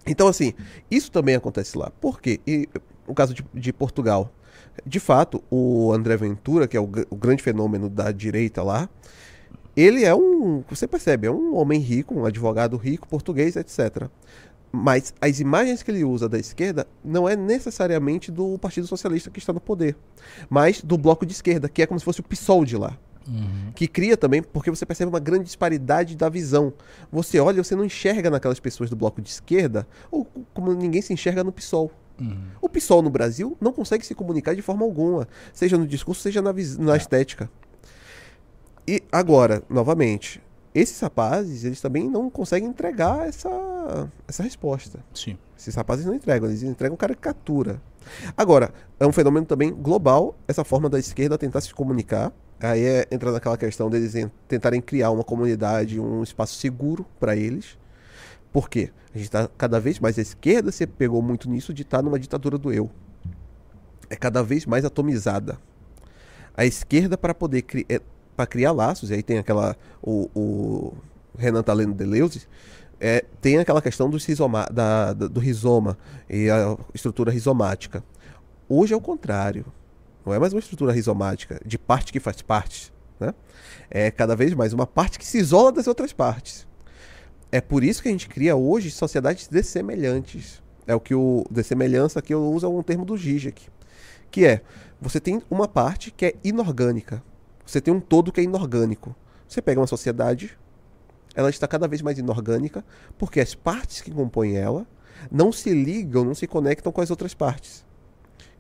[0.07, 0.53] Então, assim,
[0.91, 1.91] isso também acontece lá.
[2.01, 2.41] Por quê?
[2.47, 2.69] E
[3.09, 4.31] no caso de, de Portugal,
[4.85, 8.89] de fato, o André Ventura, que é o, o grande fenômeno da direita lá,
[9.77, 14.09] ele é um, você percebe, é um homem rico, um advogado rico, português, etc.
[14.77, 19.39] Mas as imagens que ele usa da esquerda não é necessariamente do Partido Socialista que
[19.39, 19.97] está no poder,
[20.51, 22.97] mas do bloco de esquerda, que é como se fosse o PSOL de lá.
[23.75, 26.73] Que cria também, porque você percebe uma grande disparidade da visão.
[27.11, 30.25] Você olha e você não enxerga naquelas pessoas do bloco de esquerda, ou
[30.55, 31.91] como ninguém se enxerga no PSOL.
[32.61, 36.41] O PSOL no Brasil não consegue se comunicar de forma alguma, seja no discurso, seja
[36.41, 37.51] na, na estética.
[38.87, 40.41] E agora, novamente,
[40.79, 43.49] esses rapazes, eles também não conseguem entregar essa,
[44.29, 45.01] essa resposta.
[45.15, 45.39] Sim.
[45.59, 47.81] Esses rapazes não entregam, eles entregam caricatura.
[48.37, 52.33] Agora, é um fenômeno também global essa forma da esquerda tentar se comunicar.
[52.61, 57.35] Aí é, entra naquela questão deles em- tentarem criar uma comunidade, um espaço seguro para
[57.37, 57.79] eles.
[58.53, 58.91] Por quê?
[59.15, 60.19] A gente tá cada vez mais.
[60.19, 62.91] A esquerda se pegou muito nisso de estar numa ditadura do eu.
[64.09, 65.59] É cada vez mais atomizada.
[66.57, 67.85] A esquerda, para poder cri
[68.37, 69.77] para criar laços, e aí tem aquela.
[70.03, 70.95] O, o
[71.39, 72.47] Renan tá lendo Deleuze,
[73.01, 78.05] é, tem aquela questão do, rizoma, da, do rizoma e a estrutura rizomática.
[78.69, 79.67] Hoje é o contrário.
[80.25, 82.93] Não é mais uma estrutura rizomática de parte que faz parte.
[83.21, 83.33] Né?
[83.91, 86.67] É cada vez mais uma parte que se isola das outras partes.
[87.53, 90.63] É por isso que a gente cria hoje sociedades dessemelhantes.
[90.87, 93.69] É o que o dessemelhança que eu uso um termo do Zizek,
[94.31, 94.63] que é
[95.01, 97.23] você tem uma parte que é inorgânica,
[97.67, 99.15] você tem um todo que é inorgânico.
[99.49, 100.57] Você pega uma sociedade,
[101.35, 102.85] ela está cada vez mais inorgânica
[103.19, 104.87] porque as partes que compõem ela
[105.31, 107.85] não se ligam, não se conectam com as outras partes.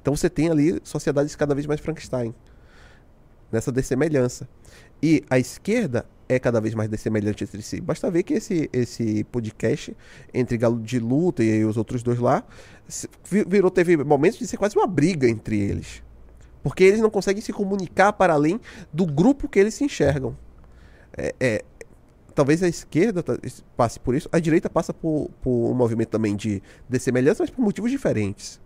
[0.02, 2.34] Então você tem ali sociedades cada vez mais Frankenstein,
[3.50, 4.48] nessa dessemelhança.
[5.02, 7.80] E a esquerda é cada vez mais dessemelhante entre si.
[7.80, 9.96] Basta ver que esse, esse podcast
[10.32, 12.44] entre Galo de Luta e os outros dois lá
[13.46, 16.02] virou, teve momentos de ser quase uma briga entre eles.
[16.66, 18.60] Porque eles não conseguem se comunicar para além
[18.92, 20.36] do grupo que eles se enxergam.
[21.16, 21.64] É, é,
[22.34, 23.22] talvez a esquerda
[23.76, 27.62] passe por isso, a direita passa por, por um movimento também de dessemelhança, mas por
[27.62, 28.60] motivos diferentes.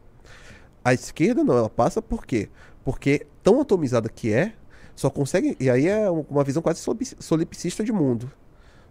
[0.82, 2.48] A esquerda não, ela passa por quê?
[2.82, 4.54] Porque tão atomizada que é,
[4.96, 5.54] só consegue.
[5.60, 8.32] E aí é um- uma visão quase solip- solipsista de mundo.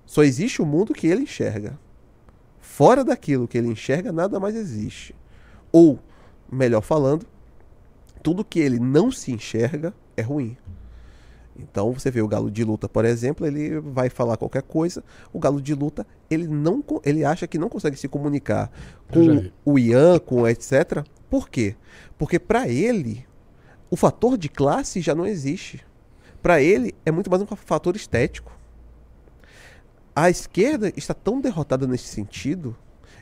[0.05, 1.79] Só existe o mundo que ele enxerga.
[2.59, 5.15] Fora daquilo que ele enxerga, nada mais existe.
[5.71, 5.97] Ou,
[6.51, 7.25] melhor falando,
[8.21, 10.57] tudo que ele não se enxerga é ruim.
[11.55, 15.03] Então você vê o galo de luta, por exemplo, ele vai falar qualquer coisa,
[15.33, 18.71] o galo de luta, ele não ele acha que não consegue se comunicar
[19.11, 21.03] com o Ian, com etc.
[21.29, 21.75] Por quê?
[22.17, 23.27] Porque para ele
[23.89, 25.85] o fator de classe já não existe.
[26.41, 28.51] Para ele é muito mais um fator estético.
[30.15, 32.75] A esquerda está tão derrotada nesse sentido,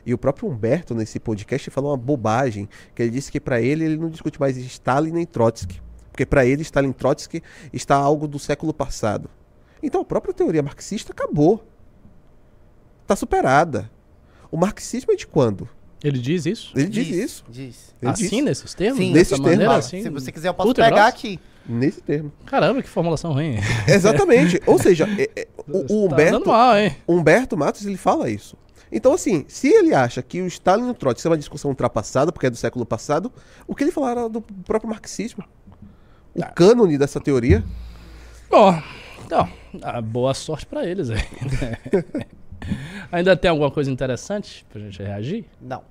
[0.08, 3.84] e o próprio Humberto nesse podcast falou uma bobagem, que ele disse que para ele
[3.84, 7.42] ele não discute mais Stalin nem Trotsky, porque para ele Stalin e Trotsky
[7.74, 9.28] está algo do século passado.
[9.82, 11.62] Então a própria teoria marxista acabou.
[13.02, 13.90] Está superada.
[14.50, 15.68] O marxismo é de quando?
[16.02, 16.72] Ele diz isso?
[16.74, 17.44] Ele diz isso.
[17.50, 17.94] Diz.
[18.00, 18.44] Ele assim, diz.
[18.44, 18.98] nesses termos?
[18.98, 20.02] Sim, Dessa nesses maneira, assim?
[20.02, 21.08] Se você quiser, eu posso pegar grosso?
[21.08, 21.40] aqui.
[21.68, 22.32] Nesse termo.
[22.46, 23.56] Caramba, que formulação ruim.
[23.86, 24.58] Exatamente.
[24.64, 26.96] Ou seja, é- é- o, o Tá Humberto, mal, hein?
[27.06, 28.56] Humberto Matos ele fala isso.
[28.90, 32.32] Então, assim, se ele acha que o Stalin e o Trotsky é uma discussão ultrapassada,
[32.32, 33.32] porque é do século passado,
[33.66, 35.44] o que ele falar era do próprio marxismo.
[36.34, 36.46] O Ah.
[36.46, 37.64] cânone dessa teoria.
[38.50, 38.80] Bom,
[39.24, 39.48] então,
[40.04, 41.18] boa sorte pra eles aí.
[41.60, 42.26] né?
[43.12, 45.44] Ainda tem alguma coisa interessante pra gente reagir?
[45.60, 45.82] Não.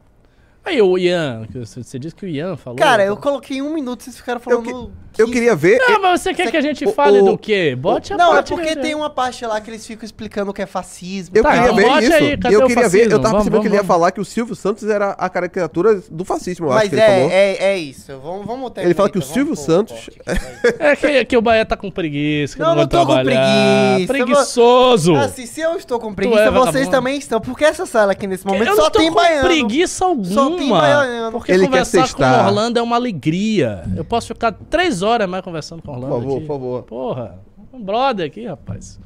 [0.67, 2.77] Aí o Ian, você, disse que o Ian falou.
[2.77, 4.63] Cara, eu coloquei um minuto e vocês ficaram falando.
[4.63, 5.79] que- Eu queria ver.
[5.79, 7.75] Não, mas você quer que a gente o- fale o- do quê?
[7.75, 8.81] Bote a Não, é parte porque né?
[8.83, 11.35] tem uma parte lá que eles ficam explicando o que é fascismo.
[11.35, 12.13] Eu Tá, queria ver bote isso.
[12.13, 12.83] aí, cadê eu o queria ver.
[12.83, 13.13] fascismo?
[13.13, 13.87] Eu tava Vamos, percebendo que ele ia vamos.
[13.95, 17.01] falar que o Silvio Santos era a caricatura do fascismo, eu acho Mas que ele
[17.01, 17.29] é, falou.
[17.31, 18.19] é, é isso.
[18.23, 20.09] Vamos, vamos terminar, Ele fala que o Silvio vamos o Santos-.
[20.79, 24.13] É que, que o Bahia tá com preguiça, que Não, não, não tô com preguiça,
[24.13, 25.15] Preguiçoso.
[25.15, 27.41] Assim, se eu estou com preguiça, é vocês também estão.
[27.41, 29.47] Porque essa sala aqui nesse momento eu só tem com baiano.
[29.47, 30.56] preguiça alguma.
[30.57, 31.31] Tem baiano.
[31.31, 32.43] Porque Ele quer conversar com sextar.
[32.43, 33.83] o Orlando é uma alegria.
[33.95, 36.45] Eu posso ficar três horas mais conversando com o Por Orlando favor, aqui.
[36.45, 36.83] por favor.
[36.83, 37.39] Porra,
[37.73, 38.99] um brother aqui, rapaz.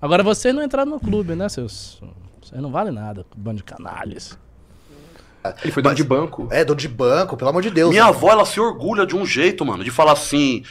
[0.00, 2.00] Agora vocês não entraram no clube, né, seus...
[2.40, 4.38] Vocês não valem nada, bando de canalhas.
[5.62, 6.48] Ele foi dono de banco.
[6.50, 7.90] É, dono de banco, pelo amor de Deus.
[7.90, 8.08] Minha né?
[8.08, 10.62] avó, ela se orgulha de um jeito, mano, de falar assim.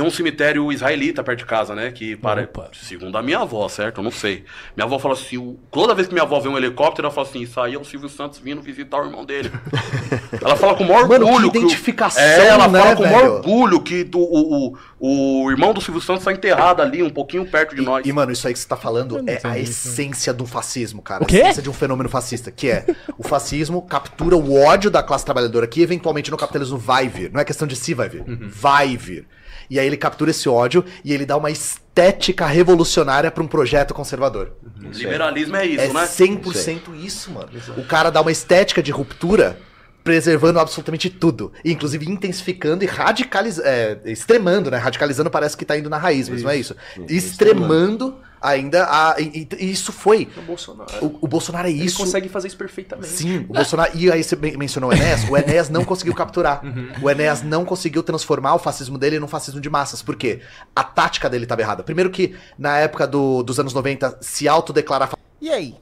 [0.00, 1.90] Tem um cemitério israelita perto de casa, né?
[1.90, 2.42] Que para.
[2.44, 2.70] Opa.
[2.72, 3.98] Segundo a minha avó, certo?
[3.98, 4.44] Eu não sei.
[4.74, 7.26] Minha avó fala assim: o- toda vez que minha avó vê um helicóptero, ela fala
[7.28, 9.50] assim: isso aí é o Silvio Santos vindo visitar o irmão dele.
[10.42, 11.52] ela fala com o maior Mano, que orgulho.
[11.52, 15.50] o- identificação, É, ela né, fala com o maior orgulho que do- o, o, o
[15.50, 18.06] irmão do Silvio Santos está enterrado ali, um pouquinho perto de nós.
[18.06, 21.02] E, mano, isso aí que você tá falando não é a entendi, essência do fascismo,
[21.02, 21.22] cara.
[21.24, 21.36] O quê?
[21.36, 22.86] A essência de um fenômeno fascista, que é
[23.18, 27.30] o fascismo captura o ódio da classe trabalhadora, que eventualmente no capitalismo vai vir.
[27.30, 29.26] Não é questão de se vai vir, vai vir.
[29.70, 33.94] E aí ele captura esse ódio e ele dá uma estética revolucionária pra um projeto
[33.94, 34.52] conservador.
[34.92, 36.04] Liberalismo é isso, é né?
[36.04, 37.48] 100% isso, mano.
[37.76, 39.56] O cara dá uma estética de ruptura
[40.02, 43.68] preservando absolutamente tudo, e, inclusive intensificando e radicalizando,
[44.06, 44.78] extremando, né?
[44.78, 46.74] Radicalizando parece que tá indo na raiz, mas não é isso.
[47.08, 50.90] Extremando ainda a e, e- isso foi O Bolsonaro.
[51.04, 51.98] o, o Bolsonaro é Ele isso.
[51.98, 53.08] consegue fazer isso perfeitamente.
[53.08, 53.90] Sim, o Bolsonaro.
[53.96, 56.64] E aí você men- mencionou o Enéas, o Enéas não conseguiu capturar.
[56.64, 56.88] Uhum.
[57.02, 60.00] O Enéas não conseguiu transformar o fascismo dele num fascismo de massas.
[60.02, 60.40] Por quê?
[60.74, 61.82] A tática dele estava errada.
[61.82, 65.10] Primeiro que, na época do- dos anos 90, se autodeclarar
[65.40, 65.74] E aí?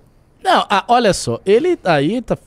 [0.43, 2.39] Não, ah, olha só, ele aí tá,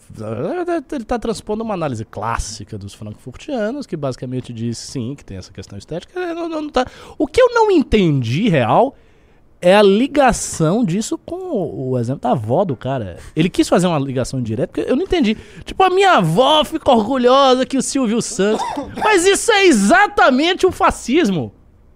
[0.95, 5.51] ele tá transpondo uma análise clássica dos frankfurtianos, que basicamente diz sim, que tem essa
[5.51, 6.33] questão estética.
[6.33, 6.85] não- não- não tá-
[7.17, 8.95] O que eu não entendi real
[9.61, 13.17] é a ligação disso com o, o exemplo da avó do cara.
[13.35, 15.38] Ele quis fazer uma ligação direta, porque eu não entendi.
[15.63, 18.65] Tipo, a minha avó fica orgulhosa que o Silvio Santos.
[19.03, 21.53] Mas isso é exatamente o fascismo.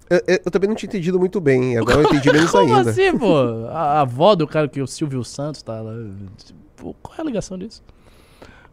[0.10, 2.92] Eu, eu- eu também não tinha entendido muito bem, agora eu entendi menos Como ainda.
[2.92, 3.36] assim, pô?
[3.70, 5.92] A, a avó do cara que o Silvio Santos tá lá.
[6.46, 7.82] Tipo, qual é a ligação disso?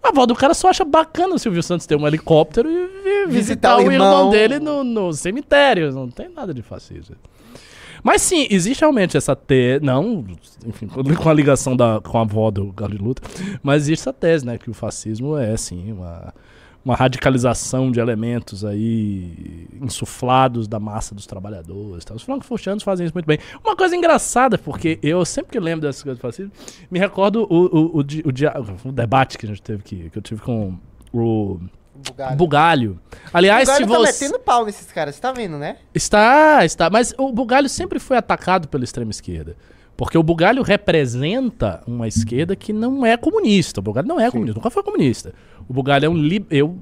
[0.03, 3.33] A avó do cara só acha bacana o Silvio Santos ter um helicóptero e vi-
[3.33, 5.93] visitar, o irmão, dele no, no cemitério.
[5.93, 7.15] Não tem nada de fascismo.
[8.03, 9.85] Mas sim, existe realmente essa tese.
[9.85, 10.25] Não,
[10.67, 13.23] enfim, com a ligação da, com a avó do Galo de Luta.
[13.63, 14.59] Mas existe essa tese, né?
[14.59, 16.35] Que o fascismo é, sim, uma,
[16.85, 22.05] uma radicalização de elementos aí insuflados da massa dos trabalhadores.
[22.05, 22.15] Tá?
[22.15, 23.39] Os frankfurtianos fazem isso muito bem.
[23.65, 26.53] Uma coisa engraçada, porque eu sempre que lembro dessas coisas do fascismo,
[26.91, 30.23] me recordo o, o, o, o o debate que a gente teve que, que eu
[30.23, 30.77] tive com
[31.13, 31.61] o
[32.03, 32.37] Bugalho.
[32.37, 33.01] Bugalho.
[33.33, 34.25] Aliás, Bugalho se tá você.
[34.25, 35.77] metendo pau nesses caras, você tá vendo, né?
[35.95, 36.91] Está, está.
[36.91, 39.57] Mas o Bugalho sempre foi atacado pela extrema esquerda.
[39.97, 43.81] Porque o Bugalho representa uma esquerda que não é comunista.
[43.81, 45.35] O Bugalho não é comunista, nunca foi comunista.
[45.69, 46.17] O Bugalho é um.
[46.17, 46.79] Li eu,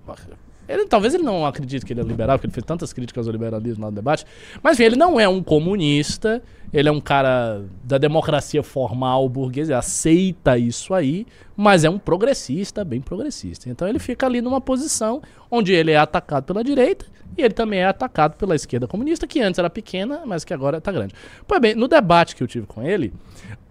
[0.70, 3.32] ele, talvez ele não acredite que ele é liberal, porque ele fez tantas críticas ao
[3.32, 4.24] liberalismo lá no debate.
[4.62, 6.40] Mas enfim, ele não é um comunista,
[6.72, 11.26] ele é um cara da democracia formal burguesa, aceita isso aí,
[11.56, 13.68] mas é um progressista, bem progressista.
[13.68, 15.20] Então ele fica ali numa posição
[15.50, 17.06] onde ele é atacado pela direita
[17.36, 20.78] e ele também é atacado pela esquerda comunista, que antes era pequena, mas que agora
[20.78, 21.14] está grande.
[21.46, 23.12] Pois bem, no debate que eu tive com ele,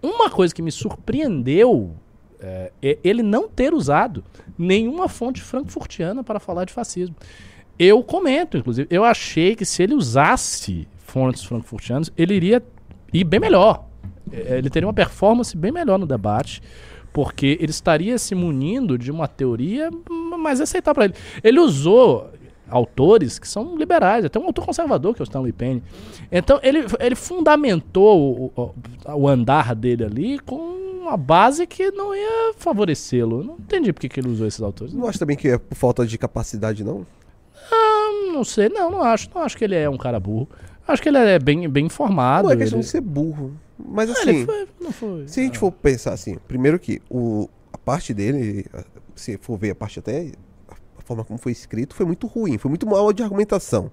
[0.02, 1.94] uma coisa que me surpreendeu
[2.38, 4.24] é, é ele não ter usado
[4.58, 7.14] nenhuma fonte frankfurtiana para falar de fascismo.
[7.78, 12.62] Eu comento, inclusive, eu achei que se ele usasse fontes frankfurtianas, ele iria
[13.12, 13.84] ir bem melhor.
[14.32, 16.62] É, Ele teria uma performance bem melhor no debate,
[17.12, 19.90] porque ele estaria se munindo de uma teoria
[20.38, 21.14] mais aceitável para ele.
[21.42, 22.30] Ele usou
[22.68, 25.82] autores que são liberais, até um autor conservador, que é o Stanley Penny.
[26.30, 28.74] Então, ele, ele fundamentou o, o-
[29.16, 33.42] o andar dele ali com uma base que não ia favorecê-lo.
[33.42, 34.94] Não entendi por que ele usou esses autores.
[34.94, 37.04] Não acho também que é por falta de capacidade, não?
[38.32, 39.28] Não sei, não, não acho.
[39.34, 40.48] Não acho que ele é um cara burro.
[40.92, 42.48] Acho que ele é bem, bem informado.
[42.48, 43.52] Não é questão ele- de ser burro.
[43.78, 45.26] Mas Ah, assim, foi, não foi.
[45.28, 48.66] se a gente for pensar assim, primeiro que o, a parte dele,
[49.14, 50.32] se for ver a parte até,
[50.68, 53.90] a forma como foi escrito, foi muito ruim, foi muito mal de argumentação.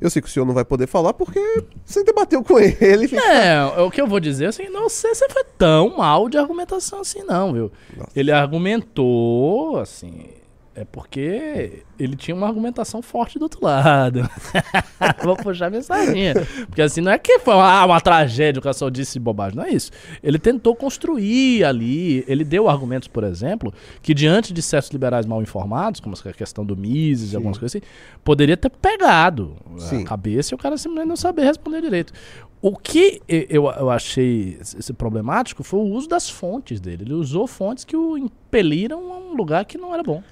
[0.00, 1.38] Eu sei que o senhor não vai poder falar porque
[1.84, 3.14] você debateu com ele.
[3.16, 7.00] É, o que eu vou dizer assim, não sei se foi tão mal de argumentação
[7.00, 7.70] assim, não, viu?
[7.96, 8.10] Nossa.
[8.16, 10.26] Ele argumentou, assim,
[10.74, 14.20] é porque ele tinha uma argumentação forte do outro lado.
[15.22, 16.34] vou puxar a mensaginha.
[16.66, 19.64] Porque assim, não é que foi ah, uma tragédia, o cara só disse bobagem, não
[19.64, 19.90] é isso.
[20.22, 25.42] Ele tentou construir ali, ele deu argumentos, por exemplo, que diante de certos liberais mal
[25.42, 27.86] informados, como a questão do Mises e algumas coisas assim,
[28.22, 30.02] poderia ter pegado Sim.
[30.02, 32.12] a cabeça e o cara simplesmente não saber responder direito.
[32.62, 37.04] O que eu, eu achei esse problemático foi o uso das fontes dele.
[37.04, 40.22] Ele usou fontes que o impeliram a um lugar que não era bom.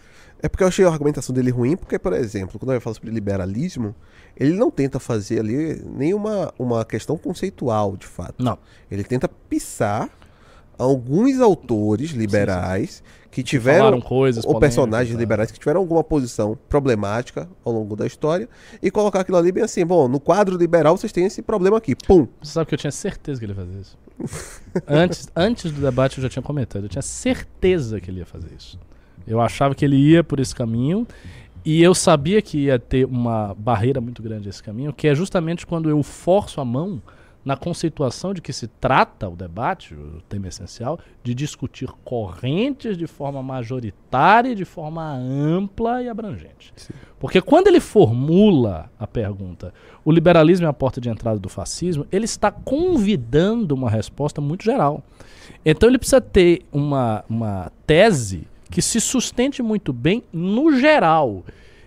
[0.43, 3.11] É porque eu achei a argumentação dele ruim, porque, por exemplo, quando eu falo sobre
[3.11, 3.95] liberalismo,
[4.37, 8.43] ele não tenta fazer ali nenhuma uma questão conceitual, de fato.
[8.43, 8.57] Não.
[8.91, 10.09] Ele tenta pisar
[10.79, 15.19] alguns autores liberais que tiveram Falaram coisas ou personagens é.
[15.19, 18.49] liberais que tiveram alguma posição problemática ao longo da história
[18.81, 21.95] e colocar aquilo ali bem assim, bom, no quadro liberal vocês têm esse problema aqui,
[21.95, 22.27] pum.
[22.41, 23.99] Você sabe que eu tinha certeza que ele ia fazer isso.
[24.87, 26.85] antes, antes do debate eu já tinha comentado.
[26.85, 28.79] Eu tinha certeza que ele ia fazer isso.
[29.29, 31.07] Eu achava que ele ia por esse caminho
[31.65, 35.67] e eu sabia que ia ter uma barreira muito grande esse caminho, que é justamente
[35.67, 37.03] quando eu forço a mão
[37.45, 43.07] na conceituação de que se trata o debate, o tema essencial, de discutir correntes de
[43.07, 46.75] forma majoritária, e de forma ampla e abrangente.
[47.19, 49.73] Porque quando ele formula a pergunta,
[50.05, 54.65] o liberalismo é a porta de entrada do fascismo, ele está convidando uma resposta muito
[54.65, 55.03] geral.
[55.65, 61.45] Então ele precisa ter uma, uma tese que se sustente muito bem no geral.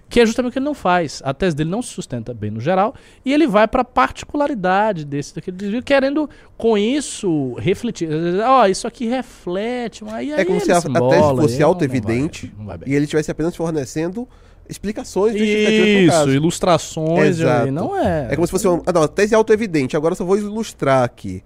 [0.09, 1.21] Que é justamente o que ele não faz.
[1.23, 2.93] A tese dele não se sustenta bem no geral
[3.23, 8.09] e ele vai para a particularidade desse daquele desvio, querendo com isso refletir.
[8.45, 12.53] Ó, isso aqui reflete, mas aí É como se a, a se tese fosse auto-evidente
[12.85, 14.27] e ele estivesse apenas fornecendo
[14.67, 17.65] explicações Isso, ilustrações, Exato.
[17.65, 18.27] aí não é.
[18.31, 21.03] É como se fosse uma, ah, não, tese é auto-evidente, agora eu só vou ilustrar
[21.03, 21.41] aqui.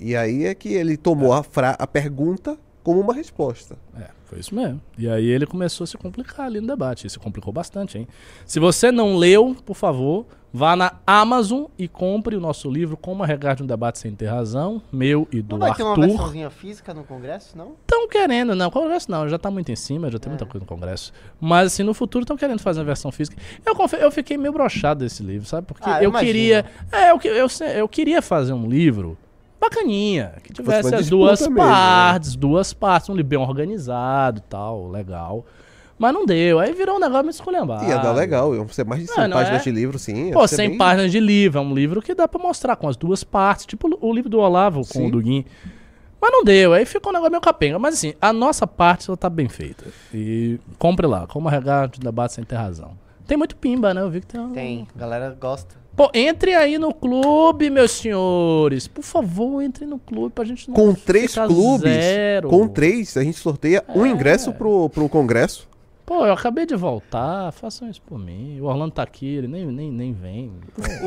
[0.00, 3.76] E aí é que ele tomou a, fra- a pergunta como uma resposta.
[3.98, 4.15] É.
[4.26, 4.80] Foi isso mesmo.
[4.98, 7.06] E aí ele começou a se complicar ali no debate.
[7.06, 8.08] E se complicou bastante, hein?
[8.44, 13.22] Se você não leu, por favor, vá na Amazon e compre o nosso livro Como
[13.22, 16.06] Arregar de um Debate Sem Ter Razão, meu e do Não vai ter uma Arthur.
[16.08, 17.74] versãozinha física no Congresso, não?
[17.82, 20.66] Estão querendo, não, Congresso não, já tá muito em cima, já tem muita coisa no
[20.66, 21.12] Congresso.
[21.40, 23.36] Mas assim, no futuro estão querendo fazer uma versão física.
[23.64, 25.68] Eu, eu fiquei meio brochado desse livro, sabe?
[25.68, 26.64] Porque Ah, eu eu queria.
[26.90, 27.46] É, eu, que- eu,
[27.76, 29.16] eu queria fazer um livro
[29.68, 31.60] bacaninha, que tivesse as duas mesmo, né?
[31.62, 35.44] partes, duas partes, um livro bem organizado e tal, legal.
[35.98, 37.84] Mas não deu, aí virou um negócio meio esculhambado.
[37.86, 39.64] Ia dar legal, iam ser mais de 100 Não, páginas é?
[39.64, 40.26] de livro, sim.
[40.26, 42.76] ia Pô, ser 100 bem- páginas de livro, é um livro que dá pra mostrar
[42.76, 45.06] com as duas partes, tipo o livro do Olavo com Sim.
[45.08, 45.44] o Duguin.
[46.20, 47.78] Mas não deu, aí ficou um negócio meio capenga.
[47.78, 49.84] Mas assim, a nossa parte ela tá bem feita.
[50.12, 52.92] E compre lá, como arregar de debate sem ter razão.
[53.26, 54.00] Tem muito pimba, né?
[54.00, 54.40] Eu vi que tem.
[54.40, 55.74] uma- Tem, a galera gosta.
[55.96, 58.86] Pô, entre aí no clube, meus senhores.
[58.86, 62.48] Por favor, entre no clube pra gente não Com três ficar clubes, zero.
[62.50, 64.10] com três, a gente sorteia um É.
[64.10, 65.66] ingresso pro, pro congresso.
[66.04, 68.60] Pô, eu acabei de voltar, façam isso por mim.
[68.60, 70.52] O Orlando tá aqui, ele nem, nem, nem vem.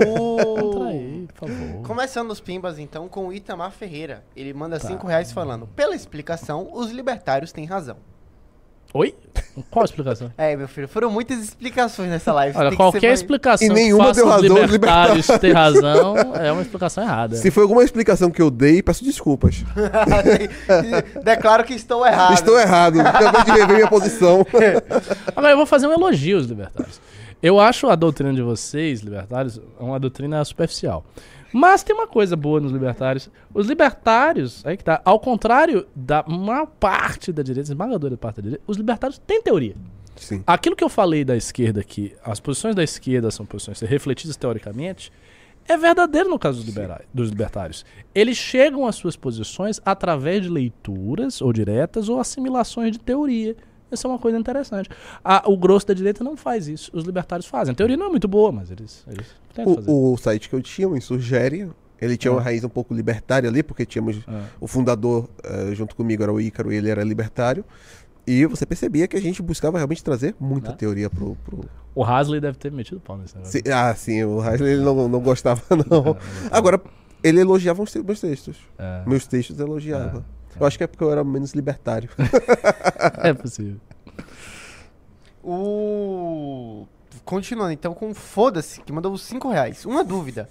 [0.04, 1.84] Pô, entra aí, por favor.
[1.88, 4.26] Começando os pimbas, então, com o Itamar Ferreira.
[4.36, 4.88] Ele manda Tá.
[4.88, 7.96] 5 reais falando: pela explicação, os libertários têm razão.
[8.94, 9.14] Oi?
[9.70, 10.32] Qual a explicação?
[10.38, 12.58] É, meu filho, foram muitas explicações nessa live.
[12.58, 15.54] Olha, tem que ser qualquer explicação E nenhuma que faça deu razão, os libertários ter
[15.54, 17.36] razão é uma explicação errada.
[17.36, 19.64] Se foi alguma explicação que eu dei, peço desculpas.
[21.24, 22.34] Declaro que estou errado.
[22.34, 23.00] Estou errado.
[23.00, 24.46] Acabei de rever minha posição.
[25.36, 27.00] Agora eu vou fazer um elogio aos libertários.
[27.44, 31.06] Eu acho a doutrina de vocês, libertários, uma doutrina superficial.
[31.52, 33.30] Mas tem uma coisa boa nos libertários.
[33.54, 38.42] Os libertários, aí que tá, ao contrário da maior parte da direita, esmagadora parte da
[38.44, 39.76] direita, os libertários têm teoria.
[40.16, 40.44] Sim.
[40.46, 45.12] Aquilo que eu falei da esquerda aqui, as posições da esquerda são posições refletidas teoricamente,
[45.68, 47.86] é verdadeiro no caso dos, liberais, dos libertários.
[48.14, 53.56] Eles chegam às suas posições através de leituras, ou diretas, ou assimilações de teoria.
[53.92, 54.90] Isso é uma coisa interessante.
[55.24, 56.90] A- o grosso da direita não faz isso.
[56.94, 57.72] Os libertários fazem.
[57.72, 59.90] A teoria não é muito boa, mas eles, eles tentam fazer.
[59.92, 61.70] O, o site que eu tinha, o Insurgere,
[62.02, 62.44] ele tinha uma Ah.
[62.44, 64.44] raiz um pouco libertária ali, porque tínhamos Ah.
[64.60, 67.66] o fundador eh, junto comigo era o Ícaro e ele era libertário.
[68.28, 70.74] E você percebia que a gente buscava realmente trazer muita Ah.
[70.76, 71.36] teoria pro.
[71.44, 73.62] pro- O Hasley deve ter metido pau nesse negócio.
[73.74, 76.16] Ah, sim, o Heisley ele não, não gostava, não.
[76.52, 76.80] Agora,
[77.24, 78.58] ele elogiava os meus textos.
[78.78, 80.24] É, Meus textos elogiava.
[80.60, 82.10] Eu acho que é porque eu era menos libertário.
[83.24, 83.78] é possível.
[85.44, 86.86] O.
[87.26, 89.86] Continuando então com o Foda-se, que mandou os 5 reais.
[89.86, 90.50] Uma dúvida.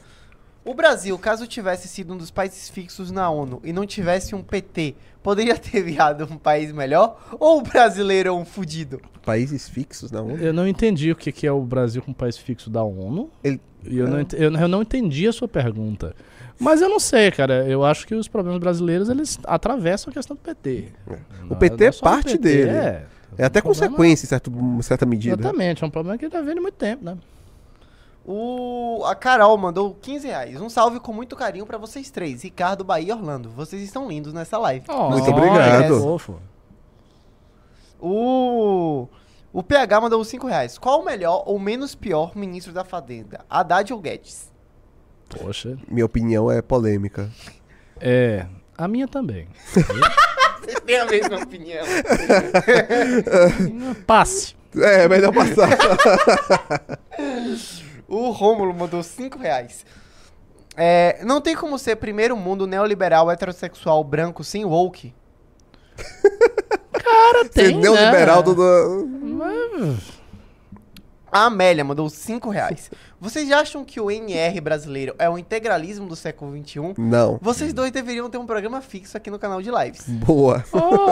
[0.65, 4.43] O Brasil, caso tivesse sido um dos países fixos na ONU e não tivesse um
[4.43, 7.19] PT, poderia ter virado um país melhor?
[7.41, 9.01] Ou o brasileiro é um fudido?
[9.25, 10.37] Países fixos na ONU.
[10.37, 13.31] Eu não entendi o que, que é o Brasil como país fixo da ONU.
[13.43, 16.15] Ele- eu, não ent- eu, eu não entendi a sua pergunta.
[16.59, 17.67] Mas eu não sei, cara.
[17.69, 20.89] Eu acho que os problemas brasileiros, eles atravessam a questão do PT.
[21.49, 22.71] O PT é o parte dele.
[22.71, 23.07] É,
[23.37, 24.53] É até um consequência em certo,
[24.83, 25.35] certa medida.
[25.41, 27.17] Exatamente, é um problema que já vem de muito tempo, né?
[28.27, 29.05] O...
[29.07, 30.61] A Carol mandou 15 reais.
[30.61, 32.43] Um salve com muito carinho pra vocês três.
[32.43, 33.49] Ricardo, Bahia e Orlando.
[33.51, 34.85] Vocês estão lindos nessa live.
[34.87, 35.95] Muito Oh, obrigado.
[35.95, 36.39] é fofo.
[38.01, 39.09] O...
[39.53, 40.77] O PH mandou 5 reais.
[40.77, 43.41] Qual o melhor ou menos pior ministro da Fazenda?
[43.49, 44.53] Haddad ou Guedes?
[45.29, 45.77] Poxa.
[45.89, 47.31] Minha opinião é polêmica.
[48.01, 48.47] É,
[48.77, 49.49] a minha também.
[50.61, 51.85] Vocês têm a mesma opinião.
[54.07, 54.55] Passe.
[54.77, 55.69] É, melhor passar.
[58.09, 59.85] O Rômulo mandou 5 reais.
[60.75, 65.15] É, não tem como ser primeiro mundo neoliberal heterossexual branco sem woke?
[66.93, 68.55] Cara, Ser tem, neoliberal né?
[68.55, 69.99] do.
[71.31, 72.91] A Amélia mandou 5 reais.
[73.21, 76.95] Vocês acham que o NR brasileiro é o integralismo do século XXI?
[76.97, 77.37] Não.
[77.43, 80.05] Vocês dois deveriam ter um programa fixo aqui no canal de lives.
[80.09, 80.65] Boa.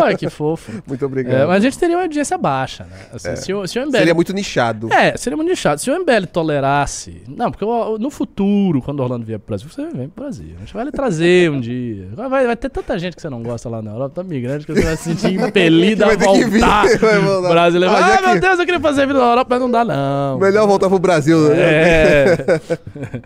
[0.04, 0.70] Ai, que fofo.
[0.86, 1.48] Muito É, obrigado.
[1.48, 2.96] mas a gente teria uma audiência baixa, né?
[3.12, 4.92] Assim, se, o, se o MBL Seria muito nichado.
[4.92, 5.80] É, seria muito nichado.
[5.80, 7.22] Se o MBL tolerasse.
[7.26, 7.64] Não, porque
[8.00, 10.54] no futuro, quando o Orlando vier pro Brasil, você vem pro Brasil.
[10.56, 12.08] A gente vai lhe trazer um dia.
[12.14, 14.72] Vai, vai ter tanta gente que você não gosta lá na Europa, tá migrante, que
[14.72, 16.98] você vai se sentir impelido a que vir, voltar.
[16.98, 17.48] vai voltar.
[17.48, 17.94] Brasileiro.
[17.96, 20.38] Ah, é meu que- Deus, eu queria fazer vida na Europa, mas não dá, não.
[20.38, 21.56] Melhor voltar pro Brasil, né?
[21.58, 21.95] É.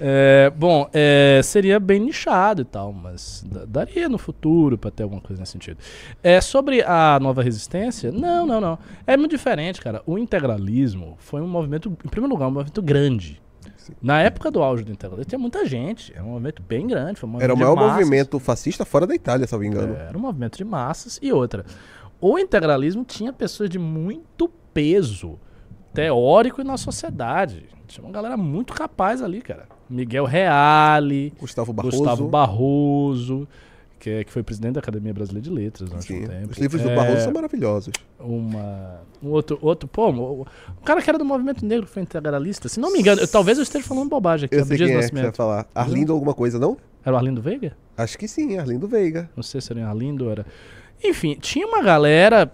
[0.00, 5.02] É, bom, é, seria bem nichado e tal, mas da- daria no futuro pra ter
[5.02, 5.78] alguma coisa nesse sentido.
[6.22, 8.78] É, sobre a nova resistência, não, não, não.
[9.04, 10.00] É muito diferente, cara.
[10.06, 13.42] O integralismo foi um movimento, em primeiro lugar, um movimento grande.
[14.00, 16.12] Na época do auge do integralismo, tinha muita gente.
[16.14, 17.18] Era um movimento bem grande.
[17.18, 18.04] Foi um Era o movimento maior massas.
[18.04, 19.96] movimento fascista fora da Itália, se eu não me engano.
[19.96, 21.18] É, Era um movimento de massas.
[21.20, 21.64] E outra,
[22.20, 25.40] o integralismo tinha pessoas de muito peso
[25.92, 27.66] teórico e na sociedade.
[27.88, 29.66] Tinha uma galera muito capaz ali, cara.
[29.90, 31.96] Miguel Reale, Gustavo Barroso.
[31.98, 33.48] Gustavo Barroso,
[33.98, 36.24] que, é- que foi presidente da Academia Brasileira de Letras durante Sim.
[36.24, 36.50] um tempo.
[36.52, 37.92] Os livros do É, Barroso são maravilhosos.
[38.20, 42.68] uma um outro outro pô um, um cara que era do movimento negro foi integralista
[42.68, 45.00] se não me engano eu- talvez eu esteja falando bobagem aqui Eu sei quem é
[45.00, 45.66] que você vai falar.
[45.74, 46.76] Arlindo alguma coisa, não?
[47.04, 49.28] era o Arlindo Veiga Acho que sim, Arlindo Veiga.
[49.34, 50.46] não sei se era Arlindo era
[51.02, 52.52] enfim tinha uma galera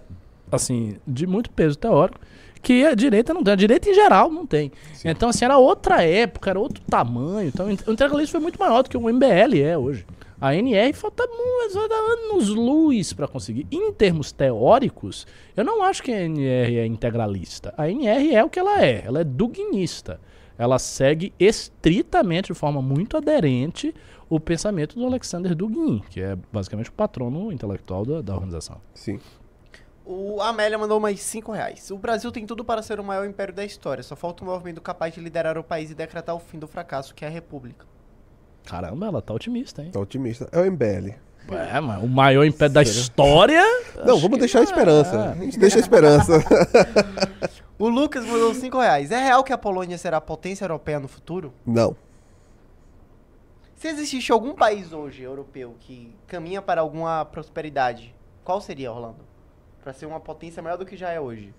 [0.51, 2.19] assim de muito peso teórico
[2.65, 4.71] que a direita não tem a direita em geral não tem
[5.03, 8.89] então assim era outra época era outro tamanho então o integralismo foi muito maior do
[8.89, 10.03] que o MBL é hoje
[10.41, 13.65] a NR falta anos luz para conseguir.
[13.71, 15.25] Em termos teóricos,
[15.55, 17.73] eu não acho que a NR é integralista.
[17.77, 20.19] A NR é o que ela é, ela é duguinista.
[20.57, 23.95] Ela segue estritamente, de forma muito aderente,
[24.29, 28.79] o pensamento do Alexander Dugin, que é basicamente o patrono intelectual da, da organização.
[28.93, 29.19] Sim.
[30.05, 31.89] O Amélia mandou mais 5 reais.
[31.89, 34.03] O Brasil tem tudo para ser o maior império da história.
[34.03, 37.15] Só falta um movimento capaz de liderar o país e decretar o fim do fracasso,
[37.15, 37.87] que é a república.
[38.65, 39.91] Caramba, ela tá otimista, hein?
[39.91, 40.47] Tá otimista.
[40.51, 41.15] É o MBL.
[41.51, 43.63] É, mas o maior império da história.
[44.03, 44.65] Não, acho vamos deixar a é.
[44.65, 45.31] esperança.
[45.31, 46.33] A gente deixa a esperança.
[47.77, 49.11] O Lucas mandou 5 reais.
[49.11, 51.53] É real que a Polônia será potência europeia no futuro?
[51.65, 51.93] Não.
[53.75, 58.15] Se existisse algum país hoje, europeu, que caminha para alguma prosperidade,
[58.45, 59.24] qual seria, Orlando?
[59.85, 61.53] Para ser uma potência maior do que já é hoje.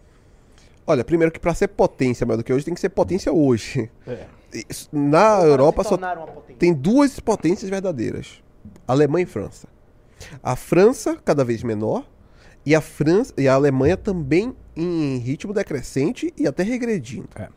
[0.85, 3.89] Olha, primeiro que pra ser potência maior do que hoje, tem que ser potência hoje.
[4.05, 4.27] É.
[4.91, 5.97] Na para Europa se só
[6.59, 8.43] tem duas potências verdadeiras:
[8.85, 9.69] Alemanha e França.
[10.43, 12.05] A França cada vez menor
[12.65, 17.29] e a França e a Alemanha também em ritmo decrescente e até regredindo.
[17.37, 17.49] É.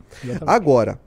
[0.46, 1.00] Agora,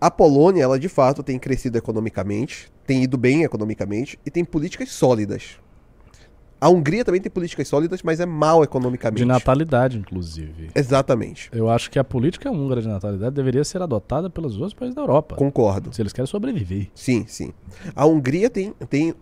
[0.00, 4.90] a Polônia, ela de fato tem crescido economicamente, tem ido bem economicamente e tem políticas
[4.90, 5.58] sólidas.
[6.64, 9.18] A Hungria também tem políticas sólidas, mas é mal economicamente.
[9.18, 10.70] De natalidade, inclusive.
[10.74, 11.50] Exatamente.
[11.52, 15.02] Eu acho que a política húngara de natalidade deveria ser adotada pelos outros países da
[15.02, 15.36] Europa.
[15.36, 15.92] Concordo.
[15.92, 16.88] Se eles querem sobreviver.
[16.94, 17.52] Sim, sim.
[17.94, 19.12] A Hungria tem, tem.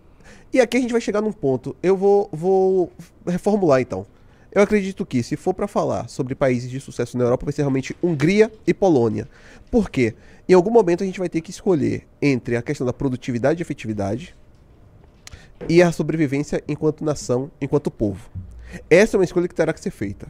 [0.53, 1.75] E aqui a gente vai chegar num ponto.
[1.83, 2.89] Eu vou, vou
[3.27, 4.05] reformular então.
[4.49, 7.63] Eu acredito que, se for pra falar sobre países de sucesso na Europa, vai ser
[7.63, 9.27] realmente Hungria e Polônia.
[9.69, 10.15] Por quê?
[10.47, 13.63] Em algum momento a gente vai ter que escolher entre a questão da produtividade e
[13.63, 14.33] efetividade
[15.69, 18.29] e a sobrevivência enquanto nação, enquanto povo.
[18.89, 20.27] Essa é uma escolha que terá que ser feita.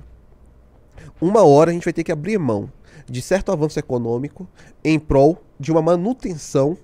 [1.22, 2.72] Uma hora a gente vai ter que abrir mão
[3.10, 4.48] de certo avanço econômico
[4.84, 6.78] em prol de uma manutenção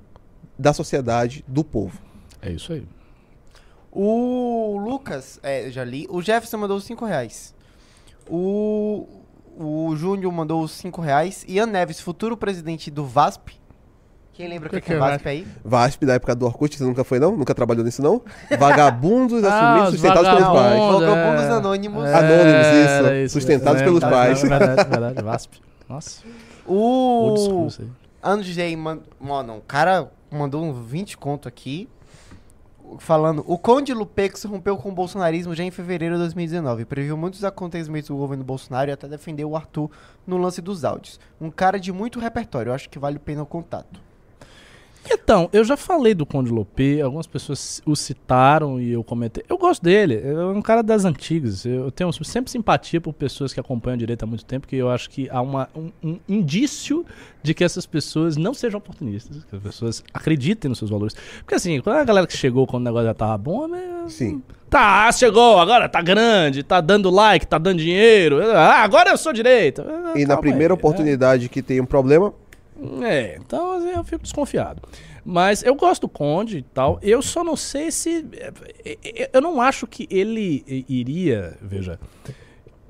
[0.57, 1.99] da sociedade, do povo.
[2.41, 2.85] É isso aí.
[3.91, 6.05] O Lucas, é, eu já li.
[6.09, 7.55] O Jefferson mandou 5 reais.
[8.29, 9.07] O,
[9.57, 11.43] o Júnior mandou 5 reais.
[11.47, 13.58] Ian Neves, futuro presidente do VASP.
[14.39, 15.47] Quem lembra o que, que é VASP aí?
[15.65, 17.35] VASP da época do Orkut, você nunca foi não?
[17.35, 18.21] Nunca trabalhou nisso não?
[18.57, 20.79] Vagabundos Ah, assumidos, os sustentados pelos pais.
[20.79, 21.09] vagabundos.
[21.09, 21.49] Vagabundos é.
[21.51, 22.05] Anônimos.
[22.05, 23.33] Anônimos, Era isso.
[23.33, 24.41] Sustentados pelos Tá, pais.
[24.41, 25.19] Verdade, verdade.
[25.21, 25.61] VASP.
[25.89, 26.23] Nossa.
[26.65, 27.89] Old school O isso aí.
[28.23, 28.99] Andrzej, man...
[29.19, 31.89] mano, o cara mandou um 20 conto aqui.
[32.97, 36.85] Falando, o Conde Lupex rompeu com o bolsonarismo já em fevereiro de 2019.
[36.85, 39.91] Previu muitos acontecimentos do governo Bolsonaro e até defendeu o Arthur
[40.25, 41.19] no lance dos áudios.
[41.41, 43.99] Um cara de muito repertório, eu acho que vale a pena o contato.
[45.11, 49.43] Então, eu já falei do Conde Lopê, algumas pessoas o citaram e eu comentei.
[49.47, 51.65] Eu gosto dele, é um cara das antigas.
[51.65, 54.89] Eu tenho sempre simpatia por pessoas que acompanham a direita há muito tempo, porque eu
[54.89, 57.05] acho que há uma, um, um indício
[57.41, 61.15] de que essas pessoas não sejam oportunistas, que as pessoas acreditem nos seus valores.
[61.39, 64.41] Porque assim, quando a galera que chegou quando o negócio já tava bom, né, Sim.
[64.69, 68.39] Tá, chegou, agora tá grande, tá dando like, tá dando dinheiro.
[68.53, 69.83] Ah, agora eu sou direita.
[69.87, 70.79] Ah, E na primeira aí, né?
[70.79, 72.31] oportunidade que tem um problema,
[73.03, 74.81] É, então assim, eu fico desconfiado.
[75.25, 76.97] Mas eu gosto do Conde e tal.
[77.01, 78.25] Eu só não sei se.
[78.33, 81.57] eh, eh, Eu não acho que ele iria.
[81.61, 81.99] Veja.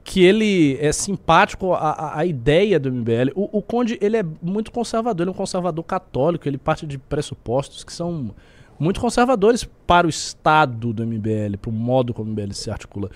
[0.03, 3.31] Que ele é simpático à, à- à ideia do MBL.
[3.35, 6.97] O, o Conde, ele é muito conservador, ele é um conservador católico, ele parte de
[6.97, 8.33] pressupostos que são
[8.79, 13.09] muito conservadores para o estado do MBL, para o modo como o MBL se articula.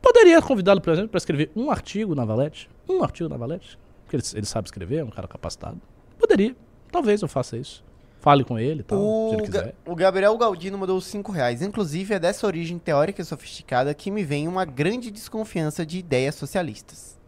[0.00, 2.70] Poderia convidá-lo, por exemplo, para escrever um artigo na Valete?
[2.88, 3.78] Um artigo na Valete?
[4.04, 5.78] Porque ele, ele sabe escrever, é um cara capacitado.
[6.20, 6.54] Poderia.
[6.92, 7.82] Talvez eu faça isso.
[8.20, 9.74] Fale com ele tal, se O, ele Ga- quiser.
[9.86, 11.62] o Gabriel Galdino mandou 5 reais.
[11.62, 16.34] Inclusive, é dessa origem teórica e sofisticada que me vem uma grande desconfiança de ideias
[16.34, 17.18] socialistas.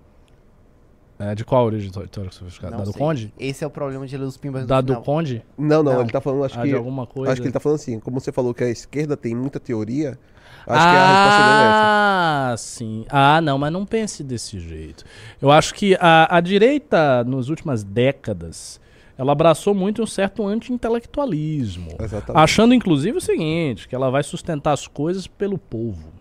[1.31, 2.73] É, de qual origem teórica sofisticada?
[2.73, 2.99] Não Da do sei.
[3.01, 3.35] Conde?
[3.39, 4.97] Esse é o problema de ler os pimbas Da do.
[5.03, 5.44] Conde?
[5.57, 6.01] não, não, Não.
[6.01, 7.32] ele tá falando, acho Ah, que de alguma coisa.
[7.32, 10.19] acho que ele tá falando assim, como você falou que a esquerda tem muita teoria,
[10.66, 11.82] acho que a resposta dele é essa.
[11.85, 13.05] Ah, sim.
[13.09, 15.05] Ah, não, mas não pense desse jeito.
[15.40, 18.81] Eu acho que a, a direita, nas últimas décadas,
[19.16, 21.90] ela abraçou muito um certo anti-intelectualismo.
[22.01, 22.43] Exatamente.
[22.43, 26.12] Achando, inclusive, o seguinte, que ela vai sustentar as coisas pelo povo.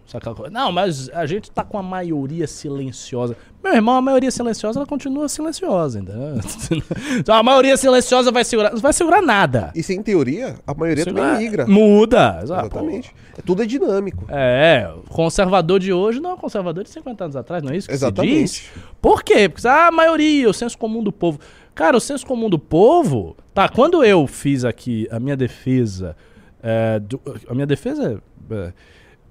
[0.51, 3.35] Não, mas a gente tá com a maioria silenciosa.
[3.63, 6.39] Meu irmão, a maioria silenciosa, ela continua silenciosa, entendeu?
[7.19, 8.71] Então, a maioria silenciosa vai segurar.
[8.71, 9.71] Não vai segurar nada.
[9.75, 11.67] E sem teoria, a maioria também migra.
[11.67, 12.39] Muda.
[12.41, 13.13] Exatamente.
[13.37, 14.25] É, tudo é dinâmico.
[14.29, 17.87] É, o conservador de hoje não é conservador de 50 anos atrás, não é isso
[17.87, 18.33] que se Exatamente.
[18.41, 18.69] diz?
[19.01, 19.47] Por quê?
[19.47, 21.39] Porque ah, a maioria, o senso comum do povo.
[21.75, 23.35] Cara, o senso comum do povo.
[23.53, 26.15] Tá, quando eu fiz aqui a minha defesa.
[26.63, 28.21] é, do- a minha defesa
[28.51, 28.73] é,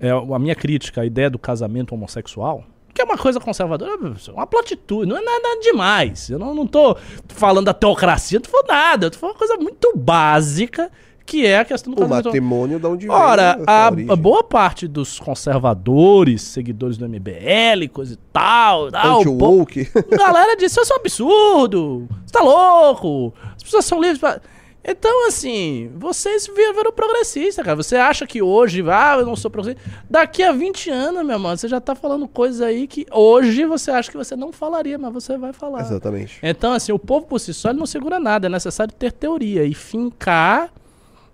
[0.01, 2.65] é a minha crítica à ideia do casamento homossexual.
[2.93, 3.97] Que é uma coisa conservadora,
[4.33, 6.29] uma platitude, não é nada demais.
[6.29, 6.97] Eu não, não tô
[7.29, 9.07] falando da teocracia, não tô falando nada.
[9.07, 10.91] Eu tô falando uma coisa muito básica,
[11.25, 14.89] que é a questão do O matrimônio da onde vem Ora, a, a boa parte
[14.89, 20.97] dos conservadores, seguidores do MBL, coisa e tal, tal o po- galera disse, isso é
[20.97, 24.41] um absurdo, você tá louco, as pessoas são livres pra...
[24.83, 27.77] Então, assim, vocês viram progressista, cara.
[27.77, 29.89] Você acha que hoje, ah, eu não sou progressista.
[30.09, 33.91] Daqui a 20 anos, meu mano, você já tá falando coisas aí que hoje você
[33.91, 35.81] acha que você não falaria, mas você vai falar.
[35.81, 36.39] Exatamente.
[36.43, 38.47] Então, assim, o povo por si só ele não segura nada.
[38.47, 40.73] É necessário ter teoria e fincar,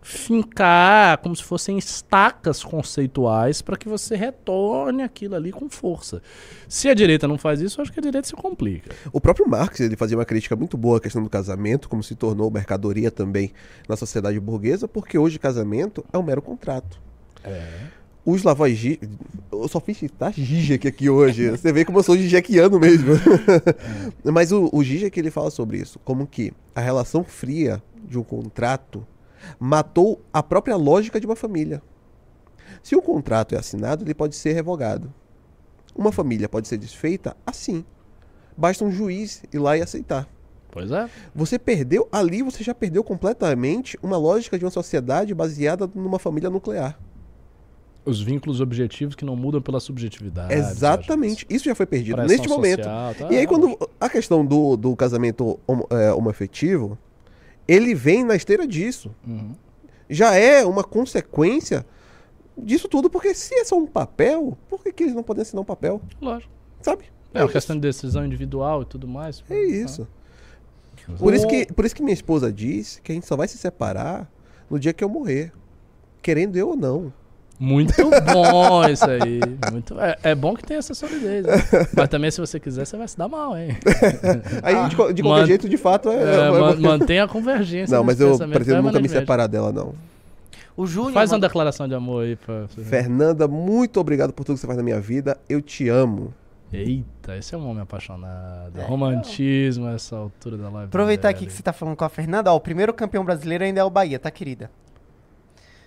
[0.06, 6.22] fincar como se fossem estacas conceituais para que você retorne aquilo ali com força.
[6.68, 8.94] Se a direita não faz isso, eu acho que a direita se complica.
[9.12, 12.14] O próprio Marx ele fazia uma crítica muito boa à questão do casamento, como se
[12.14, 13.52] tornou mercadoria também
[13.88, 17.00] na sociedade burguesa, porque hoje casamento é um mero contrato.
[18.24, 19.08] Os lavagistas.
[19.50, 21.50] Eu só fiz citar Zizek aqui hoje.
[21.56, 23.14] Você vê como eu sou Zizekiano mesmo.
[24.22, 25.98] Mas o, o Zizek ele fala sobre isso.
[26.04, 29.04] Como que a relação fria de um contrato
[29.58, 31.82] matou a própria lógica de uma família.
[32.82, 35.12] Se um contrato é assinado, ele pode ser revogado.
[35.94, 37.84] Uma família pode ser desfeita assim.
[38.56, 40.28] Basta um juiz ir lá e aceitar.
[40.70, 41.08] Pois é.
[41.34, 46.50] Você perdeu ali, você já perdeu completamente uma lógica de uma sociedade baseada numa família
[46.50, 46.98] nuclear.
[48.04, 50.52] Os vínculos objetivos que não mudam pela subjetividade.
[50.52, 51.46] Exatamente.
[51.48, 52.84] Isso já foi perdido Pressão neste momento.
[52.84, 53.32] social, tá?
[53.32, 56.96] E aí, quando a questão do, do casamento homo, é, homoafetivo,
[57.66, 59.14] ele vem na esteira disso.
[59.26, 59.54] Uhum.
[60.08, 61.84] Já é uma consequência
[62.56, 65.62] disso tudo, porque se é só um papel, por que, que eles não podem assinar
[65.62, 66.00] um papel?
[66.20, 66.52] Lógico.
[66.80, 67.04] Sabe?
[67.34, 67.52] É uma isso.
[67.52, 69.44] questão de decisão individual e tudo mais.
[69.50, 70.06] É isso.
[71.18, 73.58] Por isso, que, por isso que minha esposa diz que a gente só vai se
[73.58, 74.30] separar
[74.68, 75.52] no dia que eu morrer.
[76.22, 77.12] Querendo eu ou não.
[77.58, 77.94] Muito
[78.32, 79.40] bom isso aí.
[79.72, 79.98] Muito...
[79.98, 81.44] É, é bom que tem essa solidez.
[81.46, 81.52] né?
[81.96, 83.76] Mas também, se você quiser, você vai se dar mal, hein?
[84.62, 86.16] Aí, de, de qualquer jeito, de fato, é.
[86.16, 87.96] É, é- ma- mantenha a convergência.
[87.96, 89.94] Não, mas nesse eu pretendo nunca me separar dela, não.
[90.76, 91.14] O Júnior.
[91.14, 92.66] Faz uma declaração de amor aí pra.
[92.68, 95.38] Fernanda, muito obrigado por tudo que você faz na minha vida.
[95.48, 96.34] Eu te amo.
[96.70, 98.78] Eita, esse é um homem apaixonado.
[98.82, 100.88] Romantismo a essa altura da live.
[100.88, 103.80] Aproveitar aqui que você tá falando com a Fernanda, ó, o primeiro campeão brasileiro ainda
[103.80, 104.70] é o Bahia, tá, querida?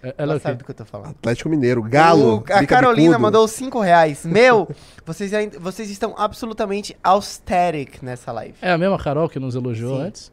[0.01, 1.09] É- Ela Ela sabe do que eu tô falando.
[1.11, 2.37] Atlético Mineiro, Galo.
[2.47, 3.19] O- a Carolina bicudo.
[3.21, 4.25] mandou 5 reais.
[4.25, 4.67] Meu,
[5.05, 8.55] vocês, ainda, vocês estão absolutamente aesthetic nessa live.
[8.61, 10.03] É a mesma Carol que nos elogiou Sim.
[10.03, 10.31] antes?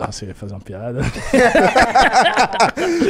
[0.00, 1.00] Ah, você ia fazer uma piada.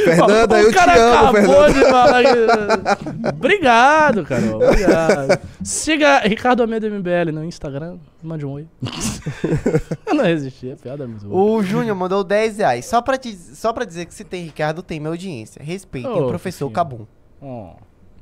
[0.03, 1.73] Fernanda, o eu te cara amo, acabou Fernanda.
[1.73, 3.29] de falar.
[3.35, 4.55] Obrigado, Carol.
[4.63, 5.39] Obrigado.
[5.63, 7.97] Siga Ricardo Almeida MBL no Instagram.
[8.23, 8.67] Mande um oi.
[10.07, 11.41] eu não resisti, a piada é muito boa.
[11.57, 12.85] O Júnior mandou 10 reais.
[12.85, 15.61] Só pra, te, só pra dizer que se tem Ricardo, tem minha audiência.
[15.63, 16.69] Respeitem Ô, o professor.
[16.71, 17.05] Cabum.
[17.41, 17.73] Oh,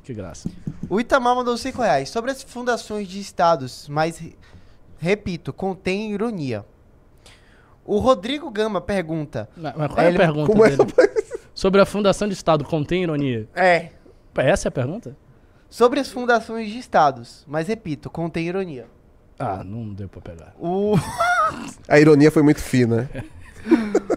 [0.03, 0.49] que graça.
[0.89, 2.09] O Itamar mandou 5 reais.
[2.09, 4.35] Sobre as fundações de estados, mas, re-
[4.99, 6.65] repito, contém ironia.
[7.87, 9.49] O Rodrigo Gama pergunta.
[9.57, 10.69] Mas mas qual é a Ele- pergunta Como é?
[10.69, 10.83] dele?
[11.55, 13.47] Sobre a fundação de Estado, contém ironia?
[13.55, 13.89] É.
[14.35, 15.15] Essa é a pergunta?
[15.69, 18.85] Sobre as fundações de estados, mas repito, contém ironia.
[19.39, 20.53] Ah, não deu pra pegar.
[20.59, 20.95] O,
[21.87, 23.09] A ironia foi muito fina.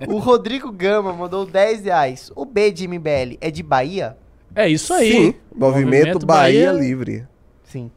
[0.09, 2.31] o Rodrigo Gama mandou 10 reais.
[2.37, 4.17] O B de MBL é de Bahia?
[4.55, 5.11] É isso aí.
[5.13, 7.27] Sim, Movimento, Bahia, Livre.
[7.65, 7.91] Sim.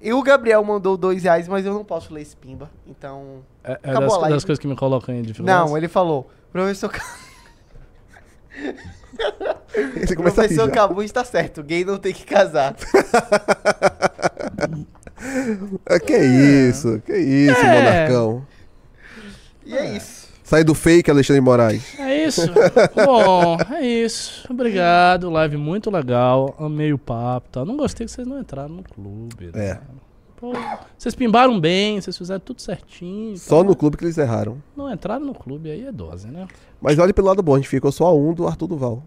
[0.00, 2.70] E o Gabriel mandou 2 reais, mas eu não posso ler esse pimba.
[2.86, 3.42] Então.
[3.64, 4.34] É, é Acabou das, a live.
[4.36, 5.68] das coisas que me colocam em dificuldade.
[5.68, 6.30] Não, ele falou.
[6.52, 6.90] Professor,
[9.96, 10.70] Você professor já.
[10.72, 11.62] Cabu está certo.
[11.62, 12.74] Gay não tem que casar.
[15.84, 17.80] Ah, Que isso, que isso, É.
[17.80, 18.46] monarcão.
[19.66, 20.17] E é isso.
[20.48, 21.98] Sai do fake, Alexandre Moraes.
[22.00, 22.40] É isso.
[23.04, 24.46] Bom, é isso.
[24.48, 25.28] Obrigado.
[25.28, 26.54] Live muito legal.
[26.58, 27.50] Amei o papo.
[27.50, 27.66] Tá?
[27.66, 29.50] Não gostei que vocês não entraram no clube.
[29.52, 29.72] né?
[29.72, 29.80] É.
[30.36, 30.54] Pô,
[30.96, 33.36] vocês pimbaram bem, vocês fizeram tudo certinho.
[33.36, 33.68] Só tá?
[33.68, 34.56] no clube que eles erraram.
[34.74, 36.48] Não entraram no clube, aí é dose, né?
[36.80, 39.02] Mas olha pelo lado bom, a gente ficou só a um do Arthur Duval.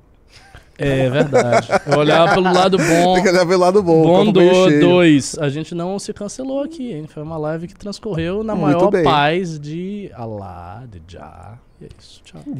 [0.77, 1.67] É verdade.
[1.85, 3.13] Eu olhava pelo lado bom.
[3.15, 4.01] Tem que olhar pelo lado bom.
[4.03, 4.81] Bom copo meio do cheio.
[4.81, 5.37] 2.
[5.39, 7.05] A gente não se cancelou aqui, hein?
[7.07, 9.03] Foi uma live que transcorreu na Muito maior bem.
[9.03, 11.57] paz de Alá, de Já.
[11.79, 12.21] E é isso.
[12.23, 12.41] Tchau.